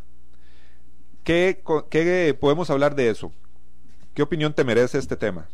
¿Qué, 1.25 1.61
¿Qué, 1.89 2.33
podemos 2.39 2.69
hablar 2.69 2.95
de 2.95 3.09
eso? 3.09 3.33
¿Qué 4.13 4.21
opinión 4.21 4.53
te 4.53 4.63
merece 4.63 4.97
este 4.97 5.17
tema? 5.17 5.49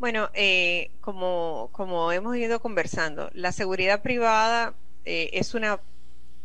Bueno, 0.00 0.28
eh, 0.34 0.90
como, 1.00 1.68
como 1.70 2.10
hemos 2.10 2.36
ido 2.36 2.58
conversando, 2.58 3.30
la 3.34 3.52
seguridad 3.52 4.02
privada 4.02 4.74
eh, 5.04 5.30
es 5.32 5.54
una, 5.54 5.78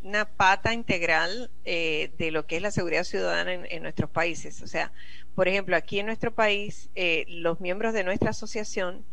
una 0.03 0.25
pata 0.25 0.73
integral 0.73 1.49
eh, 1.65 2.11
de 2.17 2.31
lo 2.31 2.45
que 2.45 2.57
es 2.57 2.61
la 2.61 2.71
seguridad 2.71 3.03
ciudadana 3.03 3.53
en, 3.53 3.83
nuestros 3.83 4.09
países. 4.09 4.61
O 4.61 4.67
sea, 4.67 4.91
por 5.35 5.47
ejemplo, 5.47 5.75
aquí 5.75 5.99
en 5.99 6.05
nuestro 6.05 6.33
país, 6.33 6.89
los 7.27 7.59
miembros 7.59 7.93
de 7.93 8.03
nuestra 8.03 8.31
asociación 8.31 9.05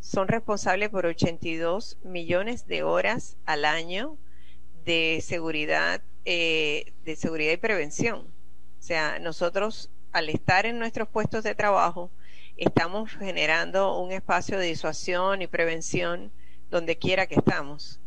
son 0.00 0.28
responsables 0.28 0.88
por 0.88 1.04
82 1.06 1.98
millones 2.04 2.66
de 2.66 2.82
horas 2.82 3.36
al 3.44 3.64
año 3.64 4.16
de 4.84 5.20
seguridad, 5.22 6.00
eh, 6.24 6.92
de 7.04 7.16
seguridad 7.16 7.52
y 7.52 7.56
prevención. 7.56 8.18
O 8.78 8.82
sea, 8.82 9.18
nosotros 9.18 9.90
al 10.12 10.28
estar 10.28 10.64
en 10.64 10.78
nuestros 10.78 11.08
puestos 11.08 11.42
de 11.42 11.54
trabajo, 11.54 12.10
estamos 12.56 13.10
generando 13.10 13.98
un 13.98 14.12
espacio 14.12 14.58
de 14.58 14.66
disuasión 14.66 15.42
y 15.42 15.46
prevención 15.46 16.30
donde 16.70 16.96
quiera 16.96 17.26
que 17.26 17.34
estamos. 17.34 18.00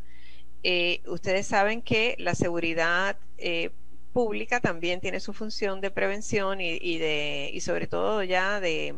Eh, 0.64 1.02
ustedes 1.08 1.48
saben 1.48 1.82
que 1.82 2.16
la 2.20 2.36
seguridad 2.36 3.18
eh, 3.38 3.72
pública 4.12 4.60
también 4.60 5.00
tiene 5.00 5.20
su 5.20 5.34
función 5.34 5.80
de 5.82 5.92
prevención 5.92 6.60
y, 6.60 6.98
de, 6.98 7.50
y 7.54 7.62
sobre 7.62 7.88
todo 7.88 8.24
ya 8.24 8.60
de, 8.60 8.96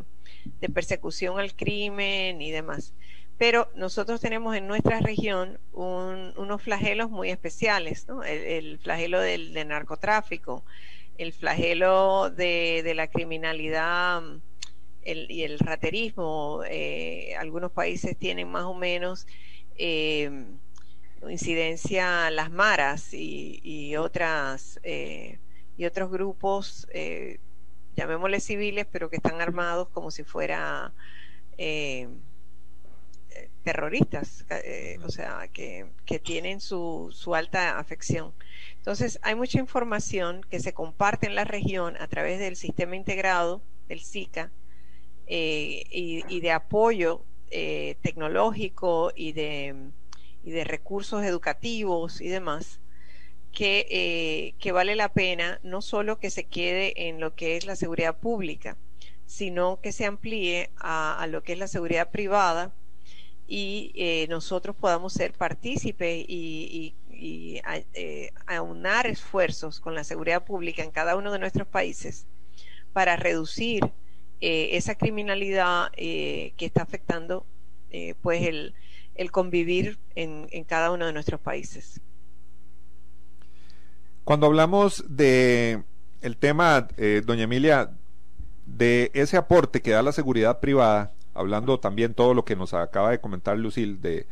persecución 0.74 1.38
al 1.38 1.54
crimen 1.54 2.42
y 2.42 2.50
demás. 2.50 2.94
Pero 3.38 3.70
nosotros 3.74 4.20
tenemos 4.20 4.56
en 4.56 4.66
nuestra 4.66 5.00
región 5.00 5.58
unos 5.72 6.62
flagelos 6.62 7.10
muy 7.10 7.30
especiales, 7.30 8.06
el, 8.26 8.78
flagelo 8.78 9.20
del, 9.20 9.52
narcotráfico, 9.66 10.64
el 11.18 11.32
flagelo 11.32 12.30
de, 12.30 12.92
la 12.94 13.08
criminalidad 13.08 14.22
y 15.04 15.42
el 15.42 15.58
raterismo. 15.58 16.62
Eh, 16.68 17.34
algunos 17.38 17.72
países 17.72 18.16
tienen 18.16 18.48
más 18.48 18.64
o 18.64 18.74
menos 18.74 19.26
eh, 19.76 20.30
incidencia 21.30 22.30
las 22.30 22.50
maras 22.50 23.12
y, 23.12 23.96
otras 23.96 24.80
eh, 24.82 25.38
y 25.76 25.84
otros 25.84 26.10
grupos 26.10 26.86
llamémosle 27.96 28.40
civiles, 28.40 28.86
pero 28.90 29.10
que 29.10 29.16
están 29.16 29.40
armados 29.40 29.88
como 29.88 30.10
si 30.10 30.24
fuera 30.24 30.92
eh, 31.58 32.08
terroristas, 33.64 34.44
eh, 34.50 34.98
o 35.04 35.10
sea, 35.10 35.48
que, 35.52 35.90
tienen 36.22 36.60
su, 36.60 37.10
su, 37.12 37.34
alta 37.34 37.78
afección. 37.78 38.32
Entonces, 38.76 39.18
hay 39.22 39.34
mucha 39.34 39.58
información 39.58 40.42
que 40.50 40.60
se 40.60 40.72
comparte 40.72 41.26
en 41.26 41.34
la 41.34 41.44
región 41.44 41.96
a 42.00 42.08
través 42.08 42.38
del 42.38 42.56
sistema 42.56 42.96
integrado 42.96 43.62
del 43.88 44.00
SICA 44.00 44.50
eh, 45.26 45.84
y, 45.90 46.40
de 46.40 46.52
apoyo 46.52 47.24
tecnológico 47.50 49.12
y 49.14 49.32
de, 49.32 49.74
y 50.44 50.50
de 50.50 50.64
recursos 50.64 51.24
educativos 51.24 52.20
y 52.20 52.28
demás 52.28 52.80
eh, 53.58 54.54
que, 54.58 54.72
vale 54.72 54.96
la 54.96 55.12
pena 55.12 55.60
no 55.62 55.82
solo 55.82 56.18
que 56.18 56.30
se 56.30 56.44
quede 56.44 57.08
en 57.08 57.20
lo 57.20 57.34
que 57.34 57.56
es 57.56 57.66
la 57.66 57.76
seguridad 57.76 58.18
pública, 58.18 58.76
sino 59.26 59.80
que 59.80 59.92
se 59.92 60.06
amplíe 60.06 60.70
a, 60.76 61.26
lo 61.28 61.42
que 61.42 61.52
es 61.52 61.58
la 61.58 61.68
seguridad 61.68 62.10
privada 62.10 62.72
y 63.46 64.26
nosotros 64.30 64.74
podamos 64.74 65.12
ser 65.12 65.32
partícipes 65.34 66.24
y, 66.26 66.94
aunar 68.46 69.06
esfuerzos 69.06 69.78
con 69.78 69.94
la 69.94 70.02
seguridad 70.02 70.44
pública 70.44 70.82
en 70.82 70.90
cada 70.90 71.14
uno 71.16 71.30
de 71.30 71.38
nuestros 71.38 71.68
países 71.68 72.26
para 72.92 73.16
reducir 73.16 73.92
esa 74.40 74.96
criminalidad 74.96 75.92
que 75.92 76.54
está 76.58 76.82
afectando 76.82 77.46
pues 78.22 78.42
el, 78.42 78.74
el 79.14 79.30
convivir 79.30 79.98
en, 80.14 80.46
cada 80.64 80.90
uno 80.90 81.06
de 81.06 81.12
nuestros 81.12 81.40
países. 81.40 82.00
Cuando 84.24 84.46
hablamos 84.46 85.04
de 85.08 85.82
el 86.20 86.36
tema, 86.36 86.88
eh, 86.96 87.22
doña 87.24 87.44
Emilia, 87.44 87.90
de 88.66 89.10
ese 89.14 89.36
aporte 89.36 89.82
que 89.82 89.90
da 89.90 90.02
la 90.02 90.12
seguridad 90.12 90.60
privada, 90.60 91.12
hablando 91.34 91.80
también 91.80 92.14
todo 92.14 92.34
lo 92.34 92.44
que 92.44 92.56
nos 92.56 92.74
acaba 92.74 93.10
de 93.10 93.20
comentar 93.20 93.58
Lucil 93.58 94.00
de 94.00 94.26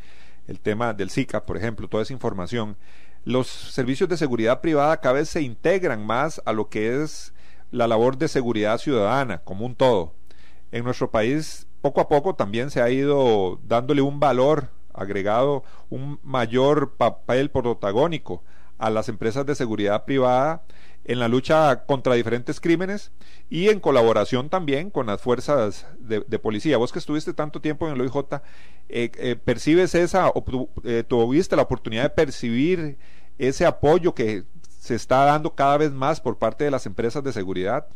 el 0.47 0.59
tema 0.59 0.93
del 0.93 1.09
SICA, 1.09 1.45
por 1.45 1.57
ejemplo, 1.57 1.87
toda 1.87 2.03
esa 2.03 2.13
información, 2.13 2.77
los 3.23 3.47
servicios 3.47 4.09
de 4.09 4.17
seguridad 4.17 4.61
privada 4.61 4.97
cada 4.97 5.15
vez 5.15 5.29
se 5.29 5.41
integran 5.41 6.05
más 6.05 6.41
a 6.45 6.53
lo 6.53 6.69
que 6.69 7.01
es 7.01 7.33
la 7.69 7.87
labor 7.87 8.17
de 8.17 8.27
seguridad 8.27 8.77
ciudadana 8.77 9.39
como 9.39 9.65
un 9.65 9.75
todo. 9.75 10.13
En 10.71 10.83
nuestro 10.83 11.11
país 11.11 11.67
poco 11.81 12.01
a 12.01 12.07
poco 12.07 12.35
también 12.35 12.69
se 12.69 12.81
ha 12.81 12.89
ido 12.89 13.59
dándole 13.63 14.01
un 14.01 14.19
valor 14.19 14.69
agregado, 14.93 15.63
un 15.89 16.19
mayor 16.23 16.93
papel 16.95 17.49
protagónico 17.49 18.43
a 18.77 18.89
las 18.89 19.09
empresas 19.09 19.45
de 19.45 19.55
seguridad 19.55 20.05
privada 20.05 20.63
en 21.03 21.19
la 21.19 21.27
lucha 21.27 21.85
contra 21.85 22.13
diferentes 22.13 22.59
crímenes 22.59 23.11
y 23.49 23.69
en 23.69 23.79
colaboración 23.79 24.49
también 24.49 24.89
con 24.89 25.07
las 25.07 25.21
fuerzas 25.21 25.87
de, 25.99 26.21
policía. 26.39 26.77
Vos 26.77 26.91
que 26.91 26.99
estuviste 26.99 27.33
tanto 27.33 27.61
tiempo 27.61 27.87
en 27.87 27.95
el 27.95 28.01
OIJ, 28.01 28.15
eh, 28.89 29.11
eh, 29.17 29.35
¿percibes 29.35 29.95
esa, 29.95 30.29
o 30.29 30.43
eh, 30.83 31.03
tuviste 31.07 31.55
la 31.55 31.63
oportunidad 31.63 32.03
de 32.03 32.09
percibir 32.11 32.97
ese 33.37 33.65
apoyo 33.65 34.13
que 34.13 34.43
se 34.69 34.95
está 34.95 35.25
dando 35.25 35.53
cada 35.55 35.77
vez 35.77 35.91
más 35.91 36.21
por 36.21 36.37
parte 36.37 36.63
de 36.63 36.71
las 36.71 36.85
empresas 36.85 37.23
de 37.23 37.33
seguridad? 37.33 37.87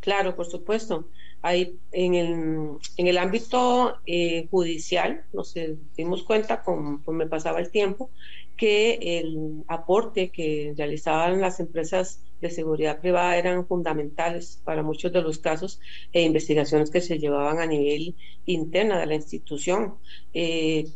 Claro, 0.00 0.34
por 0.34 0.46
supuesto. 0.46 1.04
Hay, 1.42 1.76
en, 1.90 2.14
el, 2.14 2.70
en 2.96 3.06
el 3.06 3.18
ámbito 3.18 3.96
eh, 4.06 4.46
judicial 4.50 5.24
nos 5.32 5.54
dimos 5.96 6.22
cuenta, 6.22 6.62
conforme 6.62 7.26
pasaba 7.26 7.58
el 7.58 7.70
tiempo, 7.70 8.10
que 8.56 9.18
el 9.18 9.64
aporte 9.66 10.30
que 10.30 10.72
realizaban 10.76 11.40
las 11.40 11.58
empresas 11.58 12.22
de 12.40 12.50
seguridad 12.50 13.00
privada 13.00 13.36
eran 13.36 13.66
fundamentales 13.66 14.60
para 14.64 14.82
muchos 14.82 15.12
de 15.12 15.22
los 15.22 15.38
casos 15.38 15.80
e 16.12 16.22
investigaciones 16.22 16.90
que 16.90 17.00
se 17.00 17.18
llevaban 17.18 17.60
a 17.60 17.66
nivel 17.66 18.14
interna 18.46 18.98
de 18.98 19.06
la 19.06 19.14
institución. 19.14 19.94
Eh, 20.34 20.88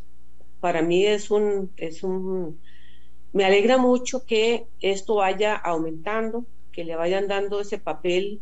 para 0.61 0.82
mí 0.82 1.07
es 1.07 1.30
un, 1.30 1.72
es 1.76 2.03
un, 2.03 2.61
me 3.32 3.44
alegra 3.44 3.78
mucho 3.78 4.24
que 4.26 4.66
esto 4.80 5.16
vaya 5.16 5.55
aumentando, 5.55 6.44
que 6.72 6.84
le 6.84 6.97
vayan 6.97 7.28
dando 7.28 7.61
ese 7.61 7.78
papel 7.78 8.40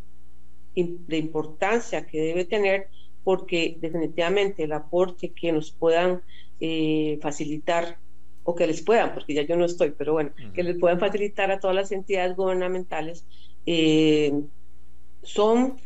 de 0.75 1.17
importancia 1.17 2.05
que 2.05 2.21
debe 2.21 2.45
tener 2.45 2.89
porque 3.23 3.77
definitivamente 3.79 4.63
el 4.63 4.73
aporte 4.73 5.31
que 5.31 5.51
nos 5.51 5.71
puedan 5.71 6.21
eh, 6.59 7.17
facilitar 7.21 7.97
o 8.43 8.53
que 8.53 8.67
les 8.67 8.81
puedan, 8.83 9.13
porque 9.13 9.33
ya 9.33 9.41
yo 9.41 9.55
no 9.55 9.65
estoy, 9.65 9.91
pero 9.97 10.13
bueno, 10.13 10.31
que 10.53 10.61
les 10.61 10.77
puedan 10.77 10.99
facilitar 10.99 11.49
a 11.49 11.59
todas 11.59 11.75
las 11.75 11.91
entidades 11.91 12.35
gubernamentales, 12.35 13.25
eh, 13.65 14.31
son, 15.23 15.79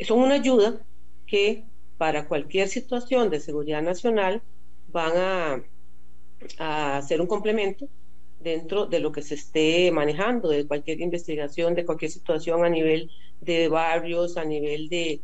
son 0.00 0.18
una 0.18 0.34
ayuda 0.34 0.80
que 1.26 1.64
para 1.98 2.26
cualquier 2.26 2.68
situación 2.68 3.30
de 3.30 3.38
seguridad 3.38 3.82
nacional 3.82 4.42
van 4.88 5.12
a, 5.16 5.62
a 6.58 7.02
ser 7.02 7.20
un 7.20 7.28
complemento 7.28 7.88
dentro 8.42 8.86
de 8.86 9.00
lo 9.00 9.12
que 9.12 9.22
se 9.22 9.34
esté 9.34 9.90
manejando, 9.90 10.48
de 10.48 10.66
cualquier 10.66 11.00
investigación, 11.00 11.74
de 11.74 11.84
cualquier 11.84 12.10
situación 12.10 12.64
a 12.64 12.68
nivel 12.68 13.10
de 13.40 13.68
barrios, 13.68 14.36
a 14.36 14.44
nivel 14.44 14.88
de, 14.88 15.20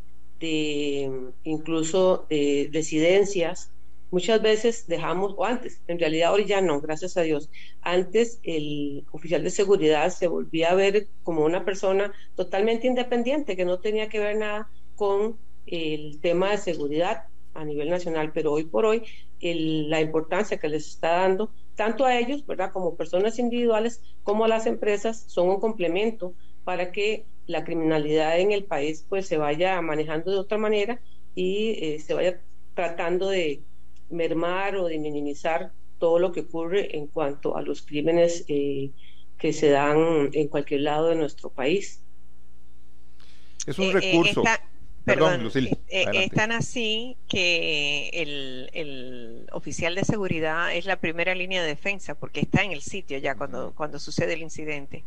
incluso 1.43 2.25
de 2.29 2.69
residencias. 2.71 3.71
Muchas 4.11 4.41
veces 4.41 4.87
dejamos, 4.87 5.35
o 5.37 5.45
antes, 5.45 5.81
en 5.87 5.99
realidad 5.99 6.33
hoy 6.33 6.45
ya 6.45 6.61
no, 6.61 6.81
gracias 6.81 7.15
a 7.17 7.21
Dios. 7.21 7.49
Antes 7.81 8.39
el 8.43 9.05
oficial 9.11 9.43
de 9.43 9.51
seguridad 9.51 10.09
se 10.09 10.27
volvía 10.27 10.71
a 10.71 10.75
ver 10.75 11.07
como 11.23 11.45
una 11.45 11.63
persona 11.63 12.11
totalmente 12.35 12.87
independiente, 12.87 13.55
que 13.55 13.65
no 13.65 13.79
tenía 13.79 14.09
que 14.09 14.19
ver 14.19 14.37
nada 14.37 14.69
con 14.95 15.37
el 15.67 16.19
tema 16.21 16.51
de 16.51 16.57
seguridad 16.57 17.25
a 17.53 17.65
nivel 17.65 17.89
nacional, 17.89 18.31
pero 18.33 18.51
hoy 18.51 18.63
por 18.63 18.85
hoy 18.85 19.03
la 19.41 20.01
importancia 20.01 20.57
que 20.57 20.67
les 20.67 20.87
está 20.87 21.11
dando 21.11 21.51
tanto 21.79 22.03
a 22.03 22.19
ellos, 22.19 22.45
¿verdad? 22.45 22.73
Como 22.73 22.97
personas 22.97 23.39
individuales, 23.39 24.01
como 24.23 24.43
a 24.43 24.49
las 24.49 24.65
empresas, 24.65 25.23
son 25.27 25.47
un 25.47 25.61
complemento 25.61 26.33
para 26.65 26.91
que 26.91 27.23
la 27.47 27.63
criminalidad 27.63 28.37
en 28.37 28.51
el 28.51 28.65
país 28.65 29.05
pues 29.07 29.27
se 29.27 29.37
vaya 29.37 29.81
manejando 29.81 30.29
de 30.29 30.39
otra 30.39 30.57
manera 30.57 30.99
y 31.35 31.77
eh, 31.81 31.99
se 31.99 32.13
vaya 32.13 32.41
tratando 32.75 33.29
de 33.29 33.61
mermar 34.09 34.75
o 34.75 34.87
de 34.87 34.99
minimizar 34.99 35.71
todo 35.99 36.19
lo 36.19 36.33
que 36.33 36.41
ocurre 36.41 36.97
en 36.97 37.07
cuanto 37.07 37.55
a 37.55 37.61
los 37.61 37.81
crímenes 37.81 38.43
eh, 38.49 38.91
que 39.37 39.53
se 39.53 39.69
dan 39.69 40.31
en 40.33 40.49
cualquier 40.49 40.81
lado 40.81 41.07
de 41.07 41.15
nuestro 41.15 41.49
país. 41.49 42.03
Es 43.65 43.79
un 43.79 43.85
eh, 43.85 43.93
recurso. 43.93 44.43
Perdón, 45.05 45.51
eh, 45.55 45.77
eh, 45.87 46.05
es 46.13 46.31
tan 46.31 46.51
así 46.51 47.17
que 47.27 48.09
el, 48.13 49.47
oficial 49.51 49.95
de 49.95 50.03
seguridad 50.03 50.73
es 50.75 50.85
la 50.85 50.97
primera 50.97 51.33
línea 51.33 51.61
de 51.61 51.67
defensa 51.67 52.15
porque 52.15 52.41
está 52.41 52.63
en 52.63 52.71
el 52.71 52.81
sitio 52.81 53.17
ya 53.17 53.35
cuando, 53.35 53.73
cuando 53.75 53.99
sucede 53.99 54.33
el 54.33 54.41
incidente. 54.41 55.03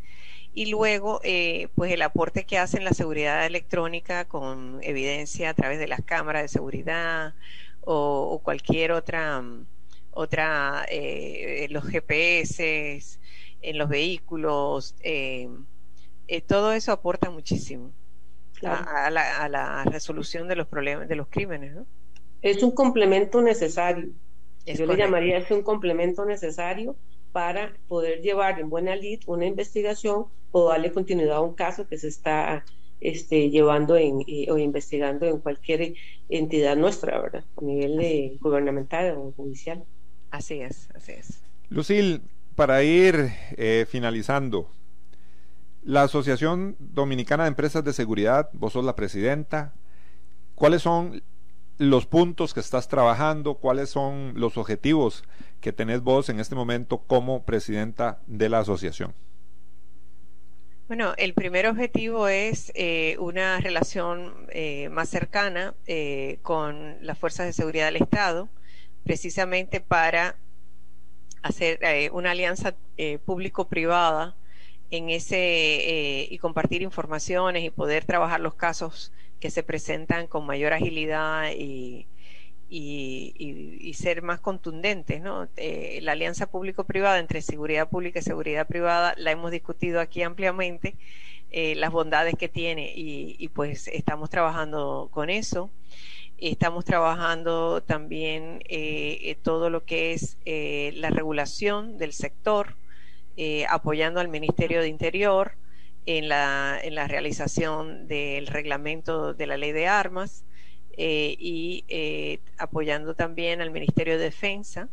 Y 0.55 0.67
luego, 0.67 1.21
eh, 1.25 1.69
pues 1.75 1.93
el 1.93 2.03
aporte 2.03 2.45
que 2.45 2.59
hacen 2.59 2.85
la 2.85 2.93
seguridad 2.93 3.47
electrónica 3.47 4.27
con 4.27 4.81
evidencia 4.83 5.51
a 5.51 5.55
través 5.55 5.79
de 5.79 5.89
las 5.89 6.03
cámaras 6.03 6.43
de 6.43 6.49
seguridad 6.49 7.35
o, 7.81 8.41
cualquier 8.43 8.93
otra, 8.93 9.43
otra 10.11 10.87
los 11.71 11.85
GPS 11.85 13.01
en 13.63 13.79
los 13.79 13.89
vehículos, 13.89 14.95
todo 16.47 16.73
eso 16.73 16.93
aporta 16.93 17.31
muchísimo 17.31 17.93
a, 18.65 19.11
la, 19.11 19.85
resolución 19.85 20.49
de 20.49 20.57
los 20.57 20.67
problemas, 20.67 21.09
de 21.09 21.17
los 21.17 21.29
crímenes. 21.29 21.75
¿no? 21.75 21.87
Es 22.43 22.63
un 22.63 22.73
complemento 22.73 23.43
necesario. 23.43 24.11
Yo 24.67 24.87
le 24.87 24.97
llamaría 24.97 25.39
es 25.39 25.51
un 25.51 25.63
complemento 25.63 26.25
necesario 26.25 26.97
para 27.33 27.73
poder 27.89 28.21
llevar 28.21 28.61
en 28.61 28.71
buena 28.71 28.95
lid 28.95 29.21
una 29.27 29.47
investigación 29.47 30.27
o 30.53 30.69
darle 30.69 30.93
continuidad 30.93 31.37
a 31.37 31.41
un 31.41 31.55
caso 31.55 31.89
que 31.89 31.99
se 31.99 32.09
está 32.09 32.65
este, 33.01 33.51
llevando 33.51 33.97
en, 33.97 34.21
eh, 34.29 34.47
o 34.51 34.59
investigando 34.59 35.27
en 35.27 35.39
cualquier 35.39 35.95
entidad 36.29 36.77
nuestra, 36.77 37.21
¿verdad? 37.21 37.45
A 37.57 37.65
nivel 37.65 38.39
gubernamental 38.41 39.17
o 39.17 39.33
judicial. 39.33 39.85
Así 40.31 40.61
es, 40.61 40.89
así 40.95 41.13
es. 41.13 41.43
Lucil, 41.69 42.23
para 42.55 42.85
ir 42.85 43.33
eh, 43.57 43.87
finalizando, 43.89 44.71
la 45.85 46.05
Asociación 46.05 46.77
Dominicana 46.79 47.45
de 47.45 47.49
Empresas 47.49 47.85
de 47.85 47.93
Seguridad, 47.93 48.51
vos 48.53 48.73
sos 48.73 48.85
la 48.85 48.95
presidenta. 48.95 49.73
¿Cuáles 50.55 50.83
son 50.83 51.23
los 51.79 52.07
puntos 52.07 52.55
que 52.55 52.61
estás 52.61 52.89
trabajando? 52.89 53.55
¿Cuáles 53.55 53.91
son 53.91 54.35
los 54.37 54.57
objetivos 54.57 55.25
que 55.61 55.73
tenés 55.73 56.03
vos 56.03 56.29
en 56.29 56.39
este 56.39 56.55
momento 56.55 56.99
como 56.99 57.45
presidenta 57.45 58.21
de 58.27 58.49
la 58.49 58.61
asociación? 58.61 59.15
Bueno, 60.87 61.15
el 61.17 61.33
primer 61.35 61.67
objetivo 61.67 62.29
es 62.29 62.71
eh, 62.75 63.17
una 63.19 63.59
relación 63.61 64.47
eh, 64.51 64.89
más 64.91 65.09
cercana 65.09 65.75
eh, 65.87 66.39
con 66.43 66.99
las 67.01 67.19
fuerzas 67.19 67.47
de 67.47 67.53
seguridad 67.53 67.87
del 67.87 67.97
Estado, 67.97 68.49
precisamente 69.03 69.81
para 69.81 70.37
hacer 71.43 71.81
una 72.13 72.31
alianza 72.31 72.77
público-privada 73.25 74.37
en 74.93 75.09
ese 75.09 75.37
eh, 75.39 76.29
y 76.31 76.37
compartir 76.37 76.83
informaciones 76.83 77.65
y 77.65 77.71
poder 77.71 78.05
trabajar 78.05 78.41
los 78.41 78.55
casos 78.55 79.11
que 79.41 79.51
se 79.51 79.63
presentan 79.63 80.27
con 80.27 80.45
mayor 80.45 80.75
agilidad 80.75 81.51
y, 81.51 82.07
y, 82.69 83.95
ser 83.95 84.21
más 84.21 84.41
contundentes. 84.41 85.23
¿no? 85.23 85.49
Eh, 85.57 86.01
la 86.03 86.13
alianza 86.13 86.51
público-privada 86.51 87.19
entre 87.19 87.41
seguridad 87.41 87.89
pública 87.89 88.19
y 88.19 88.23
seguridad 88.23 88.67
privada 88.67 89.15
la 89.17 89.31
hemos 89.31 89.51
discutido 89.51 89.99
aquí 89.99 90.23
ampliamente, 90.23 90.97
eh, 91.51 91.75
las 91.75 91.91
bondades 91.91 92.35
que 92.37 92.49
tiene 92.49 92.93
y, 92.95 93.49
pues 93.49 93.89
estamos 93.89 94.29
trabajando 94.29 95.09
con 95.11 95.31
eso. 95.31 95.71
Estamos 96.37 96.85
trabajando 96.85 97.83
también 97.83 98.63
todo 99.43 99.71
lo 99.71 99.85
que 99.85 100.13
es 100.13 100.37
la 100.45 101.09
regulación 101.09 101.97
del 101.97 102.13
sector, 102.13 102.77
eh, 103.37 103.67
apoyando 103.69 104.21
al 104.21 104.29
Ministerio 104.29 104.81
de 104.81 104.89
Interior 104.89 105.53
en 106.07 106.29
la, 106.29 106.81
realización 107.09 108.09
del 108.09 108.47
reglamento 108.47 109.35
de 109.35 109.47
la 109.47 109.57
ley 109.57 109.73
de 109.73 109.87
armas, 109.87 110.45
y 110.99 111.87
apoyando 112.59 113.15
también 113.15 113.63
al 113.63 113.71
Ministerio 113.71 114.19
de 114.19 114.25
Defensa 114.25 114.91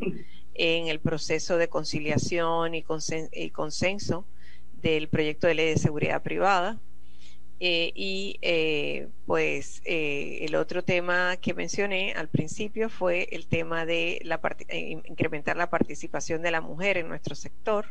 en 0.60 0.88
el 0.88 1.00
proceso 1.00 1.58
de 1.58 1.70
conciliación 1.70 2.76
y, 2.76 2.84
consenso 2.84 4.26
del 4.82 5.08
proyecto 5.08 5.48
de 5.48 5.56
ley 5.56 5.70
de 5.70 5.78
seguridad 5.78 6.22
privada. 6.22 6.80
Eh, 7.62 7.92
y 7.96 8.40
eh, 8.42 9.10
pues 9.26 9.82
eh, 9.84 10.40
el 10.42 10.56
otro 10.56 10.82
tema 10.84 11.36
que 11.38 11.54
mencioné 11.54 12.14
al 12.14 12.30
principio 12.30 12.90
fue 12.90 13.28
el 13.32 13.48
tema 13.48 13.86
de 13.86 14.22
la 14.24 14.40
incrementar 14.72 15.58
la 15.58 15.70
participación 15.70 16.42
de 16.42 16.52
la 16.52 16.62
mujer 16.62 16.98
en 16.98 17.08
nuestro 17.08 17.36
sector. 17.36 17.88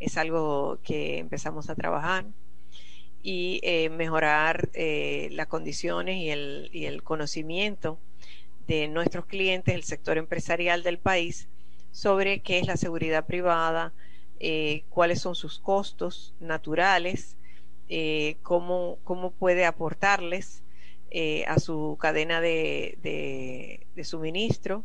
Es 0.00 0.16
algo 0.16 0.78
que 0.82 1.18
empezamos 1.18 1.70
a 1.70 1.76
trabajar 1.76 2.24
y 3.22 3.60
mejorar 3.90 4.70
las 4.74 5.46
condiciones 5.46 6.16
y 6.16 6.30
el, 6.30 6.70
y 6.72 6.86
el 6.86 7.02
conocimiento 7.02 7.98
de 8.66 8.88
nuestros 8.88 9.26
clientes, 9.26 9.74
el 9.74 9.82
sector 9.82 10.16
empresarial 10.16 10.82
del 10.82 10.98
país, 10.98 11.48
sobre 11.92 12.40
qué 12.40 12.58
es 12.58 12.66
la 12.66 12.76
seguridad 12.76 13.26
privada, 13.26 13.92
eh, 14.38 14.84
cuáles 14.88 15.20
son 15.20 15.34
sus 15.34 15.58
costos 15.58 16.34
naturales, 16.40 17.36
eh, 17.88 18.36
cómo, 18.42 18.98
cómo, 19.04 19.32
puede 19.32 19.66
aportarles 19.66 20.62
eh, 21.10 21.44
a 21.46 21.58
su 21.58 21.98
cadena 22.00 22.40
de, 22.40 22.96
de, 23.02 24.04
suministro, 24.04 24.84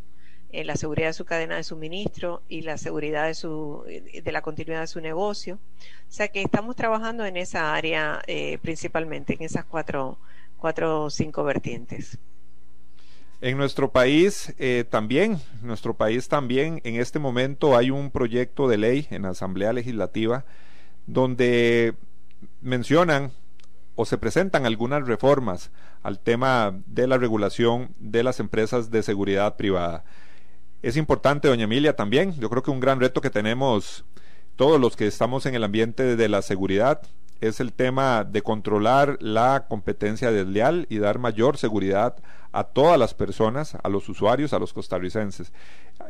la 0.63 0.75
seguridad 0.75 1.07
de 1.07 1.13
su 1.13 1.25
cadena 1.25 1.55
de 1.55 1.63
suministro 1.63 2.41
y 2.47 2.61
la 2.61 2.77
seguridad 2.77 3.27
de, 3.27 3.33
su, 3.33 3.83
de 3.85 4.31
la 4.31 4.41
continuidad 4.41 4.81
de 4.81 4.87
su 4.87 5.01
negocio. 5.01 5.59
O 6.07 6.11
sea 6.11 6.27
que 6.27 6.41
estamos 6.41 6.75
trabajando 6.75 7.25
en 7.25 7.37
esa 7.37 7.73
área 7.73 8.21
principalmente, 8.61 9.33
en 9.33 9.43
esas 9.43 9.65
cuatro, 9.65 10.17
cuatro 10.57 11.03
o 11.03 11.09
cinco 11.09 11.43
vertientes. 11.43 12.17
En 13.41 13.57
nuestro 13.57 13.91
país 13.91 14.53
eh, 14.57 14.85
también, 14.89 15.39
nuestro 15.61 15.93
país 15.93 16.29
también, 16.29 16.81
en 16.83 16.95
este 16.95 17.19
momento 17.19 17.75
hay 17.75 17.91
un 17.91 18.09
proyecto 18.09 18.67
de 18.67 18.77
ley 18.77 19.07
en 19.11 19.23
la 19.23 19.29
Asamblea 19.29 19.73
Legislativa 19.73 20.45
donde 21.05 21.93
mencionan 22.61 23.31
o 23.95 24.05
se 24.05 24.17
presentan 24.17 24.65
algunas 24.65 25.05
reformas 25.05 25.69
al 26.01 26.19
tema 26.19 26.79
de 26.87 27.07
la 27.07 27.17
regulación 27.17 27.93
de 27.99 28.23
las 28.23 28.39
empresas 28.39 28.89
de 28.89 29.03
seguridad 29.03 29.57
privada. 29.57 30.05
Es 30.85 30.97
importante, 30.97 31.47
doña 31.47 31.63
Emilia, 31.63 31.95
también, 31.95 32.39
yo 32.39 32.47
creo 32.47 32.61
que 32.61 32.69
un 32.69 32.79
gran 32.79 32.99
reto 32.99 33.19
que 33.19 33.31
tenemos 33.31 34.05
todos 34.55 34.79
los 34.79 34.95
que 34.95 35.07
estamos 35.07 35.47
en 35.47 35.55
el 35.55 35.63
ambiente 35.63 36.15
de 36.15 36.29
la 36.29 36.43
seguridad 36.43 37.01
es 37.41 37.59
el 37.59 37.73
tema 37.73 38.23
de 38.23 38.43
controlar 38.43 39.17
la 39.19 39.65
competencia 39.67 40.31
desleal 40.31 40.85
y 40.87 40.99
dar 40.99 41.17
mayor 41.17 41.57
seguridad 41.57 42.17
a 42.51 42.65
todas 42.65 42.99
las 42.99 43.15
personas, 43.15 43.75
a 43.81 43.89
los 43.89 44.07
usuarios, 44.09 44.53
a 44.53 44.59
los 44.59 44.73
costarricenses. 44.73 45.51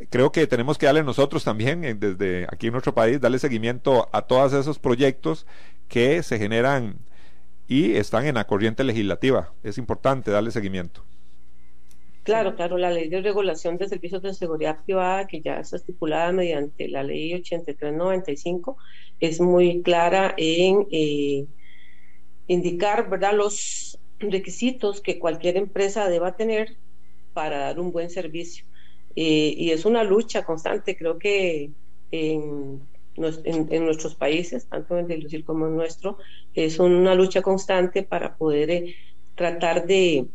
Creo 0.10 0.34
que 0.34 0.46
tenemos 0.46 0.78
que 0.78 0.88
darle 0.88 1.06
nosotros 1.06 1.46
también, 1.46 1.98
desde 1.98 2.46
aquí 2.52 2.68
en 2.68 2.74
nuestro 2.74 2.94
país, 2.94 3.22
darle 3.22 3.40
seguimiento 3.40 4.10
a 4.12 4.24
todos 4.24 4.52
esos 4.52 4.78
proyectos 4.78 5.48
que 5.88 6.22
se 6.22 6.38
generan 6.38 6.98
y 7.70 7.94
están 7.94 8.26
en 8.26 8.36
la 8.36 8.46
corriente 8.46 8.84
legislativa. 8.84 9.54
Es 9.64 9.78
importante 9.78 10.32
darle 10.32 10.52
seguimiento. 10.52 11.06
Claro, 12.26 12.56
claro, 12.56 12.80
la 12.80 12.90
ley 12.90 13.08
de 13.08 13.22
regulación 13.22 13.78
de 13.78 13.88
servicios 13.88 14.24
de 14.24 14.34
seguridad 14.34 14.84
privada, 14.84 15.28
que 15.28 15.42
ya 15.42 15.60
está 15.60 15.76
estipulada 15.76 16.32
mediante 16.32 16.88
la 16.88 17.04
ley 17.04 17.36
8395, 17.36 18.78
es 19.20 19.40
muy 19.40 19.84
clara 19.84 20.34
en 20.36 20.88
eh, 20.92 21.46
indicar 22.48 23.12
¿verdad? 23.12 23.36
los 23.36 24.00
requisitos 24.18 25.02
que 25.02 25.20
cualquier 25.20 25.56
empresa 25.58 26.10
deba 26.10 26.36
tener 26.36 26.78
para 27.34 27.60
dar 27.60 27.80
un 27.80 27.92
buen 27.92 28.10
servicio. 28.10 28.66
Eh, 29.16 29.54
y 29.56 29.70
es 29.70 29.86
una 29.86 30.04
lucha 30.04 30.44
constante, 30.44 30.98
creo 30.98 31.20
que 31.20 31.70
en, 32.10 32.82
nuestros 33.18 34.16
países, 34.16 34.68
tanto 34.68 34.98
en 34.98 35.12
el 35.12 35.46
como 35.46 35.68
en 35.68 35.76
nuestro, 35.76 36.18
es 36.56 36.80
una 36.80 37.14
lucha 37.14 37.44
constante 37.44 38.02
para 38.02 38.36
poder 38.36 38.72
eh, 38.72 38.96
tratar 39.36 39.86
de, 39.86 40.26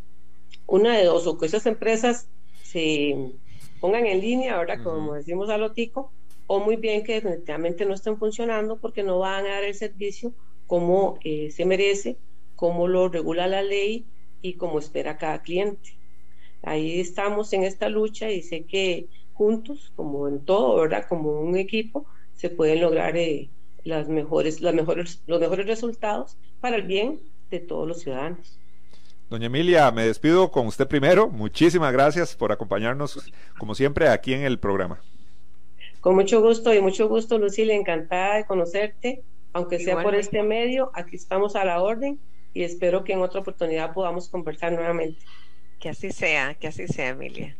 una 0.66 0.96
de 0.96 1.04
dos, 1.04 1.26
o 1.26 1.38
que 1.38 1.46
esas 1.46 1.66
empresas 1.66 2.28
se 2.62 3.32
pongan 3.80 4.06
en 4.06 4.20
línea, 4.20 4.56
ahora 4.56 4.82
Como 4.82 5.14
decimos 5.14 5.50
a 5.50 5.58
Lotico, 5.58 6.12
o 6.46 6.60
muy 6.60 6.76
bien 6.76 7.02
que 7.04 7.14
definitivamente 7.14 7.84
no 7.84 7.94
estén 7.94 8.18
funcionando 8.18 8.76
porque 8.78 9.02
no 9.02 9.18
van 9.18 9.46
a 9.46 9.50
dar 9.50 9.64
el 9.64 9.74
servicio 9.74 10.32
como 10.66 11.18
eh, 11.24 11.50
se 11.50 11.64
merece, 11.64 12.16
como 12.56 12.86
lo 12.86 13.08
regula 13.08 13.48
la 13.48 13.62
ley 13.62 14.06
y 14.42 14.54
como 14.54 14.78
espera 14.78 15.18
cada 15.18 15.42
cliente. 15.42 15.96
Ahí 16.62 17.00
estamos 17.00 17.52
en 17.52 17.64
esta 17.64 17.88
lucha 17.88 18.30
y 18.30 18.42
sé 18.42 18.64
que 18.64 19.08
juntos, 19.32 19.92
como 19.96 20.28
en 20.28 20.44
todo, 20.44 20.76
¿verdad? 20.76 21.06
Como 21.08 21.40
un 21.40 21.56
equipo, 21.56 22.06
se 22.34 22.50
pueden 22.50 22.80
lograr 22.80 23.16
eh, 23.16 23.50
las 23.82 24.08
mejores, 24.08 24.60
las 24.60 24.74
mejores, 24.74 25.22
los 25.26 25.40
mejores 25.40 25.66
resultados 25.66 26.36
para 26.60 26.76
el 26.76 26.82
bien 26.82 27.20
de 27.50 27.60
todos 27.60 27.88
los 27.88 28.00
ciudadanos. 28.00 28.59
Doña 29.30 29.46
Emilia, 29.46 29.88
me 29.92 30.04
despido 30.04 30.50
con 30.50 30.66
usted 30.66 30.88
primero. 30.88 31.28
Muchísimas 31.28 31.92
gracias 31.92 32.34
por 32.34 32.50
acompañarnos, 32.50 33.32
como 33.58 33.76
siempre, 33.76 34.08
aquí 34.08 34.34
en 34.34 34.42
el 34.42 34.58
programa. 34.58 34.98
Con 36.00 36.16
mucho 36.16 36.42
gusto 36.42 36.74
y 36.74 36.80
mucho 36.80 37.08
gusto, 37.08 37.38
Lucila, 37.38 37.72
encantada 37.72 38.38
de 38.38 38.44
conocerte, 38.44 39.22
aunque 39.52 39.78
sea 39.78 40.02
por 40.02 40.16
este 40.16 40.42
medio, 40.42 40.90
aquí 40.94 41.14
estamos 41.14 41.54
a 41.54 41.64
la 41.64 41.80
orden 41.80 42.18
y 42.54 42.64
espero 42.64 43.04
que 43.04 43.12
en 43.12 43.20
otra 43.20 43.38
oportunidad 43.38 43.94
podamos 43.94 44.28
conversar 44.28 44.72
nuevamente. 44.72 45.20
Que 45.78 45.90
así 45.90 46.10
sea, 46.10 46.54
que 46.54 46.66
así 46.66 46.88
sea, 46.88 47.10
Emilia. 47.10 47.54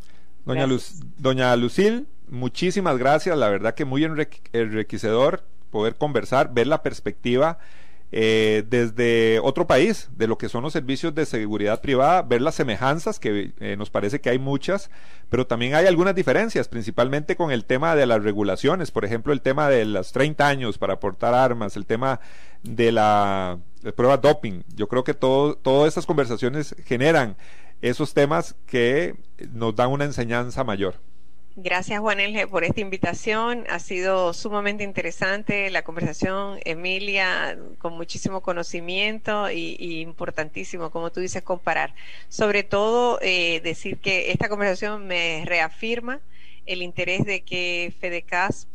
Doña, 0.44 0.66
Luz, 0.66 1.00
Doña 1.18 1.54
Lucil, 1.54 2.08
muchísimas 2.28 2.98
gracias, 2.98 3.38
la 3.38 3.48
verdad 3.48 3.76
que 3.76 3.84
muy 3.84 4.02
enriquecedor 4.02 5.44
poder 5.70 5.94
conversar, 5.94 6.52
ver 6.52 6.66
la 6.66 6.82
perspectiva 6.82 7.60
eh, 8.12 8.64
desde 8.68 9.38
otro 9.40 9.66
país, 9.66 10.08
de 10.16 10.26
lo 10.26 10.36
que 10.36 10.48
son 10.48 10.62
los 10.62 10.72
servicios 10.72 11.14
de 11.14 11.26
seguridad 11.26 11.80
privada, 11.80 12.22
ver 12.22 12.40
las 12.40 12.56
semejanzas, 12.56 13.20
que 13.20 13.52
eh, 13.60 13.76
nos 13.76 13.90
parece 13.90 14.20
que 14.20 14.30
hay 14.30 14.38
muchas, 14.38 14.90
pero 15.28 15.46
también 15.46 15.74
hay 15.74 15.86
algunas 15.86 16.14
diferencias, 16.14 16.66
principalmente 16.68 17.36
con 17.36 17.52
el 17.52 17.64
tema 17.64 17.94
de 17.94 18.06
las 18.06 18.22
regulaciones, 18.22 18.90
por 18.90 19.04
ejemplo, 19.04 19.32
el 19.32 19.42
tema 19.42 19.68
de 19.68 19.84
los 19.84 20.12
30 20.12 20.46
años 20.48 20.78
para 20.78 20.98
portar 20.98 21.34
armas, 21.34 21.76
el 21.76 21.86
tema 21.86 22.20
de 22.62 22.90
la 22.90 23.58
prueba 23.94 24.16
doping. 24.16 24.62
Yo 24.74 24.88
creo 24.88 25.04
que 25.04 25.14
todo, 25.14 25.54
todas 25.54 25.88
estas 25.88 26.06
conversaciones 26.06 26.74
generan 26.84 27.36
esos 27.80 28.12
temas 28.12 28.56
que 28.66 29.14
nos 29.52 29.74
dan 29.74 29.90
una 29.90 30.04
enseñanza 30.04 30.64
mayor. 30.64 30.96
Gracias, 31.62 32.00
Juan 32.00 32.18
por 32.50 32.64
esta 32.64 32.80
invitación. 32.80 33.66
Ha 33.68 33.80
sido 33.80 34.32
sumamente 34.32 34.82
interesante 34.82 35.68
la 35.68 35.82
conversación, 35.82 36.58
Emilia, 36.64 37.58
con 37.76 37.92
muchísimo 37.92 38.40
conocimiento 38.40 39.50
y, 39.50 40.00
importantísimo, 40.00 40.90
como 40.90 41.10
tú 41.12 41.20
dices, 41.20 41.42
comparar. 41.42 41.94
Sobre 42.30 42.62
todo, 42.62 43.18
eh, 43.20 43.60
decir 43.62 43.98
que 43.98 44.30
esta 44.30 44.48
conversación 44.48 45.06
me 45.06 45.44
reafirma 45.44 46.20
el 46.64 46.80
interés 46.80 47.26
de 47.26 47.42
que 47.42 47.92
FEDECASP 48.00 48.66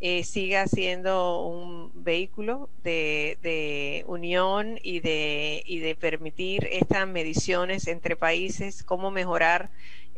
eh, 0.00 0.24
siga 0.24 0.66
siendo 0.68 1.46
un 1.46 1.92
vehículo 1.94 2.70
de, 2.82 4.04
unión 4.06 4.78
y 4.82 5.00
de, 5.00 5.62
y 5.66 5.80
de 5.80 5.94
permitir 5.96 6.66
estas 6.72 7.06
mediciones 7.06 7.86
entre 7.88 8.16
países, 8.16 8.82
cómo 8.82 9.10
mejorar 9.10 9.68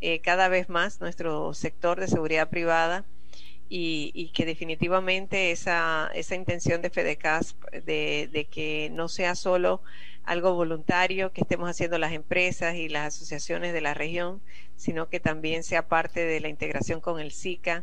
eh, 0.07 0.20
cada 0.20 0.48
vez 0.48 0.68
más 0.68 1.00
nuestro 1.00 1.55
sector 1.55 1.98
de 1.98 2.09
seguridad 2.09 2.50
privada 2.50 3.07
y, 3.70 4.30
que 4.34 4.44
definitivamente 4.44 5.50
esa, 5.50 6.11
esa 6.14 6.34
intención 6.34 6.82
de 6.82 6.90
FEDECAS 6.90 7.57
de, 7.86 8.28
de, 8.30 8.44
que 8.44 8.90
no 8.92 9.09
sea 9.09 9.34
solo 9.34 9.80
algo 10.24 10.52
voluntario 10.52 11.32
que 11.32 11.40
estemos 11.40 11.70
haciendo 11.70 11.96
las 11.96 12.12
empresas 12.12 12.74
y 12.74 12.90
las 12.90 13.14
asociaciones 13.14 13.72
de 13.72 13.80
la 13.80 13.94
región, 13.94 14.42
sino 14.76 15.09
que 15.09 15.20
también 15.20 15.62
sea 15.62 15.88
parte 15.88 16.20
de 16.20 16.38
la 16.38 16.48
integración 16.48 17.00
con 17.00 17.18
el 17.18 17.32
SICA, 17.32 17.82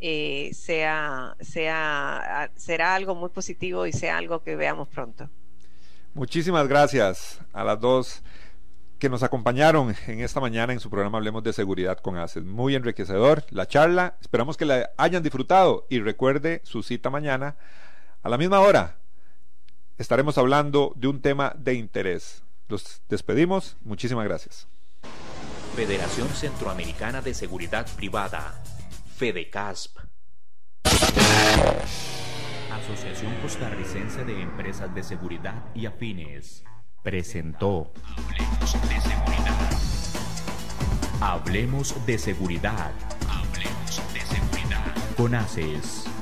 eh, 0.00 0.50
sea, 0.52 1.34
sea, 1.40 2.50
será 2.56 2.94
algo 2.94 3.14
muy 3.14 3.30
positivo 3.30 3.86
y 3.86 3.94
sea 3.94 4.18
algo 4.18 4.42
que 4.42 4.54
veamos 4.54 4.88
pronto. 4.88 5.30
Muchísimas 6.12 6.68
gracias 6.68 7.40
a 7.54 7.64
las 7.64 7.80
dos 7.80 8.22
que 8.98 9.08
nos 9.08 9.22
acompañaron 9.22 9.94
en 10.06 10.20
esta 10.20 10.40
mañana 10.40 10.72
en 10.72 10.80
su 10.80 10.90
programa 10.90 11.18
Hablemos 11.18 11.42
de 11.42 11.52
Seguridad 11.52 11.98
con 11.98 12.16
ACES. 12.16 12.44
Muy 12.44 12.74
enriquecedor 12.74 13.44
la 13.50 13.66
charla. 13.66 14.16
Esperamos 14.20 14.56
que 14.56 14.64
la 14.64 14.90
hayan 14.96 15.22
disfrutado 15.22 15.86
y 15.88 16.00
recuerde 16.00 16.60
su 16.64 16.82
cita 16.82 17.10
mañana 17.10 17.56
a 18.22 18.28
la 18.28 18.38
misma 18.38 18.60
hora. 18.60 18.96
Estaremos 19.98 20.38
hablando 20.38 20.92
de 20.96 21.08
un 21.08 21.20
tema 21.20 21.54
de 21.56 21.74
interés. 21.74 22.42
Los 22.68 23.02
despedimos. 23.08 23.76
Muchísimas 23.82 24.24
gracias. 24.24 24.66
Federación 25.76 26.28
Centroamericana 26.28 27.20
de 27.20 27.34
Seguridad 27.34 27.86
Privada, 27.96 28.62
FEDECASP. 29.16 29.98
Asociación 32.72 33.34
Costarricense 33.42 34.24
de 34.24 34.40
Empresas 34.40 34.94
de 34.94 35.02
Seguridad 35.02 35.64
y 35.74 35.86
Afines 35.86 36.64
presentó 37.04 37.92
Hablemos 38.16 38.72
de 38.88 39.00
Seguridad. 39.00 39.70
Hablemos 41.20 42.06
de 42.06 42.18
seguridad. 42.18 42.92
Hablemos 43.28 44.14
de 44.14 44.20
seguridad. 44.20 44.94
Con 45.16 45.34
ACES. 45.34 46.13